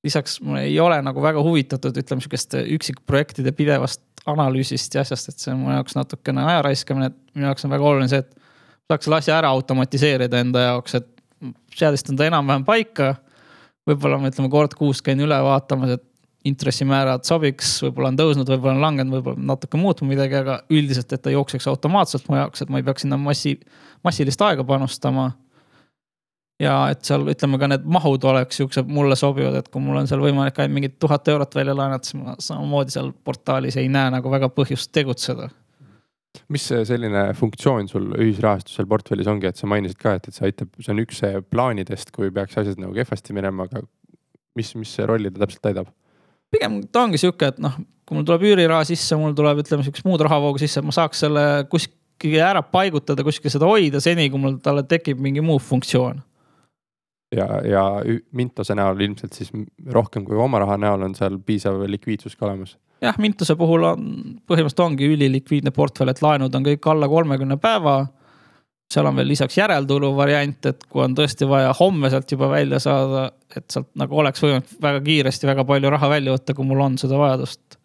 lisaks 0.05 0.37
ma 0.45 0.59
ei 0.61 0.75
ole 0.79 0.99
nagu 1.01 1.21
väga 1.21 1.41
huvitatud, 1.41 1.95
ütleme 1.97 2.21
sihukeste 2.21 2.61
üksikprojektide 2.75 3.51
pidevast 3.57 4.03
analüüsist 4.29 4.93
ja 4.93 5.01
asjast, 5.01 5.29
et 5.29 5.41
see 5.41 5.53
on 5.53 5.63
mu 5.63 5.71
jaoks 5.73 5.95
natukene 5.97 6.43
aja 6.45 6.61
raiskamine, 6.65 7.09
et 7.09 7.37
minu 7.37 7.47
jaoks 7.49 7.65
on 7.65 7.73
väga 7.73 7.87
oluline 7.89 8.11
see, 8.11 8.21
et 8.21 8.44
saaks 8.91 9.07
selle 9.07 9.19
asja 9.19 9.37
ära 9.39 9.51
automatiseerida 9.55 10.41
enda 10.43 10.65
jaoks, 10.69 10.97
et 10.99 11.07
seadistan 11.75 12.17
ta 12.17 12.27
enam-vähem 12.29 12.65
paika. 12.67 13.15
võib-olla 13.85 14.17
ma 14.17 14.31
ütleme 14.31 14.49
kord 14.49 14.73
kuus 14.73 15.01
käin 15.05 15.19
üle 15.21 15.37
vaatamas, 15.45 15.97
et 15.99 16.05
intressimäärad 16.45 17.25
sobiks, 17.25 17.75
võib-olla 17.83 18.11
on 18.11 18.17
tõusnud, 18.17 18.49
võib-olla 18.49 18.73
on 18.73 18.81
langenud, 18.81 19.13
võib-olla 19.17 19.47
natuke 19.53 19.77
muutnud 19.81 20.09
midagi, 20.09 20.37
aga 20.39 20.59
üldiselt, 20.73 21.13
et 21.13 21.21
ta 21.21 21.33
jookseks 21.33 21.67
automaatselt 21.69 22.29
mu 22.29 22.37
jaoks, 22.37 22.61
et 22.61 22.73
ma 22.73 22.81
ei 22.81 22.85
peaks 22.85 23.05
sinna 23.05 23.17
massi, 23.21 23.55
massilist 24.05 24.41
aega 24.45 24.65
panustama. 24.65 25.31
ja 26.61 26.73
et 26.87 27.03
seal 27.03 27.25
ütleme 27.27 27.57
ka 27.59 27.67
need 27.67 27.83
mahud 27.83 28.23
oleks 28.23 28.61
siuksed 28.61 28.87
mulle 28.87 29.17
sobivad, 29.19 29.57
et 29.59 29.67
kui 29.69 29.81
mul 29.83 29.97
on 29.99 30.07
seal 30.07 30.21
võimalik 30.23 30.61
ainult 30.61 30.77
mingit 30.77 30.99
tuhat 30.99 31.27
eurot 31.27 31.55
välja 31.55 31.75
laenata, 31.75 32.07
siis 32.07 32.21
ma 32.21 32.37
samamoodi 32.39 32.95
seal 32.95 33.11
portaalis 33.11 33.75
ei 33.81 33.89
näe 33.91 34.13
nagu 34.13 34.31
väga 34.31 34.47
põhjust 34.55 34.93
tegutseda 34.95 35.49
mis 36.51 36.65
selline 36.87 37.27
funktsioon 37.37 37.89
sul 37.91 38.07
ühisrahastusel 38.13 38.87
portfellis 38.89 39.29
ongi, 39.31 39.49
et 39.49 39.59
sa 39.59 39.69
mainisid 39.69 39.99
ka, 40.01 40.15
et, 40.19 40.29
et 40.29 40.37
see 40.37 40.47
aitab, 40.49 40.71
see 40.79 40.93
on 40.93 41.01
üks 41.03 41.21
plaanidest, 41.49 42.11
kui 42.15 42.31
peaks 42.35 42.57
asjad 42.61 42.81
nagu 42.81 42.95
kehvasti 42.95 43.35
minema, 43.37 43.67
aga 43.69 43.83
mis, 44.59 44.71
mis 44.79 44.95
rolli 45.07 45.31
ta 45.33 45.43
täpselt 45.45 45.63
täidab? 45.69 45.91
pigem 46.55 46.79
ta 46.87 47.03
ongi 47.03 47.19
sihuke, 47.19 47.49
et 47.51 47.57
noh, 47.59 47.73
kui 48.07 48.17
mul 48.17 48.25
tuleb 48.27 48.45
üüriraha 48.47 48.85
sisse, 48.87 49.17
mul 49.19 49.33
tuleb, 49.35 49.59
ütleme 49.63 49.83
sihukest 49.83 50.07
muud 50.07 50.21
rahavoogu 50.23 50.61
sisse, 50.61 50.83
ma 50.85 50.93
saaks 50.95 51.25
selle 51.25 51.43
kuskile 51.71 52.43
ära 52.45 52.61
paigutada, 52.63 53.25
kuskil 53.27 53.51
seda 53.51 53.67
hoida, 53.67 53.99
seni 54.03 54.29
kui 54.31 54.41
mul 54.41 54.59
talle 54.63 54.85
tekib 54.87 55.19
mingi 55.23 55.43
muu 55.43 55.59
funktsioon. 55.59 56.21
ja, 57.35 57.47
ja 57.65 57.83
Mintose 58.31 58.77
näol 58.77 59.01
ilmselt 59.01 59.35
siis 59.35 59.51
rohkem 59.91 60.23
kui 60.27 60.37
oma 60.39 60.61
raha 60.63 60.77
näol 60.79 61.09
on 61.09 61.15
seal 61.17 61.39
piisav 61.43 61.81
likviidsus 61.89 62.37
ka 62.37 62.45
olemas 62.47 62.77
jah, 63.05 63.17
Mintuse 63.21 63.55
puhul 63.59 63.87
on 63.87 64.05
põhimõtteliselt 64.47 64.83
ongi 64.85 65.09
ülilikviidne 65.13 65.73
portfell, 65.75 66.11
et 66.11 66.21
laenud 66.25 66.55
on 66.55 66.65
kõik 66.65 66.91
alla 66.91 67.09
kolmekümne 67.11 67.57
päeva. 67.61 68.05
seal 68.91 69.07
on 69.09 69.15
veel 69.17 69.27
lisaks 69.27 69.57
järeltulu 69.57 70.11
variant, 70.15 70.65
et 70.69 70.83
kui 70.89 71.01
on 71.01 71.15
tõesti 71.17 71.47
vaja 71.49 71.71
homme 71.79 72.09
sealt 72.13 72.31
juba 72.31 72.49
välja 72.51 72.79
saada, 72.79 73.31
et 73.55 73.65
sealt 73.71 73.89
nagu 73.97 74.17
oleks 74.21 74.43
võimalik 74.43 74.75
väga 74.81 75.01
kiiresti 75.07 75.47
väga 75.49 75.65
palju 75.65 75.89
raha 75.89 76.09
välja 76.09 76.35
võtta, 76.35 76.53
kui 76.53 76.65
mul 76.65 76.83
on 76.85 76.97
seda 77.01 77.17
vajadust 77.17 77.79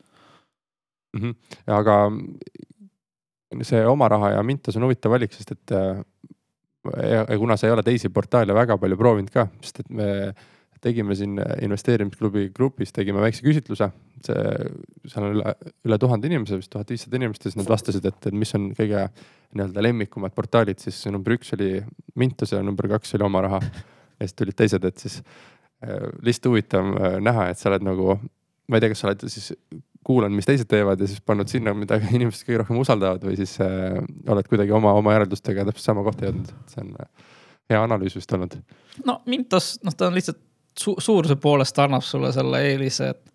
mm. 1.17 1.23
-hmm. 1.23 1.35
aga 1.79 1.97
see 3.65 3.87
oma 3.87 4.09
raha 4.09 4.31
ja 4.37 4.43
Mintos 4.43 4.77
on 4.77 4.85
huvitav 4.85 5.13
valik, 5.13 5.33
sest 5.33 5.53
et 5.53 5.77
ja 7.11 7.39
kuna 7.39 7.57
sa 7.57 7.67
ei 7.67 7.73
ole 7.73 7.83
teisi 7.83 8.09
portaale 8.09 8.55
väga 8.55 8.79
palju 8.79 8.97
proovinud 8.97 9.33
ka, 9.33 9.47
sest 9.61 9.83
et 9.83 9.91
me 9.91 10.09
tegime 10.81 11.15
siin 11.19 11.37
investeerimisklubi 11.63 12.49
grupis, 12.57 12.93
tegime 12.97 13.21
väikse 13.21 13.45
küsitluse. 13.45 13.91
see, 14.25 14.41
seal 15.09 15.27
on 15.27 15.37
üle, 15.39 15.53
üle 15.89 15.99
tuhande 16.01 16.29
inimese, 16.29 16.59
vist 16.61 16.71
tuhat 16.73 16.91
viissada 16.93 17.17
inimest 17.17 17.45
ja 17.45 17.51
siis 17.51 17.61
nad 17.61 17.71
vastasid, 17.71 18.05
et, 18.05 18.27
et 18.29 18.37
mis 18.37 18.53
on 18.57 18.67
kõige 18.77 19.07
nii-öelda 19.57 19.85
lemmikumad 19.85 20.35
portaalid, 20.37 20.79
siis 20.83 20.99
number 21.11 21.35
üks 21.39 21.55
oli 21.57 21.79
Mintos 22.21 22.53
ja 22.53 22.61
number 22.63 22.89
kaks 22.91 23.17
oli 23.17 23.27
Oma 23.27 23.43
Raha. 23.47 23.61
ja 24.21 24.27
siis 24.29 24.37
tulid 24.37 24.57
teised, 24.59 24.85
et 24.85 25.01
siis 25.01 25.21
äh, 25.21 26.11
lihtsalt 26.23 26.51
huvitav 26.53 26.93
äh, 26.97 27.17
näha, 27.25 27.49
et 27.51 27.59
sa 27.59 27.71
oled 27.73 27.87
nagu, 27.87 28.19
ma 28.69 28.79
ei 28.79 28.85
tea, 28.85 28.93
kas 28.93 29.03
sa 29.03 29.09
oled 29.11 29.25
siis 29.33 29.51
kuulanud, 30.07 30.37
mis 30.37 30.49
teised 30.49 30.69
teevad 30.71 31.01
ja 31.01 31.09
siis 31.09 31.23
pannud 31.25 31.51
sinna, 31.51 31.75
mida 31.77 31.99
inimesed 32.19 32.47
kõige 32.47 32.63
rohkem 32.63 32.81
usaldavad 32.81 33.25
või 33.27 33.39
siis 33.41 33.57
äh, 33.65 33.99
oled 34.31 34.53
kuidagi 34.53 34.77
oma, 34.77 34.95
oma 35.01 35.17
järeldustega 35.17 35.67
täpselt 35.69 35.91
sama 35.91 36.05
kohta 36.07 36.29
jõudnud, 36.29 36.53
see 36.73 36.85
on 36.85 36.95
äh, 37.01 37.27
hea 37.73 37.83
analüüs 37.87 38.17
vist 38.19 38.33
olnud. 38.37 38.57
no 39.07 39.21
Mintos, 39.31 39.75
noh, 39.87 39.97
ta 39.97 40.09
on 40.11 40.19
lihtsalt 40.19 40.41
su 40.79 40.95
suuruse 40.99 41.37
poolest 41.37 41.79
annab 41.79 42.05
sulle 42.07 42.33
selle 42.33 42.63
eelise, 42.69 43.11
et 43.15 43.31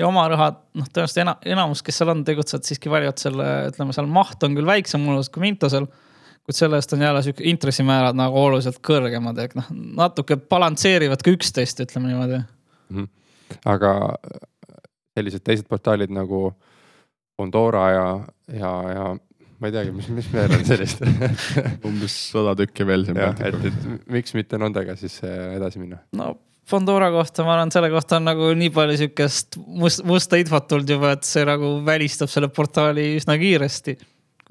ja 0.00 0.08
oma 0.08 0.26
raha, 0.30 0.50
noh, 0.78 0.88
tõenäoliselt 0.88 1.22
ena, 1.24 1.34
enamus, 1.54 1.82
kes 1.84 2.00
seal 2.00 2.12
on, 2.12 2.22
tegutsevad 2.26 2.66
siiski 2.66 2.92
valivad 2.92 3.20
selle, 3.20 3.48
ütleme 3.70 3.94
seal 3.96 4.08
maht 4.10 4.42
on 4.46 4.56
küll 4.58 4.68
väiksem 4.68 5.06
oluliselt 5.08 5.34
kui 5.34 5.44
Mintosel. 5.44 5.88
kuid 6.40 6.56
selle 6.56 6.78
eest 6.80 6.92
on 6.96 7.02
jälle 7.04 7.22
sihuke 7.22 7.44
intressimäärad 7.50 8.16
nagu 8.16 8.38
oluliselt 8.40 8.80
kõrgemad, 8.86 9.38
ehk 9.42 9.58
noh, 9.58 9.70
natuke 10.00 10.38
balansseerivad 10.50 11.22
ka 11.24 11.34
üksteist, 11.34 11.82
ütleme 11.84 12.12
niimoodi 12.12 12.38
mm. 12.40 12.96
-hmm. 12.96 13.08
aga 13.74 13.94
sellised 15.16 15.44
teised 15.44 15.68
portaalid 15.68 16.12
nagu 16.14 16.52
Bondora 17.36 17.90
ja, 17.90 18.06
ja, 18.52 18.72
ja 18.94 19.04
ma 19.60 19.68
ei 19.68 19.72
teagi, 19.72 19.92
mis, 19.92 20.08
mis 20.08 20.32
veel 20.32 20.52
on 20.56 20.64
sellist 20.64 21.04
umbes 21.88 22.16
sada 22.32 22.56
tükki 22.56 22.86
veel 22.88 23.04
siin 23.04 23.20
et, 23.20 23.42
et 23.44 24.08
miks 24.08 24.34
mitte 24.34 24.58
nendega 24.58 24.96
siis 24.96 25.20
äh, 25.24 25.56
edasi 25.58 25.82
minna? 25.82 26.00
no 26.16 26.34
Fondora 26.70 27.10
kohta 27.10 27.44
ma 27.46 27.56
arvan, 27.56 27.72
selle 27.74 27.90
kohta 27.90 28.20
on 28.20 28.28
nagu 28.28 28.52
nii 28.54 28.70
palju 28.74 28.96
sihukest 29.00 29.58
must, 29.66 30.04
musta 30.06 30.38
infot 30.38 30.68
tulnud 30.70 30.94
juba, 30.94 31.16
et 31.16 31.26
see 31.26 31.42
nagu 31.48 31.78
välistab 31.86 32.30
selle 32.30 32.50
portaali 32.54 33.10
üsna 33.18 33.36
kiiresti. 33.40 33.96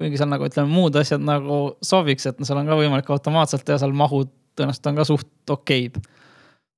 kuigi 0.00 0.20
seal 0.20 0.30
nagu 0.32 0.46
ütleme, 0.48 0.68
muud 0.72 0.96
asjad 0.96 1.20
nagu 1.24 1.60
sobiks, 1.84 2.28
et 2.28 2.38
no 2.40 2.48
seal 2.48 2.60
on 2.60 2.68
ka 2.68 2.78
võimalik 2.78 3.10
automaatselt 3.12 3.64
teha, 3.64 3.80
seal 3.82 3.96
mahud 3.96 4.30
tõenäoliselt 4.56 4.88
on 4.90 5.00
ka 5.00 5.06
suht 5.08 5.52
okeid 5.56 6.00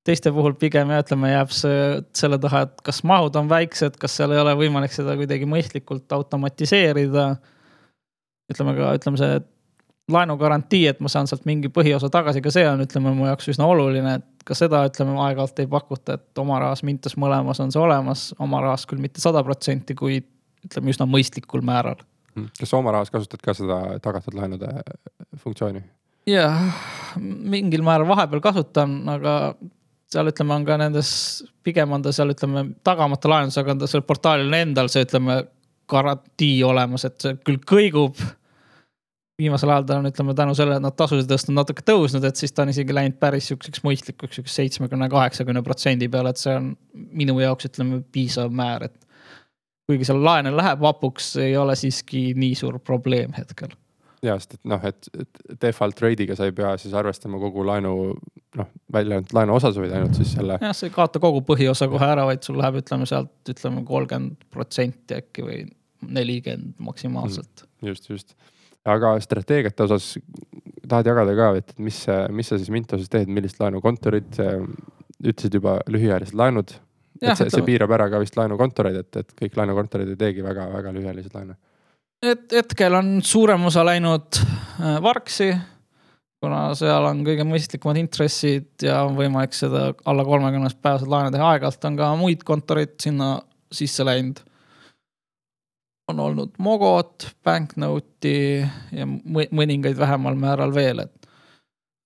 teiste 0.07 0.33
puhul 0.35 0.55
pigem 0.59 0.91
jah, 0.91 1.03
ütleme, 1.05 1.31
jääb 1.31 1.55
see 1.55 1.79
selle 2.19 2.39
taha, 2.43 2.65
et 2.67 2.85
kas 2.87 3.03
mahud 3.07 3.37
on 3.39 3.49
väiksed, 3.51 3.97
kas 4.03 4.17
seal 4.19 4.35
ei 4.35 4.43
ole 4.43 4.55
võimalik 4.59 4.95
seda 4.95 5.15
kuidagi 5.19 5.47
mõistlikult 5.49 6.11
automatiseerida. 6.17 7.27
ütleme 8.53 8.75
ka, 8.77 8.95
ütleme 8.99 9.21
see 9.21 9.37
laenugarantii, 10.13 10.87
et 10.91 11.01
ma 11.01 11.09
saan 11.13 11.31
sealt 11.31 11.47
mingi 11.47 11.71
põhiosa 11.73 12.11
tagasi, 12.13 12.43
ka 12.43 12.51
see 12.53 12.67
on, 12.69 12.83
ütleme 12.85 13.15
mu 13.15 13.29
jaoks 13.31 13.53
üsna 13.55 13.69
oluline, 13.71 14.17
et 14.19 14.27
ka 14.47 14.57
seda, 14.59 14.85
ütleme 14.89 15.17
aeg-ajalt 15.27 15.63
ei 15.63 15.71
pakuta, 15.71 16.19
et 16.19 16.43
oma 16.43 16.61
rahas 16.63 16.85
Mintos 16.87 17.17
mõlemas 17.21 17.61
on 17.63 17.73
see 17.75 17.83
olemas, 17.83 18.31
oma 18.43 18.63
rahas 18.65 18.87
küll 18.91 19.03
mitte 19.03 19.23
sada 19.23 19.43
protsenti, 19.47 19.97
kuid 19.99 20.29
ütleme 20.67 20.93
üsna 20.95 21.09
mõistlikul 21.11 21.65
määral. 21.67 22.01
Hmm. 22.33 22.49
kas 22.57 22.71
sa 22.73 22.79
oma 22.79 22.95
rahas 22.95 23.11
kasutad 23.13 23.43
ka 23.45 23.53
seda 23.53 23.99
tagatud 24.01 24.33
laenude 24.39 24.71
funktsiooni? 25.43 25.83
jah, 26.27 26.61
mingil 27.21 27.83
määral 27.85 28.09
vahepeal 28.09 28.41
kasutan, 28.45 28.95
aga 29.11 29.35
seal 30.13 30.29
ütleme, 30.31 30.55
on 30.55 30.67
ka 30.69 30.77
nendes, 30.81 31.11
pigem 31.65 31.93
on 31.95 32.05
ta 32.05 32.13
seal 32.15 32.33
ütleme 32.35 32.67
tagamata 32.87 33.31
laenus, 33.33 33.59
aga 33.61 33.75
on 33.75 33.83
ta 33.83 33.89
seal 33.91 34.05
portaalil 34.07 34.55
endal 34.61 34.91
see, 34.93 35.05
ütleme, 35.07 35.43
garantii 35.93 36.63
olemas, 36.65 37.07
et 37.09 37.19
see 37.21 37.37
küll 37.45 37.61
kõigub. 37.69 38.21
Viimasel 39.41 39.73
ajal 39.73 39.87
ta 39.89 39.99
on, 39.99 40.09
ütleme 40.11 40.35
tänu 40.39 40.55
sellele, 40.57 40.79
et 40.81 40.85
nad 40.85 40.97
tasusid 40.97 41.31
tõstnud 41.31 41.57
natuke 41.57 41.85
tõusnud, 41.89 42.25
et 42.29 42.41
siis 42.41 42.53
ta 42.53 42.67
on 42.67 42.73
isegi 42.73 42.95
läinud 42.95 43.19
päris 43.23 43.49
sihukeseks 43.51 43.85
mõistlikuks, 43.87 44.37
sihukese 44.39 44.61
seitsmekümne, 44.61 45.09
kaheksakümne 45.13 45.63
protsendi 45.67 46.09
peale, 46.13 46.35
et 46.35 46.43
see 46.43 46.55
on 46.57 46.73
minu 46.93 47.39
jaoks, 47.41 47.71
ütleme, 47.71 48.03
piisav 48.13 48.53
määr, 48.55 48.89
et. 48.91 48.99
kuigi 49.89 50.07
seal 50.09 50.21
laene 50.25 50.53
läheb 50.55 50.81
vapuks, 50.81 51.35
ei 51.43 51.57
ole 51.57 51.77
siiski 51.77 52.31
nii 52.39 52.55
suur 52.57 52.79
probleem 52.85 53.33
hetkel 53.37 53.73
ja, 54.23 54.37
sest 54.39 54.57
et 54.57 54.71
noh, 54.71 54.85
et, 54.87 55.09
default 55.63 56.01
rate'iga 56.03 56.37
sa 56.39 56.47
ei 56.49 56.55
pea 56.57 56.73
siis 56.81 56.95
arvestama 56.99 57.41
kogu 57.43 57.65
laenu 57.67 57.95
noh, 58.59 58.71
välja 58.95 59.19
ainult 59.19 59.35
laenu 59.37 59.57
osas, 59.59 59.79
vaid 59.81 59.95
ainult 59.97 60.17
siis 60.19 60.35
selle. 60.37 60.59
jah, 60.63 60.75
sa 60.77 60.89
ei 60.89 60.95
kaota 60.95 61.23
kogu 61.23 61.43
põhiosa 61.47 61.89
kohe 61.91 62.09
ära, 62.15 62.27
vaid 62.29 62.45
sul 62.47 62.59
läheb, 62.61 62.81
ütleme 62.83 63.09
sealt, 63.09 63.35
ütleme 63.51 63.85
kolmkümmend 63.89 64.47
protsenti 64.55 65.19
äkki 65.19 65.47
või 65.47 65.61
nelikümmend 66.03 66.79
maksimaalselt. 66.83 67.67
Mm, 67.67 67.93
just, 67.93 68.09
just, 68.11 68.37
aga 68.89 69.17
strateegiate 69.23 69.85
osas 69.87 70.15
tahad 70.89 71.07
jagada 71.07 71.35
ka, 71.39 71.51
et 71.61 71.75
mis, 71.79 71.99
mis 72.35 72.49
sa 72.49 72.59
siis 72.59 72.71
Mintoses 72.75 73.11
teed, 73.13 73.31
millist 73.31 73.61
laenukontorit, 73.63 74.41
ütlesid 75.23 75.55
juba 75.55 75.79
lühiajalised 75.87 76.37
laenud. 76.39 76.75
et 77.23 77.39
see, 77.39 77.51
see 77.55 77.63
piirab 77.67 77.93
ära 77.95 78.09
ka 78.11 78.19
vist 78.19 78.37
laenukontoreid, 78.37 78.97
et, 79.05 79.21
et 79.23 79.37
kõik 79.39 79.61
laenukontorid 79.61 80.11
ei 80.11 80.19
teegi 80.19 80.43
väga-väga 80.43 80.95
lühiajaliseid 80.97 81.37
laene 81.39 81.55
et 82.23 82.55
hetkel 82.55 82.95
on 82.95 83.17
suurem 83.27 83.67
osa 83.69 83.85
läinud 83.87 84.39
äh, 84.39 84.99
Varksi, 85.03 85.51
kuna 86.43 86.63
seal 86.79 87.07
on 87.09 87.23
kõige 87.27 87.47
mõistlikumad 87.47 87.99
intressid 88.01 88.87
ja 88.87 89.03
on 89.07 89.19
võimalik 89.19 89.55
seda 89.57 89.91
alla 90.09 90.25
kolmekümnest 90.27 90.81
päevased 90.83 91.11
laene 91.11 91.33
teha, 91.35 91.53
aeg-ajalt 91.55 91.91
on 91.91 91.99
ka 91.99 92.13
muid 92.19 92.47
kontoreid 92.47 92.97
sinna 93.03 93.35
sisse 93.73 94.07
läinud. 94.07 94.43
On 96.09 96.21
olnud 96.21 96.55
Mogot, 96.59 97.29
Banknote'i 97.45 98.63
ja 98.93 99.07
mõningaid 99.07 99.99
vähemal 99.99 100.37
määral 100.39 100.75
veel, 100.75 101.05
et 101.05 101.29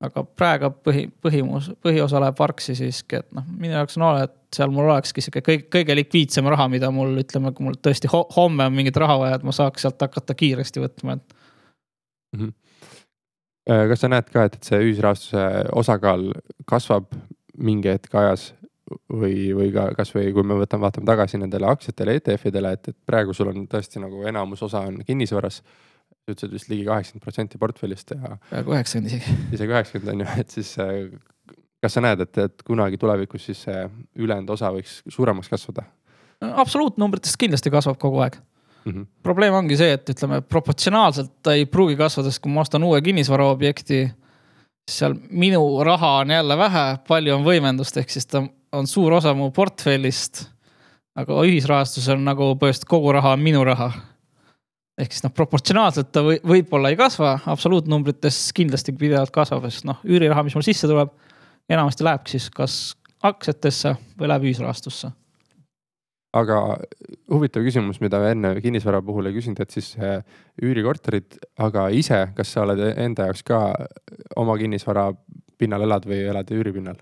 aga 0.05 0.25
praegu 0.37 0.71
põhi, 0.85 1.07
põhimus, 1.25 1.71
põhiosa 1.85 2.21
läheb 2.21 2.37
Varksi 2.39 2.77
siiski, 2.77 3.23
et 3.23 3.31
noh, 3.37 3.47
minu 3.49 3.77
jaoks 3.79 3.97
on 3.97 4.05
ole, 4.11 4.27
et 4.29 4.59
seal 4.59 4.73
mul 4.75 4.91
olekski 4.91 5.25
sihuke 5.25 5.43
kõige, 5.47 5.69
kõige 5.73 5.97
likviidsem 5.97 6.49
raha, 6.53 6.69
mida 6.73 6.91
mul 6.95 7.17
ütleme, 7.23 7.55
kui 7.57 7.65
mul 7.69 7.79
tõesti 7.81 8.11
ho 8.13 8.27
homme 8.37 8.69
on 8.69 8.77
mingit 8.77 8.97
raha 9.01 9.17
vaja, 9.23 9.41
et 9.41 9.47
ma 9.47 9.55
saaks 9.57 9.87
sealt 9.87 10.05
hakata 10.05 10.37
kiiresti 10.37 10.85
võtma, 10.85 11.17
et 11.17 11.39
mm. 12.37 12.43
-hmm. 12.43 13.89
kas 13.93 14.05
sa 14.05 14.13
näed 14.13 14.29
ka, 14.33 14.45
et, 14.45 14.61
et 14.61 14.71
see 14.71 14.83
ühisrahastuse 14.85 15.49
osakaal 15.73 16.29
kasvab 16.69 17.09
mingi 17.57 17.95
hetk 17.97 18.15
ajas 18.15 18.51
või, 19.13 19.51
või 19.57 19.73
ka 19.75 19.89
kasvõi 19.99 20.31
kui 20.35 20.47
me 20.47 20.59
võtame, 20.61 20.87
vaatame 20.87 21.09
tagasi 21.09 21.41
nendele 21.43 21.69
aktsiatele, 21.71 22.19
ETF-idele, 22.21 22.73
et, 22.79 22.89
et 22.93 22.99
praegu 23.07 23.35
sul 23.35 23.51
on 23.53 23.67
tõesti 23.71 24.03
nagu 24.03 24.23
enamus 24.29 24.63
osa 24.67 24.85
on 24.89 25.01
kinnisvaras 25.07 25.63
sa 26.27 26.35
ütlesid 26.35 26.55
vist 26.55 26.71
ligi 26.71 26.87
kaheksakümmend 26.87 27.23
protsenti 27.23 27.59
portfellist 27.63 28.13
ja. 28.15 28.37
peaaegu 28.51 28.75
üheksakümmend 28.75 29.13
isegi. 29.13 29.37
isegi 29.55 29.75
üheksakümmend 29.75 30.13
on 30.13 30.25
ju, 30.25 30.29
et 30.43 30.57
siis 30.59 30.73
äh, 30.83 31.55
kas 31.83 31.97
sa 31.97 32.03
näed, 32.03 32.25
et, 32.27 32.43
et 32.43 32.67
kunagi 32.67 32.99
tulevikus 32.99 33.47
siis 33.51 33.63
see 33.69 33.87
ülejäänud 34.19 34.51
osa 34.57 34.73
võiks 34.75 35.01
suuremaks 35.07 35.51
kasvada? 35.53 35.87
absoluutnumbrites 36.43 37.39
kindlasti 37.41 37.73
kasvab 37.73 37.99
kogu 38.03 38.21
aeg 38.25 38.37
mm. 38.39 38.93
-hmm. 38.93 39.07
probleem 39.23 39.55
ongi 39.55 39.79
see, 39.79 39.93
et 39.97 40.15
ütleme 40.15 40.43
proportsionaalselt 40.43 41.33
ta 41.43 41.55
ei 41.55 41.67
pruugi 41.67 41.97
kasvada, 41.97 42.31
sest 42.31 42.43
kui 42.45 42.53
ma 42.53 42.67
ostan 42.67 42.85
uue 42.85 43.01
kinnisvaraobjekti, 43.03 44.03
seal 44.91 45.17
minu 45.31 45.63
raha 45.85 46.19
on 46.23 46.31
jälle 46.31 46.59
vähe, 46.59 46.85
palju 47.09 47.35
on 47.35 47.47
võimendust, 47.47 47.97
ehk 47.99 48.11
siis 48.11 48.27
ta 48.31 48.45
on 48.73 48.87
suur 48.87 49.17
osa 49.19 49.35
mu 49.35 49.51
portfellist. 49.51 50.47
aga 51.17 51.41
ühisrahastus 51.49 52.09
on 52.13 52.25
nagu 52.25 52.53
põhimõtteliselt 52.61 52.89
kogu 52.89 53.13
raha 53.17 53.33
on 53.33 53.41
minu 53.41 53.65
raha 53.65 53.91
ehk 55.01 55.13
siis 55.13 55.25
noh, 55.25 55.33
proportsionaalselt 55.37 56.11
ta 56.13 56.23
või, 56.25 56.39
võib-olla 56.45 56.91
ei 56.93 56.99
kasva, 56.99 57.37
absoluutnumbrites 57.53 58.51
kindlasti 58.57 58.95
pidevalt 58.97 59.33
kasvab, 59.35 59.67
sest 59.69 59.85
noh, 59.89 60.01
üüriraha, 60.09 60.45
mis 60.47 60.57
mul 60.57 60.65
sisse 60.65 60.89
tuleb, 60.89 61.13
enamasti 61.69 62.07
lähebki 62.07 62.37
siis 62.37 62.49
kas 62.55 62.79
aktsiatesse 63.27 63.97
või 64.17 64.31
läheb 64.31 64.49
ühisrahastusse. 64.49 65.13
Aga 66.37 66.61
huvitav 67.33 67.65
küsimus, 67.67 68.01
mida 68.03 68.21
enne 68.31 68.55
kinnisvara 68.63 69.03
puhul 69.05 69.31
ei 69.31 69.37
küsinud, 69.37 69.61
et 69.63 69.75
siis 69.75 69.93
äh, 69.99 70.21
üürikorterid, 70.63 71.39
aga 71.63 71.89
ise, 71.95 72.27
kas 72.37 72.55
sa 72.55 72.65
oled 72.67 72.83
enda 72.95 73.31
jaoks 73.31 73.45
ka 73.47 73.61
oma 74.37 74.57
kinnisvara 74.61 75.11
pinnal 75.59 75.87
elad 75.87 76.09
või 76.09 76.25
elad 76.31 76.51
üüripinnal? 76.55 76.99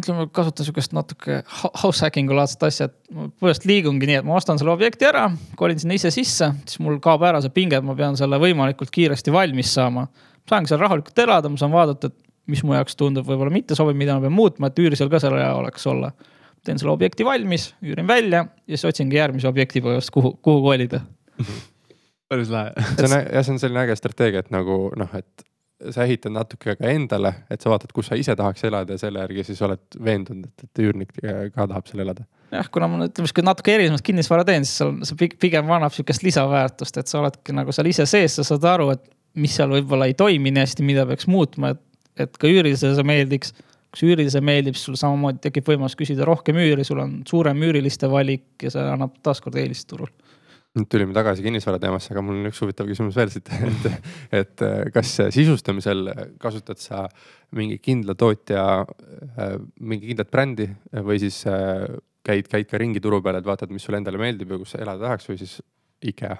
ütleme, 0.00 0.24
kasutan 0.32 0.64
sihukest 0.64 0.94
natuke 0.96 1.40
house 1.82 2.04
hacking'u 2.06 2.36
laadset 2.36 2.62
asja, 2.64 2.86
et 2.88 2.94
ma 3.12 3.26
põhimõtteliselt 3.26 3.66
liigungi 3.68 4.08
nii, 4.08 4.20
et 4.22 4.26
ma 4.28 4.36
ostan 4.38 4.60
selle 4.60 4.72
objekti 4.72 5.04
ära, 5.08 5.26
kolin 5.60 5.80
sinna 5.82 5.98
ise 5.98 6.12
sisse, 6.14 6.52
siis 6.64 6.80
mul 6.80 7.00
kaob 7.04 7.24
ära 7.26 7.42
see 7.44 7.52
pinge, 7.52 7.76
et 7.76 7.84
ma 7.84 7.96
pean 7.98 8.16
selle 8.16 8.38
võimalikult 8.40 8.92
kiiresti 8.94 9.34
valmis 9.34 9.74
saama. 9.76 10.06
saangi 10.48 10.72
seal 10.72 10.80
rahulikult 10.80 11.18
elada, 11.22 11.50
ma 11.52 11.60
saan 11.60 11.74
vaadata, 11.74 12.08
et 12.08 12.16
mis 12.50 12.62
mu 12.64 12.74
jaoks 12.74 12.96
tundub 12.98 13.26
võib-olla 13.28 13.52
mitte 13.54 13.76
sobiv, 13.78 13.98
mida 13.98 14.16
ma 14.16 14.24
pean 14.24 14.34
muutma, 14.34 14.70
et 14.70 14.80
üür 14.82 14.96
seal 14.98 15.10
ka 15.12 15.20
selle 15.22 15.42
oleks 15.58 15.86
olla. 15.90 16.12
Teen 16.66 16.80
selle 16.80 16.92
objekti 16.92 17.24
valmis, 17.24 17.70
üürin 17.84 18.08
välja 18.08 18.44
ja 18.46 18.76
siis 18.76 18.88
otsingi 18.92 19.16
järgmise 19.16 19.48
objekti 19.48 19.82
põhimõtteliselt, 19.84 20.16
kuhu, 20.16 20.34
kuhu 20.44 20.64
kolida 20.68 21.04
päris 22.30 22.50
lahe. 22.52 22.72
see 22.96 23.06
on 23.06 23.14
jah, 23.16 23.44
see 23.44 23.54
on 23.54 23.62
selline 23.62 23.84
äge 23.84 23.96
strateegia, 23.98 24.44
et 24.44 24.52
nagu 24.54 24.82
noh, 24.98 25.14
et 25.18 25.46
sa 25.94 26.04
ehitad 26.04 26.34
natuke 26.34 26.74
ka 26.76 26.90
endale, 26.92 27.32
et 27.50 27.62
sa 27.62 27.72
vaatad, 27.72 27.92
kus 27.96 28.10
sa 28.10 28.18
ise 28.18 28.34
tahaks 28.36 28.66
elada 28.68 28.96
ja 28.96 29.00
selle 29.00 29.22
järgi 29.22 29.46
siis 29.48 29.62
oled 29.64 29.96
veendunud, 30.04 30.50
et, 30.50 30.66
et 30.66 30.82
üürnik 30.84 31.14
ka 31.16 31.64
tahab 31.64 31.88
seal 31.88 32.04
elada. 32.04 32.26
jah, 32.52 32.68
kuna 32.72 32.90
ma 32.90 33.06
ütleme, 33.06 33.32
kui 33.36 33.46
natuke 33.46 33.74
erinevat 33.74 34.04
kinnisvara 34.06 34.44
teen, 34.48 34.66
siis 34.68 34.82
seal 34.82 34.98
see 35.08 35.30
pigem 35.40 35.72
annab 35.72 35.94
sihukest 35.96 36.26
lisaväärtust, 36.26 37.00
et 37.00 37.10
sa 37.10 37.22
oledki 37.22 37.56
nagu 37.56 37.74
seal 37.74 37.88
ise 37.90 38.06
sees, 38.10 38.36
sa 38.36 38.46
saad 38.46 38.68
aru, 38.74 38.90
et 38.96 39.08
mis 39.40 39.54
seal 39.56 39.72
võib-olla 39.72 40.10
ei 40.10 40.16
toimi 40.18 40.52
nii 40.52 40.66
hästi, 40.66 40.86
mida 40.86 41.06
peaks 41.08 41.28
muutma, 41.30 41.74
et, 41.74 41.82
et 42.26 42.36
ka 42.36 42.50
üürilisele 42.50 42.98
see 42.98 43.06
meeldiks. 43.06 43.54
Kas 43.90 44.04
üürilisem 44.06 44.44
meeldib, 44.46 44.76
siis 44.78 44.88
sul 44.88 44.98
samamoodi 45.00 45.42
tekib 45.48 45.68
võimalus 45.72 45.96
küsida 45.98 46.26
rohkem 46.28 46.58
üüri, 46.62 46.84
sul 46.86 47.02
on 47.02 47.20
suurem 47.28 47.62
üüriliste 47.66 48.10
valik 48.10 48.62
ja 48.62 48.72
see 48.74 48.84
annab 48.94 49.16
taaskord 49.26 49.58
eelist 49.60 49.88
turul. 49.90 50.10
Nüüd 50.78 50.86
tulime 50.86 51.10
tagasi 51.10 51.42
kinnisvara 51.42 51.80
teemasse, 51.82 52.12
aga 52.12 52.22
mul 52.22 52.36
on 52.38 52.46
üks 52.52 52.60
huvitav 52.62 52.86
küsimus 52.86 53.16
veel 53.18 53.32
siit, 53.32 53.48
et, 53.66 54.04
et 54.38 54.62
kas 54.94 55.16
sisustamisel 55.34 56.12
kasutad 56.38 56.78
sa 56.78 57.08
mingi 57.58 57.80
kindla 57.82 58.14
tootja, 58.14 58.84
mingi 59.82 60.12
kindlat 60.12 60.30
brändi 60.30 60.68
või 60.94 61.18
siis 61.18 61.40
käid, 62.22 62.46
käid 62.46 62.70
ka 62.70 62.78
ringi 62.78 63.02
turu 63.02 63.18
peal, 63.24 63.40
et 63.40 63.48
vaatad, 63.50 63.72
mis 63.74 63.82
sulle 63.82 63.98
endale 63.98 64.20
meeldib 64.22 64.54
ja 64.54 64.60
kus 64.60 64.76
sa 64.76 64.82
elada 64.84 65.08
tahaks 65.08 65.26
või 65.32 65.40
siis 65.40 65.58
IKEA? 66.06 66.36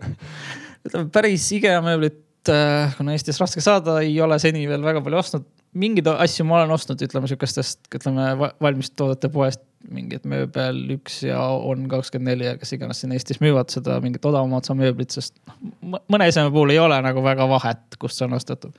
Päris 1.14 1.46
IKEA 1.54 1.78
mööblit, 1.84 2.50
kuna 2.96 3.14
Eestis 3.14 3.38
raske 3.40 3.62
saada, 3.62 4.00
ei 4.02 4.16
ole 4.24 4.40
seni 4.42 4.66
veel 4.68 4.82
väga 4.84 5.04
palju 5.04 5.20
ostnud. 5.20 5.46
Mingeid 5.76 6.08
asju 6.10 6.44
ma 6.48 6.60
olen 6.60 6.74
ostnud, 6.74 7.02
ütleme 7.04 7.28
sihukestest, 7.30 7.82
ütleme 7.94 8.32
valmistoodete 8.62 9.30
poest 9.32 9.62
mingid 9.88 10.26
mööbel 10.28 10.78
üks 10.96 11.20
ja 11.24 11.40
on 11.40 11.86
kakskümmend 11.88 12.34
neli 12.34 12.48
ja 12.48 12.56
kes 12.60 12.74
iganes 12.76 13.00
siin 13.00 13.14
Eestis 13.16 13.40
müüvad 13.40 13.70
seda 13.72 13.96
mingit 14.04 14.26
odavama 14.28 14.58
otsa 14.60 14.76
mööblit, 14.76 15.14
sest 15.14 15.38
noh, 15.48 16.02
mõne 16.10 16.26
eseme 16.28 16.52
puhul 16.52 16.74
ei 16.74 16.80
ole 16.82 16.98
nagu 17.04 17.22
väga 17.24 17.46
vahet, 17.48 17.96
kust 18.02 18.20
see 18.20 18.26
on 18.26 18.36
ostetud. 18.36 18.74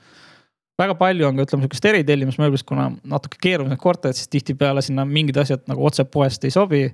väga 0.78 0.94
palju 0.98 1.26
on 1.26 1.38
ka 1.38 1.46
ütleme 1.48 1.64
sihukest 1.64 1.88
eritellimusmööblist, 1.90 2.66
kuna 2.68 2.90
natuke 3.08 3.40
keerulised 3.42 3.80
korterid, 3.82 4.18
siis 4.18 4.30
tihtipeale 4.30 4.82
sinna 4.82 5.04
mingid 5.08 5.40
asjad 5.42 5.66
nagu 5.70 5.86
otse 5.86 6.04
poest 6.04 6.44
ei 6.44 6.54
sobi. 6.54 6.84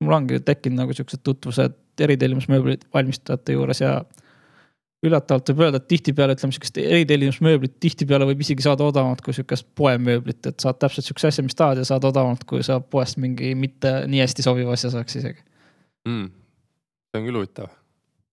mul 0.00 0.16
ongi 0.16 0.40
tekkinud 0.40 0.80
nagu 0.80 0.96
siuksed 0.96 1.20
tutvused 1.24 1.76
eritellimusmööblit 2.00 2.86
valmistajate 2.94 3.52
juures 3.52 3.82
ja 3.82 3.98
üllatavalt 5.06 5.52
võib 5.52 5.64
öelda, 5.64 5.80
et 5.80 5.88
tihtipeale 5.88 6.36
ütleme 6.36 6.52
sihukest 6.52 6.78
eritellimusmööblit 6.82 7.78
tihtipeale 7.80 8.26
võib 8.28 8.42
isegi 8.44 8.64
saada 8.66 8.84
odavamalt 8.84 9.22
kui 9.24 9.36
sihukest 9.36 9.68
poemööblit, 9.78 10.44
et 10.46 10.60
saad 10.60 10.80
täpselt 10.82 11.08
sihukese 11.08 11.30
asja, 11.30 11.44
mis 11.46 11.56
tahad 11.56 11.80
ja 11.80 11.86
saad 11.88 12.04
odavamalt, 12.04 12.44
kui 12.48 12.64
sa 12.66 12.80
poest 12.80 13.20
mingi 13.22 13.54
mitte 13.56 13.94
nii 14.10 14.20
hästi 14.20 14.44
sobiva 14.44 14.76
asja 14.76 14.92
saaks 14.92 15.20
isegi 15.22 15.40
mm,. 16.08 16.26
see 17.10 17.22
on 17.22 17.28
küll 17.30 17.40
huvitav 17.40 17.72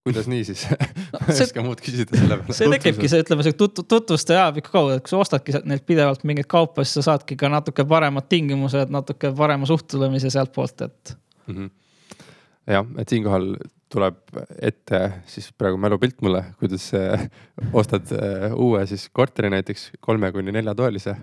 kuidas 0.07 0.27
nii 0.31 0.43
siis 0.47 0.65
no,? 1.13 1.19
ma 1.19 1.33
ei 1.33 1.41
oska 1.45 1.63
muud 1.63 1.81
küsida 1.83 2.19
selle 2.19 2.39
peale. 2.41 2.57
see 2.59 2.69
tekibki 2.75 3.11
see, 3.11 3.23
ütleme 3.23 3.45
see 3.47 3.55
tut 3.59 3.81
tutvuste 3.87 4.35
ajaviku 4.35 4.73
kaudu, 4.73 4.97
et 4.97 5.05
kui 5.05 5.13
sa 5.13 5.21
ostadki 5.23 5.55
neilt 5.67 5.87
pidevalt 5.87 6.23
mingeid 6.27 6.49
kaupa, 6.51 6.85
siis 6.85 6.99
sa 6.99 7.07
saadki 7.11 7.39
ka 7.39 7.51
natuke 7.51 7.85
paremad 7.87 8.27
tingimused, 8.31 8.93
natuke 8.93 9.31
parema 9.37 9.67
suhtlemise 9.69 10.31
sealtpoolt, 10.33 10.85
et 10.87 11.17
mm. 11.47 11.55
-hmm. 11.55 11.73
jah, 12.75 12.87
et 13.03 13.15
siinkohal 13.15 13.53
tuleb 13.91 14.39
ette 14.61 14.99
siis 15.29 15.49
praegu 15.55 15.79
mälupilt 15.79 16.19
mulle, 16.25 16.43
kuidas 16.59 16.89
ostad 17.73 18.11
äh, 18.15 18.51
uue 18.55 18.83
siis 18.89 19.07
korteri 19.15 19.51
näiteks 19.53 19.91
kolme 20.03 20.31
kuni 20.35 20.51
neljatoalise. 20.51 21.15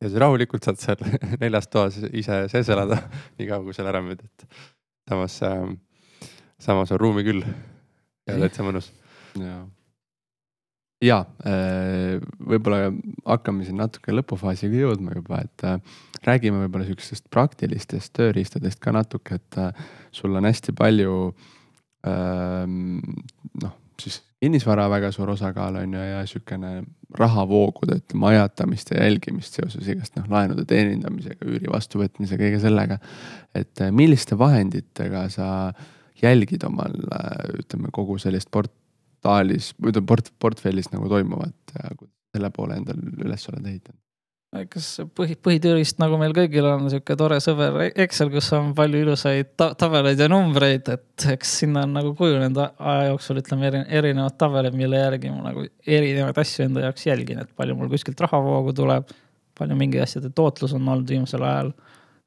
ja 0.00 0.08
siis 0.08 0.18
rahulikult 0.20 0.66
saad 0.66 0.78
seal 0.78 1.02
neljas 1.42 1.68
toas 1.68 1.98
ise 2.12 2.44
sees 2.52 2.70
elada, 2.74 3.00
nii 3.38 3.48
kaua 3.50 3.64
kui 3.66 3.74
seal 3.74 3.90
ära 3.90 4.02
müüd, 4.04 4.22
et 4.22 4.46
samas, 5.10 5.40
ähm, 5.48 5.74
samas 6.62 6.94
on 6.94 7.02
ruumi 7.02 7.26
küll 7.26 7.42
ja 7.42 8.38
täitsa 8.38 8.66
mõnus. 8.66 8.92
ja, 9.42 9.58
ja 11.02 11.20
äh, 11.42 12.22
võib-olla 12.38 12.92
hakkame 13.26 13.66
siin 13.66 13.82
natuke 13.82 14.14
lõpufaasiga 14.14 14.86
jõudma 14.86 15.18
juba, 15.18 15.42
et 15.50 15.66
äh, 15.66 16.00
räägime 16.30 16.62
võib-olla 16.62 16.86
sihukesest 16.86 17.26
praktilistest 17.34 18.14
tööriistadest 18.14 18.78
ka 18.78 18.94
natuke, 18.94 19.42
et 19.42 19.62
sul 20.14 20.38
on 20.38 20.46
hästi 20.46 20.78
palju 20.78 21.18
Ehm, 21.34 21.57
noh, 22.06 23.74
siis 23.98 24.20
kinnisvara 24.40 24.86
väga 24.90 25.10
suur 25.12 25.32
osakaal 25.34 25.80
on 25.80 25.94
ju 25.94 26.04
ja 26.04 26.22
sihukene 26.26 26.72
rahavoogude 27.18 27.98
ütleme 27.98 28.28
ajatamist 28.30 28.92
ja 28.92 29.04
jälgimist 29.04 29.58
seoses 29.58 29.88
igast 29.88 30.16
noh 30.18 30.28
laenude 30.30 30.64
teenindamisega, 30.68 31.46
üüri 31.48 31.70
vastuvõtmise, 31.72 32.38
kõige 32.40 32.60
sellega. 32.62 32.98
et 33.54 33.80
eh, 33.80 33.90
milliste 33.90 34.38
vahenditega 34.38 35.28
sa 35.32 35.48
jälgid 36.22 36.64
omal 36.68 36.94
ütleme 37.58 37.90
kogu 37.94 38.18
sellist 38.18 38.50
portaalis 38.54 39.72
või 39.78 39.94
ütleme 39.94 40.12
port-, 40.12 40.34
portfellis 40.38 40.92
nagu 40.92 41.08
toimuvat 41.08 41.74
ja 41.78 41.94
selle 42.34 42.50
poole 42.54 42.78
endal 42.78 43.00
üles 43.24 43.48
oled 43.50 43.66
ehitanud? 43.66 44.07
Kas 44.48 44.86
põhi, 45.16 45.36
põhitööriist 45.44 45.98
nagu 46.00 46.16
meil 46.20 46.32
kõigil 46.36 46.64
on 46.70 46.86
sihuke 46.88 47.16
tore 47.20 47.36
sõber 47.44 47.90
Excel, 47.90 48.30
kus 48.32 48.48
on 48.56 48.70
palju 48.76 49.02
ilusaid 49.04 49.50
ta 49.60 49.70
tabeleid 49.78 50.20
ja 50.22 50.28
numbreid, 50.32 50.88
et 50.94 51.26
eks 51.34 51.58
sinna 51.62 51.82
on 51.84 51.92
nagu 51.98 52.14
kujunenud 52.16 52.60
aja 52.62 53.10
jooksul 53.10 53.42
ütleme 53.42 53.68
eri, 53.68 53.82
erinevad 54.00 54.38
tabelid, 54.40 54.76
mille 54.78 55.02
järgi 55.02 55.32
ma 55.34 55.50
nagu 55.50 55.66
erinevaid 55.84 56.40
asju 56.40 56.64
enda 56.64 56.86
jaoks 56.86 57.04
jälgin, 57.10 57.42
et 57.44 57.52
palju 57.60 57.76
mul 57.76 57.92
kuskilt 57.92 58.20
rahavoogu 58.24 58.72
tuleb. 58.80 59.12
palju 59.58 59.74
mingi 59.74 59.98
asjade 59.98 60.30
tootlus 60.30 60.72
on 60.76 60.88
olnud 60.88 61.08
viimasel 61.10 61.42
ajal, 61.42 61.72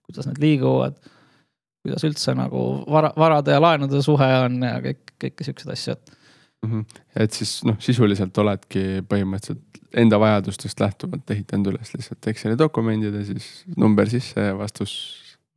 kuidas 0.06 0.28
need 0.28 0.42
liiguvad. 0.44 0.98
kuidas 1.82 2.04
üldse 2.06 2.36
nagu 2.38 2.84
vara, 2.86 3.14
varade 3.18 3.56
ja 3.56 3.62
laenude 3.62 4.02
suhe 4.06 4.28
on 4.46 4.62
ja 4.62 4.78
kõik, 4.84 5.16
kõiki 5.18 5.48
siukseid 5.48 5.74
asju, 5.74 5.98
et 5.98 6.18
mm. 6.62 6.72
-hmm. 6.72 7.04
et 7.16 7.32
siis 7.34 7.64
noh, 7.66 7.80
sisuliselt 7.82 8.38
oledki 8.38 9.02
põhimõtteliselt 9.10 9.71
enda 9.98 10.20
vajadustest 10.20 10.80
lähtuvalt 10.80 11.32
ehitanud 11.34 11.74
üles 11.74 11.94
lihtsalt 11.96 12.28
Exceli 12.32 12.58
dokumendid 12.60 13.16
ja 13.16 13.24
siis 13.28 13.48
number 13.78 14.10
sisse 14.10 14.42
ja 14.52 14.58
vastus, 14.58 14.94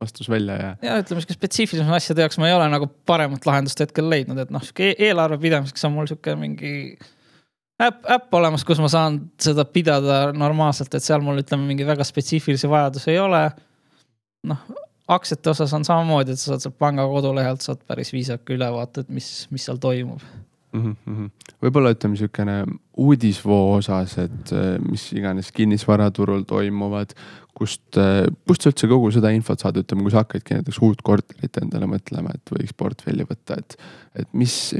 vastus 0.01 0.29
välja 0.29 0.55
ja. 0.59 0.71
ja 0.81 0.97
ütleme 1.01 1.23
sihuke 1.23 1.37
spetsiifilisema 1.37 1.99
asjade 1.99 2.25
jaoks 2.25 2.39
ma 2.41 2.49
ei 2.49 2.55
ole 2.57 2.69
nagu 2.71 2.89
paremat 3.07 3.45
lahendust 3.47 3.83
hetkel 3.83 4.09
leidnud, 4.11 4.39
et 4.41 4.53
noh, 4.53 4.63
sihuke 4.63 4.91
e-, 4.91 4.97
eelarve 5.09 5.39
pidamiseks 5.43 5.87
on 5.87 5.95
mul 5.95 6.09
sihuke 6.11 6.35
mingi 6.39 6.73
äpp, 7.81 8.01
äpp 8.17 8.39
olemas, 8.39 8.65
kus 8.67 8.81
ma 8.83 8.89
saan 8.91 9.21
seda 9.41 9.67
pidada 9.67 10.31
normaalselt, 10.35 10.93
et 10.95 11.05
seal 11.05 11.23
mul 11.23 11.43
ütleme 11.43 11.67
mingi 11.69 11.87
väga 11.87 12.07
spetsiifilisi 12.07 12.71
vajadusi 12.71 13.13
ei 13.15 13.21
ole. 13.23 13.45
noh, 14.45 14.65
aktsiate 15.07 15.49
osas 15.49 15.73
on 15.73 15.85
samamoodi, 15.85 16.33
et 16.33 16.41
sa 16.41 16.53
saad 16.53 16.65
sealt 16.65 16.77
panga 16.81 17.05
kodulehelt 17.09 17.63
saad 17.65 17.81
päris 17.87 18.11
viisaka 18.13 18.53
ülevaate, 18.53 19.05
et 19.05 19.13
mis, 19.13 19.29
mis 19.53 19.65
seal 19.65 19.79
toimub 19.81 20.21
mm 20.75 20.95
-hmm.. 21.05 21.31
võib-olla 21.63 21.93
ütleme 21.95 22.15
niisugune 22.15 22.57
uudisvoo 22.97 23.75
osas, 23.77 24.17
et 24.21 24.53
äh, 24.53 24.75
mis 24.83 25.07
iganes 25.13 25.51
kinnisvaraturul 25.55 26.43
toimuvad, 26.47 27.13
kust, 27.55 27.97
äh, 27.97 28.25
kust 28.47 28.65
sa 28.65 28.71
üldse 28.71 28.89
kogu 28.91 29.11
seda 29.15 29.31
infot 29.35 29.59
saad, 29.59 29.77
ütleme, 29.81 30.03
kui 30.05 30.13
sa 30.13 30.23
hakkadki 30.23 30.57
näiteks 30.57 30.81
uut 30.85 31.01
korterit 31.05 31.61
endale 31.61 31.87
mõtlema, 31.91 32.33
et 32.35 32.53
võiks 32.57 32.75
portfelli 32.77 33.27
võtta, 33.27 33.59
et. 33.59 33.77
et 34.15 34.27
mis, 34.33 34.75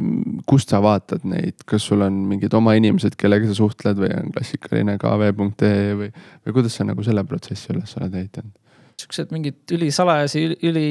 kust 0.48 0.72
sa 0.72 0.82
vaatad 0.84 1.26
neid, 1.28 1.64
kas 1.68 1.88
sul 1.90 2.04
on 2.06 2.22
mingid 2.30 2.54
oma 2.54 2.76
inimesed, 2.80 3.16
kellega 3.20 3.50
sa 3.50 3.58
suhtled 3.58 4.00
või 4.00 4.12
on 4.16 4.32
klassikaline 4.36 4.98
kv.ee 5.02 5.96
või, 6.02 6.12
või 6.46 6.60
kuidas 6.60 6.78
sa 6.80 6.88
nagu 6.88 7.04
selle 7.04 7.24
protsessi 7.24 7.74
üles 7.74 7.98
oled 8.00 8.14
ehitanud? 8.14 8.54
siuksed 8.96 9.32
mingid 9.36 9.76
ülisalajasi, 9.76 10.46
üli 10.64 10.90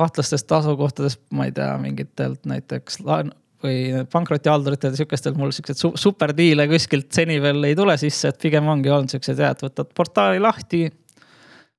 kahtlastest 0.00 0.52
asukohtadest, 0.56 1.20
ma 1.36 1.46
ei 1.48 1.54
tea, 1.56 1.70
mingitelt 1.82 2.46
näiteks 2.48 3.00
laen- 3.06 3.32
või 3.62 4.02
pankrotihalduritelt, 4.10 4.96
sihukestelt 4.98 5.38
mul 5.38 5.52
siukseid 5.54 5.78
super 6.00 6.32
diile 6.36 6.66
kuskilt 6.70 7.12
seni 7.14 7.38
veel 7.42 7.62
ei 7.68 7.76
tule 7.78 7.94
sisse, 8.00 8.32
et 8.32 8.40
pigem 8.42 8.66
ongi 8.72 8.90
olnud 8.90 9.12
siuksed 9.12 9.38
jah, 9.38 9.54
et 9.54 9.62
võtad 9.62 9.92
portaali 9.94 10.42
lahti. 10.42 10.88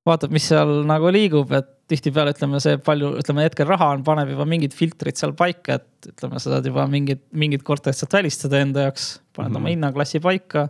vaatad, 0.04 0.34
mis 0.36 0.44
seal 0.52 0.82
nagu 0.84 1.08
liigub, 1.16 1.52
et 1.56 1.68
tihtipeale 1.88 2.34
ütleme, 2.34 2.60
see 2.60 2.76
palju, 2.84 3.14
ütleme 3.22 3.46
hetkel 3.46 3.68
raha 3.68 3.94
on, 3.96 4.02
paneb 4.04 4.34
juba 4.34 4.44
mingid 4.48 4.74
filtrid 4.76 5.16
seal 5.16 5.32
paika, 5.40 5.78
et 5.80 6.10
ütleme, 6.12 6.40
sa 6.44 6.52
saad 6.52 6.68
juba 6.68 6.84
mingid, 6.92 7.22
mingid 7.32 7.64
korterid 7.64 7.96
sealt 7.96 8.14
välistada 8.14 8.60
enda 8.60 8.90
jaoks. 8.90 9.22
paned 9.36 9.50
mm 9.50 9.56
-hmm. 9.56 9.60
oma 9.60 9.70
hinnaklassi 9.70 10.20
paika, 10.20 10.68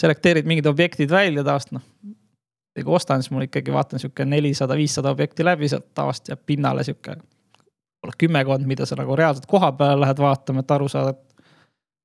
selekteerid 0.00 0.46
mingid 0.46 0.66
objektid 0.66 1.10
välja 1.10 1.44
tavaliselt 1.44 1.72
noh 1.72 1.82
ja 2.76 2.84
kui 2.84 2.94
ostan, 2.94 3.22
siis 3.22 3.32
mul 3.34 3.46
ikkagi 3.46 3.72
vaatan 3.72 4.02
sihuke 4.02 4.24
nelisada, 4.24 4.76
viissada 4.76 5.10
objekti 5.14 5.44
läbi, 5.44 5.68
sealt 5.68 5.88
tavaliselt 5.94 6.32
jääb 6.34 6.42
pinnale 6.46 6.84
sihuke. 6.84 7.16
kümmekond, 8.18 8.66
mida 8.66 8.86
sa 8.86 8.94
nagu 8.94 9.16
reaalselt 9.16 9.46
koha 9.50 9.72
peal 9.72 10.00
lähed 10.00 10.18
vaatama, 10.22 10.62
et 10.62 10.70
aru 10.70 10.88
saada, 10.88 11.10
et 11.10 11.46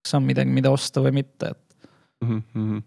kas 0.01 0.15
on 0.17 0.23
midagi, 0.25 0.49
mida 0.49 0.71
osta 0.71 1.01
või 1.01 1.11
mitte, 1.19 1.51
et 1.51 1.75
mm. 2.25 2.41
-hmm 2.55 2.81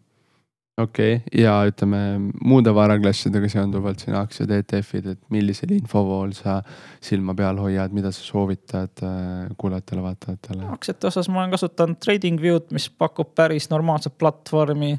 okei 0.79 1.15
okay., 1.17 1.43
ja 1.43 1.55
ütleme 1.69 1.99
muude 2.45 2.75
varaklassidega 2.75 3.49
seonduvalt 3.49 4.03
siin 4.03 4.17
aktsiad, 4.19 4.51
ETF-id, 4.51 5.07
et 5.15 5.21
millisel 5.31 5.75
infovool 5.77 6.33
sa 6.37 6.61
silma 7.05 7.35
peal 7.39 7.61
hoiad, 7.63 7.95
mida 7.95 8.11
sa 8.15 8.23
soovitad 8.25 9.05
äh, 9.07 9.55
kuulajatele-vaatajatele? 9.59 10.67
aktsiate 10.75 11.07
osas 11.07 11.31
ma 11.31 11.45
olen 11.45 11.55
kasutanud 11.55 12.01
TradingView't, 12.03 12.75
mis 12.75 12.89
pakub 12.91 13.35
päris 13.35 13.71
normaalset 13.71 14.19
platvormi 14.19 14.97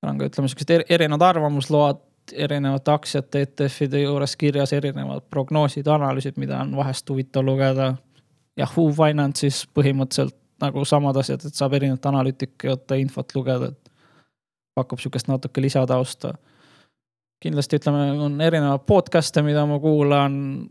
seal 0.00 0.12
on 0.12 0.18
ka 0.20 0.28
ütleme 0.28 0.48
siuksed 0.52 0.72
erinevad 0.88 1.24
arvamusload 1.30 2.02
erinevate 2.32 2.90
aktsiate 2.90 3.42
ETF-ide 3.46 4.00
juures 4.02 4.36
kirjas, 4.36 4.72
erinevad 4.72 5.26
prognoosid, 5.30 5.86
analüüsid, 5.86 6.38
mida 6.42 6.58
on 6.64 6.74
vahest 6.76 7.08
huvitav 7.10 7.44
lugeda. 7.46 7.92
Yahoo 8.58 8.88
Finance'is 8.96 9.66
põhimõtteliselt 9.76 10.36
nagu 10.62 10.84
samad 10.88 11.16
asjad, 11.20 11.44
et 11.44 11.54
saab 11.54 11.76
erinevate 11.76 12.08
analüütikute 12.08 12.98
infot 13.00 13.34
lugeda, 13.36 13.70
et 13.72 13.90
pakub 14.76 15.00
sihukest 15.00 15.28
natuke 15.28 15.62
lisatausta. 15.62 16.34
kindlasti 17.42 17.76
ütleme, 17.76 18.20
on 18.22 18.40
erinevaid 18.40 18.86
podcast'e, 18.88 19.42
mida 19.42 19.66
ma 19.66 19.78
kuulan. 19.78 20.68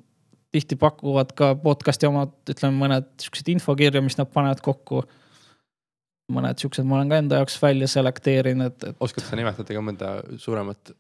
tihti 0.52 0.76
pakuvad 0.76 1.34
ka 1.36 1.56
podcast'i 1.56 2.08
omad, 2.08 2.32
ütleme 2.50 2.78
mõned 2.80 3.08
sihukesed 3.20 3.50
infokirju, 3.52 4.02
mis 4.02 4.18
nad 4.18 4.28
panevad 4.32 4.62
kokku 4.64 5.04
mõned 6.34 6.62
siuksed 6.62 6.86
ma 6.88 7.00
olen 7.00 7.12
ka 7.12 7.20
enda 7.22 7.42
jaoks 7.42 7.58
välja 7.62 7.90
selekteerinud, 7.92 8.78
et, 8.86 9.02
oskad 9.04 9.26
sa 9.28 9.38
nimetada 9.38 9.76
ka 9.76 9.84
mõnda 9.84 10.14
suuremat 10.42 10.96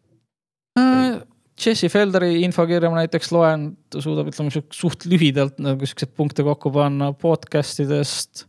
äh,? 0.80 1.24
Jesse 1.56 1.88
Felderi 1.88 2.42
infokirja 2.44 2.90
ma 2.92 3.00
näiteks 3.00 3.30
loen, 3.32 3.70
ta 3.88 4.02
suudab, 4.04 4.28
ütleme 4.28 4.52
suht 4.52 5.06
lühidalt 5.08 5.62
nagu 5.64 5.88
siukseid 5.88 6.12
punkte 6.18 6.44
kokku 6.44 6.72
panna 6.76 7.14
podcast 7.16 7.80
idest. 7.80 8.44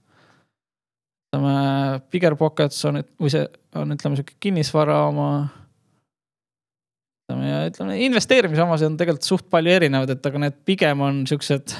ütleme, 1.30 1.52
Bigger 2.10 2.34
Pockets 2.38 2.82
on, 2.88 2.98
või 3.22 3.30
see 3.30 3.44
on, 3.78 3.94
ütleme 3.94 4.18
sihuke 4.18 4.34
kinnisvara 4.42 4.98
oma. 5.06 5.28
ütleme 7.26 7.52
ja 7.52 7.62
ütleme 7.70 8.00
investeerimise 8.08 8.66
omasid 8.66 8.90
on 8.90 8.98
tegelikult 8.98 9.30
suht 9.30 9.46
palju 9.54 9.76
erinevaid, 9.78 10.10
et 10.10 10.26
aga 10.26 10.42
need 10.42 10.58
pigem 10.66 11.06
on 11.06 11.22
siuksed 11.30 11.78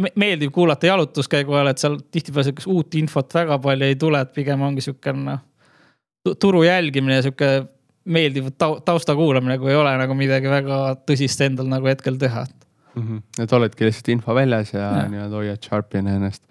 meeldib 0.00 0.52
kuulata 0.52 0.86
jalutuskäigu 0.86 1.52
ajal, 1.52 1.72
et 1.72 1.82
seal 1.82 1.98
tihtipeale 2.10 2.48
sihukest 2.48 2.70
uut 2.72 2.94
infot 2.94 3.34
väga 3.34 3.58
palju 3.62 3.88
ei 3.88 3.96
tule, 4.00 4.22
et 4.24 4.32
pigem 4.32 4.62
ongi 4.64 4.84
sihuke 4.84 5.12
noh. 5.16 5.42
turu 6.40 6.62
jälgimine 6.62 7.18
ja 7.18 7.26
sihuke 7.26 7.52
meeldiv 8.04 8.50
tausta 8.58 9.14
kuulamine, 9.14 9.58
kui 9.58 9.70
ei 9.70 9.78
ole 9.78 9.92
nagu 10.00 10.16
midagi 10.18 10.50
väga 10.50 10.80
tõsist 11.06 11.44
endal 11.44 11.68
nagu 11.70 11.86
hetkel 11.86 12.16
teha 12.18 12.46
mm. 12.94 13.02
-hmm. 13.02 13.22
et 13.44 13.52
oledki 13.52 13.84
lihtsalt 13.84 14.08
info 14.08 14.34
väljas 14.34 14.74
ja, 14.74 14.80
ja. 14.80 15.08
nii-öelda 15.08 15.36
hoiad 15.36 15.68
sharp'ina 15.68 16.16
ennast. 16.16 16.42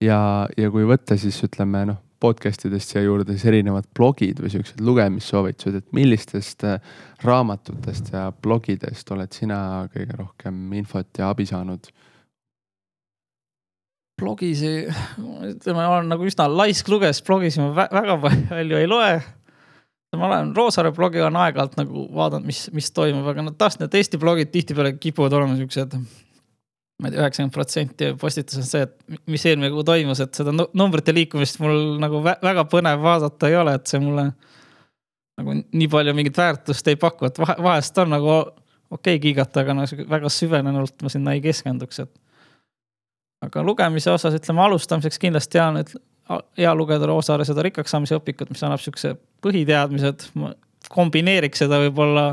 ja, 0.00 0.48
ja 0.56 0.70
kui 0.70 0.86
võtta 0.88 1.16
siis 1.16 1.38
ütleme 1.44 1.84
noh, 1.92 2.00
podcast 2.20 2.64
idest 2.66 2.92
siia 2.92 3.04
juurde 3.04 3.32
siis 3.32 3.44
erinevad 3.46 3.86
blogid 3.94 4.40
või 4.42 4.50
siuksed 4.50 4.80
lugemissoovitused, 4.82 5.74
et 5.78 5.92
millistest 5.94 6.64
äh, 6.66 6.80
raamatutest 7.22 8.12
ja 8.12 8.32
blogidest 8.42 9.10
oled 9.14 9.32
sina 9.32 9.60
kõige 9.94 10.18
rohkem 10.18 10.72
infot 10.80 11.18
ja 11.18 11.30
abi 11.30 11.46
saanud? 11.46 11.92
Blogisi, 14.18 14.72
ütleme, 15.52 15.84
olen 15.86 16.08
nagu 16.10 16.26
üsna 16.26 16.48
laisk 16.50 16.88
luges, 16.90 17.22
blogisi 17.26 17.62
ma 17.62 17.86
väga 17.86 18.18
palju 18.22 18.80
ei 18.80 18.88
loe 18.90 19.18
ma 20.16 20.26
olen 20.26 20.54
Roosaare 20.56 20.92
blogi 20.92 21.20
olen 21.20 21.36
aeg-ajalt 21.36 21.76
nagu 21.78 22.06
vaadanud, 22.16 22.46
mis, 22.48 22.62
mis 22.72 22.88
toimub, 22.96 23.26
aga 23.28 23.44
no 23.44 23.52
taas 23.58 23.76
need 23.80 23.94
Eesti 23.98 24.20
blogid 24.20 24.50
tihtipeale 24.54 24.94
kipuvad 25.00 25.36
olema 25.36 25.56
siuksed. 25.58 25.98
ma 26.98 27.08
ei 27.08 27.14
tea, 27.14 27.20
üheksakümmend 27.22 27.54
protsenti 27.54 28.08
postitus 28.18 28.58
on 28.58 28.66
see, 28.66 28.86
et 28.86 29.20
mis 29.30 29.44
eelmine 29.46 29.70
kuu 29.70 29.84
toimus, 29.86 30.22
et 30.24 30.34
seda 30.34 30.54
numbrite 30.56 31.14
liikumist 31.14 31.60
mul 31.62 31.98
nagu 32.02 32.22
väga 32.24 32.64
põnev 32.72 33.04
vaadata 33.04 33.50
ei 33.50 33.58
ole, 33.58 33.76
et 33.78 33.90
see 33.90 34.00
mulle. 34.02 34.30
nagu 35.38 35.54
nii 35.54 35.90
palju 35.92 36.14
mingit 36.18 36.40
väärtust 36.40 36.88
ei 36.90 36.96
paku, 36.98 37.28
et 37.28 37.36
vahe, 37.38 37.54
vahest 37.62 38.00
on 38.02 38.10
nagu 38.16 38.32
okei 38.32 38.48
okay, 38.96 39.20
kiigata, 39.28 39.62
aga 39.62 39.76
no 39.76 39.84
väga 40.08 40.32
süvenenult 40.32 41.04
ma 41.04 41.12
sinna 41.12 41.36
ei 41.36 41.44
keskenduks, 41.44 42.00
et. 42.06 42.14
Aga 43.44 43.62
lugemise 43.62 44.10
osas 44.10 44.34
ütleme 44.34 44.62
alustamiseks 44.64 45.20
kindlasti 45.22 45.60
hea 45.60 45.70
nüüd 45.76 45.92
hea 46.58 46.74
lugeda 46.76 47.08
Roosaare 47.08 47.46
seda 47.48 47.64
rikkaks 47.64 47.94
saamise 47.94 48.18
õpikut, 48.18 48.50
mis 48.52 48.62
annab 48.66 48.82
siukse 48.82 49.14
põhiteadmised, 49.44 50.26
kombineeriks 50.92 51.64
seda 51.64 51.80
võib-olla. 51.86 52.30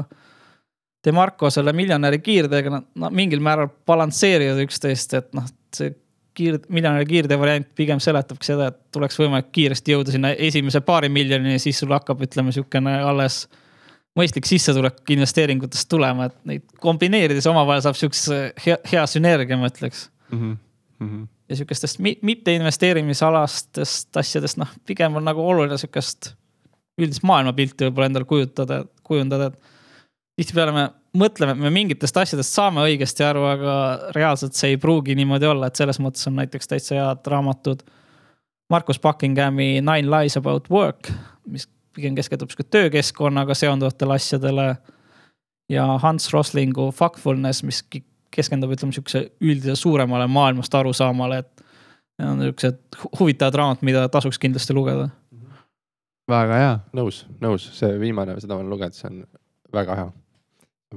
Demarco 1.06 1.52
selle 1.54 1.70
miljonäri 1.78 2.18
kiirdega, 2.26 2.72
nad 2.74 2.86
no, 2.98 3.12
mingil 3.14 3.44
määral 3.46 3.68
balansseerivad 3.86 4.58
üksteist, 4.64 5.12
et 5.14 5.28
noh, 5.38 5.46
see 5.76 5.92
kiir-, 6.34 6.64
miljonäri 6.74 7.06
kiirtee 7.06 7.38
variant 7.38 7.68
pigem 7.78 8.02
seletabki 8.02 8.48
seda, 8.48 8.72
et 8.72 8.80
tuleks 8.96 9.20
võimalik 9.22 9.52
kiiresti 9.54 9.94
jõuda 9.94 10.16
sinna 10.16 10.32
esimese 10.48 10.82
paari 10.82 11.12
miljonini, 11.14 11.60
siis 11.62 11.84
sul 11.84 11.94
hakkab, 11.94 12.26
ütleme, 12.26 12.56
sihukene 12.56 12.98
alles 13.06 13.44
mõistlik 14.18 14.50
sissetulek 14.50 15.14
investeeringutest 15.14 15.90
tulema, 15.92 16.32
et 16.32 16.38
neid 16.50 16.66
kombineerides 16.82 17.46
omavahel 17.52 17.86
saab 17.86 18.00
sihukese 18.00 18.40
hea, 18.66 18.80
hea 18.90 19.06
sünergia, 19.12 19.60
ma 19.62 19.70
ütleks 19.70 20.08
mm. 20.32 20.40
-hmm. 20.40 20.58
Mm 21.00 21.10
-hmm 21.10 21.28
ja 21.50 21.56
sihukestest 21.56 22.00
mitte 22.00 22.56
investeerimisalastest 22.56 24.18
asjadest, 24.18 24.58
noh, 24.58 24.70
pigem 24.86 25.16
on 25.16 25.26
nagu 25.28 25.44
oluline 25.46 25.78
sihukest 25.78 26.32
üldist 27.02 27.26
maailmapilti 27.28 27.88
võib-olla 27.88 28.10
endale 28.10 28.28
kujutada, 28.30 28.84
kujundada, 29.04 29.52
et. 29.52 29.74
tihtipeale 30.40 30.72
me 30.76 30.86
mõtleme, 31.18 31.54
et 31.56 31.62
me 31.64 31.72
mingitest 31.72 32.18
asjadest 32.18 32.56
saame 32.56 32.84
õigesti 32.88 33.24
aru, 33.28 33.44
aga 33.48 33.76
reaalselt 34.16 34.58
see 34.58 34.74
ei 34.74 34.82
pruugi 34.82 35.16
niimoodi 35.16 35.48
olla, 35.48 35.68
et 35.68 35.76
selles 35.80 36.00
mõttes 36.04 36.26
on 36.28 36.36
näiteks 36.40 36.72
täitsa 36.72 36.98
head 36.98 37.30
raamatud. 37.32 37.86
Markus 38.70 39.00
Buckinghami 39.00 39.82
Nine 39.82 40.10
lies 40.10 40.38
about 40.38 40.70
work, 40.74 41.12
mis 41.46 41.70
pigem 41.96 42.16
keskendub 42.18 42.50
sihuke 42.50 42.66
töökeskkonnaga 42.72 43.56
seonduvatele 43.56 44.18
asjadele. 44.18 44.76
ja 45.70 45.86
Hans 45.98 46.34
Roslingu 46.34 46.92
Factfulness, 46.92 47.64
mis 47.64 47.84
keskendub, 48.34 48.72
ütleme 48.76 48.96
sihukese 48.96 49.26
üldise 49.44 49.76
suuremale 49.80 50.28
maailmast 50.32 50.82
arusaamale, 50.82 51.44
et. 51.44 51.52
Need 52.16 52.30
on 52.32 52.38
niisugused 52.40 52.78
huvitavad 53.20 53.56
raamatud, 53.60 53.84
mida 53.84 54.06
tasuks 54.08 54.38
kindlasti 54.40 54.72
lugeda. 54.74 55.10
väga 56.32 56.60
hea. 56.62 56.76
nõus, 56.96 57.26
nõus, 57.44 57.66
see 57.76 57.98
viimane, 58.00 58.38
seda 58.40 58.56
olen 58.56 58.70
lugenud, 58.72 58.96
see 58.96 59.10
on 59.10 59.26
väga 59.76 59.98
hea 60.00 60.14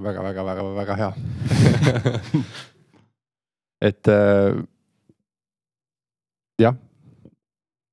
väga, 0.02 0.22
väga, 0.22 0.44
väga, 0.44 0.62
väga 0.74 0.96
hea 0.96 1.12
et 3.88 4.08
äh, 4.08 4.58
jah, 6.58 6.76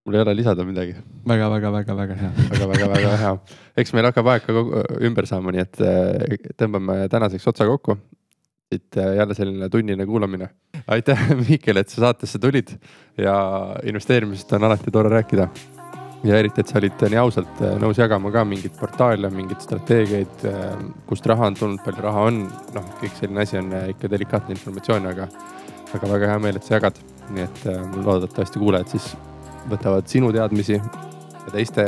mul 0.05 0.17
ei 0.17 0.21
ole 0.21 0.35
lisada 0.35 0.65
midagi 0.65 0.95
väga,. 1.25 1.49
väga-väga-väga-väga 1.49 2.19
hea 2.19 2.31
väga, 2.37 2.67
väga-väga-väga 2.73 3.21
hea. 3.23 3.33
eks 3.77 3.93
meil 3.93 4.09
hakkab 4.09 4.31
aeg 4.33 4.45
ka 4.45 4.65
ümber 5.07 5.29
saama, 5.29 5.55
nii 5.55 5.65
et 5.65 5.81
äh, 5.85 6.51
tõmbame 6.59 7.05
tänaseks 7.11 7.47
otsa 7.53 7.67
kokku 7.69 7.97
siit 8.75 8.97
äh, 8.97 9.15
jälle 9.15 9.33
selline 9.33 9.69
tunnine 9.69 10.05
kuulamine. 10.05 10.49
aitäh, 10.87 11.29
Mihkel, 11.49 11.77
et 11.77 11.89
sa 11.89 12.01
saatesse 12.01 12.39
tulid 12.39 12.75
ja 13.17 13.35
investeerimisest 13.83 14.53
on 14.53 14.63
alati 14.63 14.91
tore 14.91 15.09
rääkida. 15.09 15.47
ja 16.23 16.37
eriti, 16.37 16.61
et 16.61 16.67
sa 16.67 16.79
olid 16.79 17.03
nii 17.09 17.19
ausalt 17.21 17.61
äh, 17.61 17.75
nõus 17.81 17.99
jagama 18.01 18.31
ka 18.33 18.45
mingeid 18.45 18.73
portaale, 18.79 19.29
mingeid 19.29 19.61
strateegiaid, 19.61 20.45
äh, 20.49 20.71
kust 21.07 21.25
raha 21.29 21.51
on 21.51 21.59
tulnud, 21.59 21.83
palju 21.85 22.01
raha 22.07 22.25
on, 22.31 22.41
noh, 22.75 22.87
kõik 23.01 23.19
selline 23.19 23.43
asi 23.45 23.59
on 23.61 23.71
ikka 23.93 24.09
delikaatne 24.11 24.57
informatsioon, 24.57 25.05
aga, 25.13 25.29
aga 25.93 26.11
väga 26.15 26.33
hea 26.33 26.41
meel, 26.47 26.59
et 26.59 26.67
sa 26.67 26.79
jagad. 26.79 27.03
nii 27.25 27.41
et 27.41 27.63
loodetavasti 28.05 28.59
kuulajad 28.61 28.91
siis 28.91 29.07
võtavad 29.69 30.05
sinu 30.05 30.27
teadmisi 30.33 30.75
ja 30.75 31.53
teiste 31.53 31.85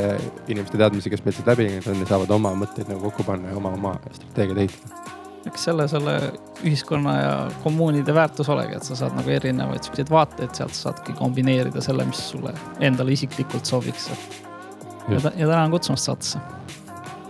inimeste 0.48 0.80
teadmisi, 0.80 1.12
kes 1.12 1.22
meil 1.22 1.36
siit 1.36 1.46
läbi 1.46 1.68
käinud 1.68 1.86
on 1.92 2.02
ja 2.02 2.10
saavad 2.10 2.34
oma 2.34 2.56
mõtteid 2.58 2.90
nagu 2.90 3.06
kokku 3.06 3.28
panna 3.28 3.52
ja 3.52 3.60
oma, 3.60 3.76
oma 3.78 3.94
strateegiaid 4.10 4.64
ehitada 4.64 5.17
eks 5.48 5.68
selle, 5.68 5.88
selle 5.90 6.16
ühiskonna 6.62 7.16
ja 7.18 7.32
kommuunide 7.64 8.14
väärtus 8.14 8.50
olegi, 8.52 8.76
et 8.78 8.88
sa 8.88 8.98
saad 8.98 9.16
nagu 9.18 9.32
erinevaid 9.34 9.88
siukseid 9.88 10.12
vaateid, 10.12 10.54
sealt 10.56 10.76
saadki 10.76 11.16
kombineerida 11.18 11.82
selle, 11.84 12.06
mis 12.08 12.22
sulle 12.32 12.54
endale 12.80 13.16
isiklikult 13.16 13.68
sobiks. 13.68 14.10
ja, 15.08 15.20
ja 15.24 15.46
tänan 15.46 15.70
kutsumast 15.74 16.10
saatesse. 16.10 16.38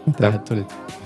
aitäh, 0.06 0.34
et 0.34 0.44
tulid 0.44 0.97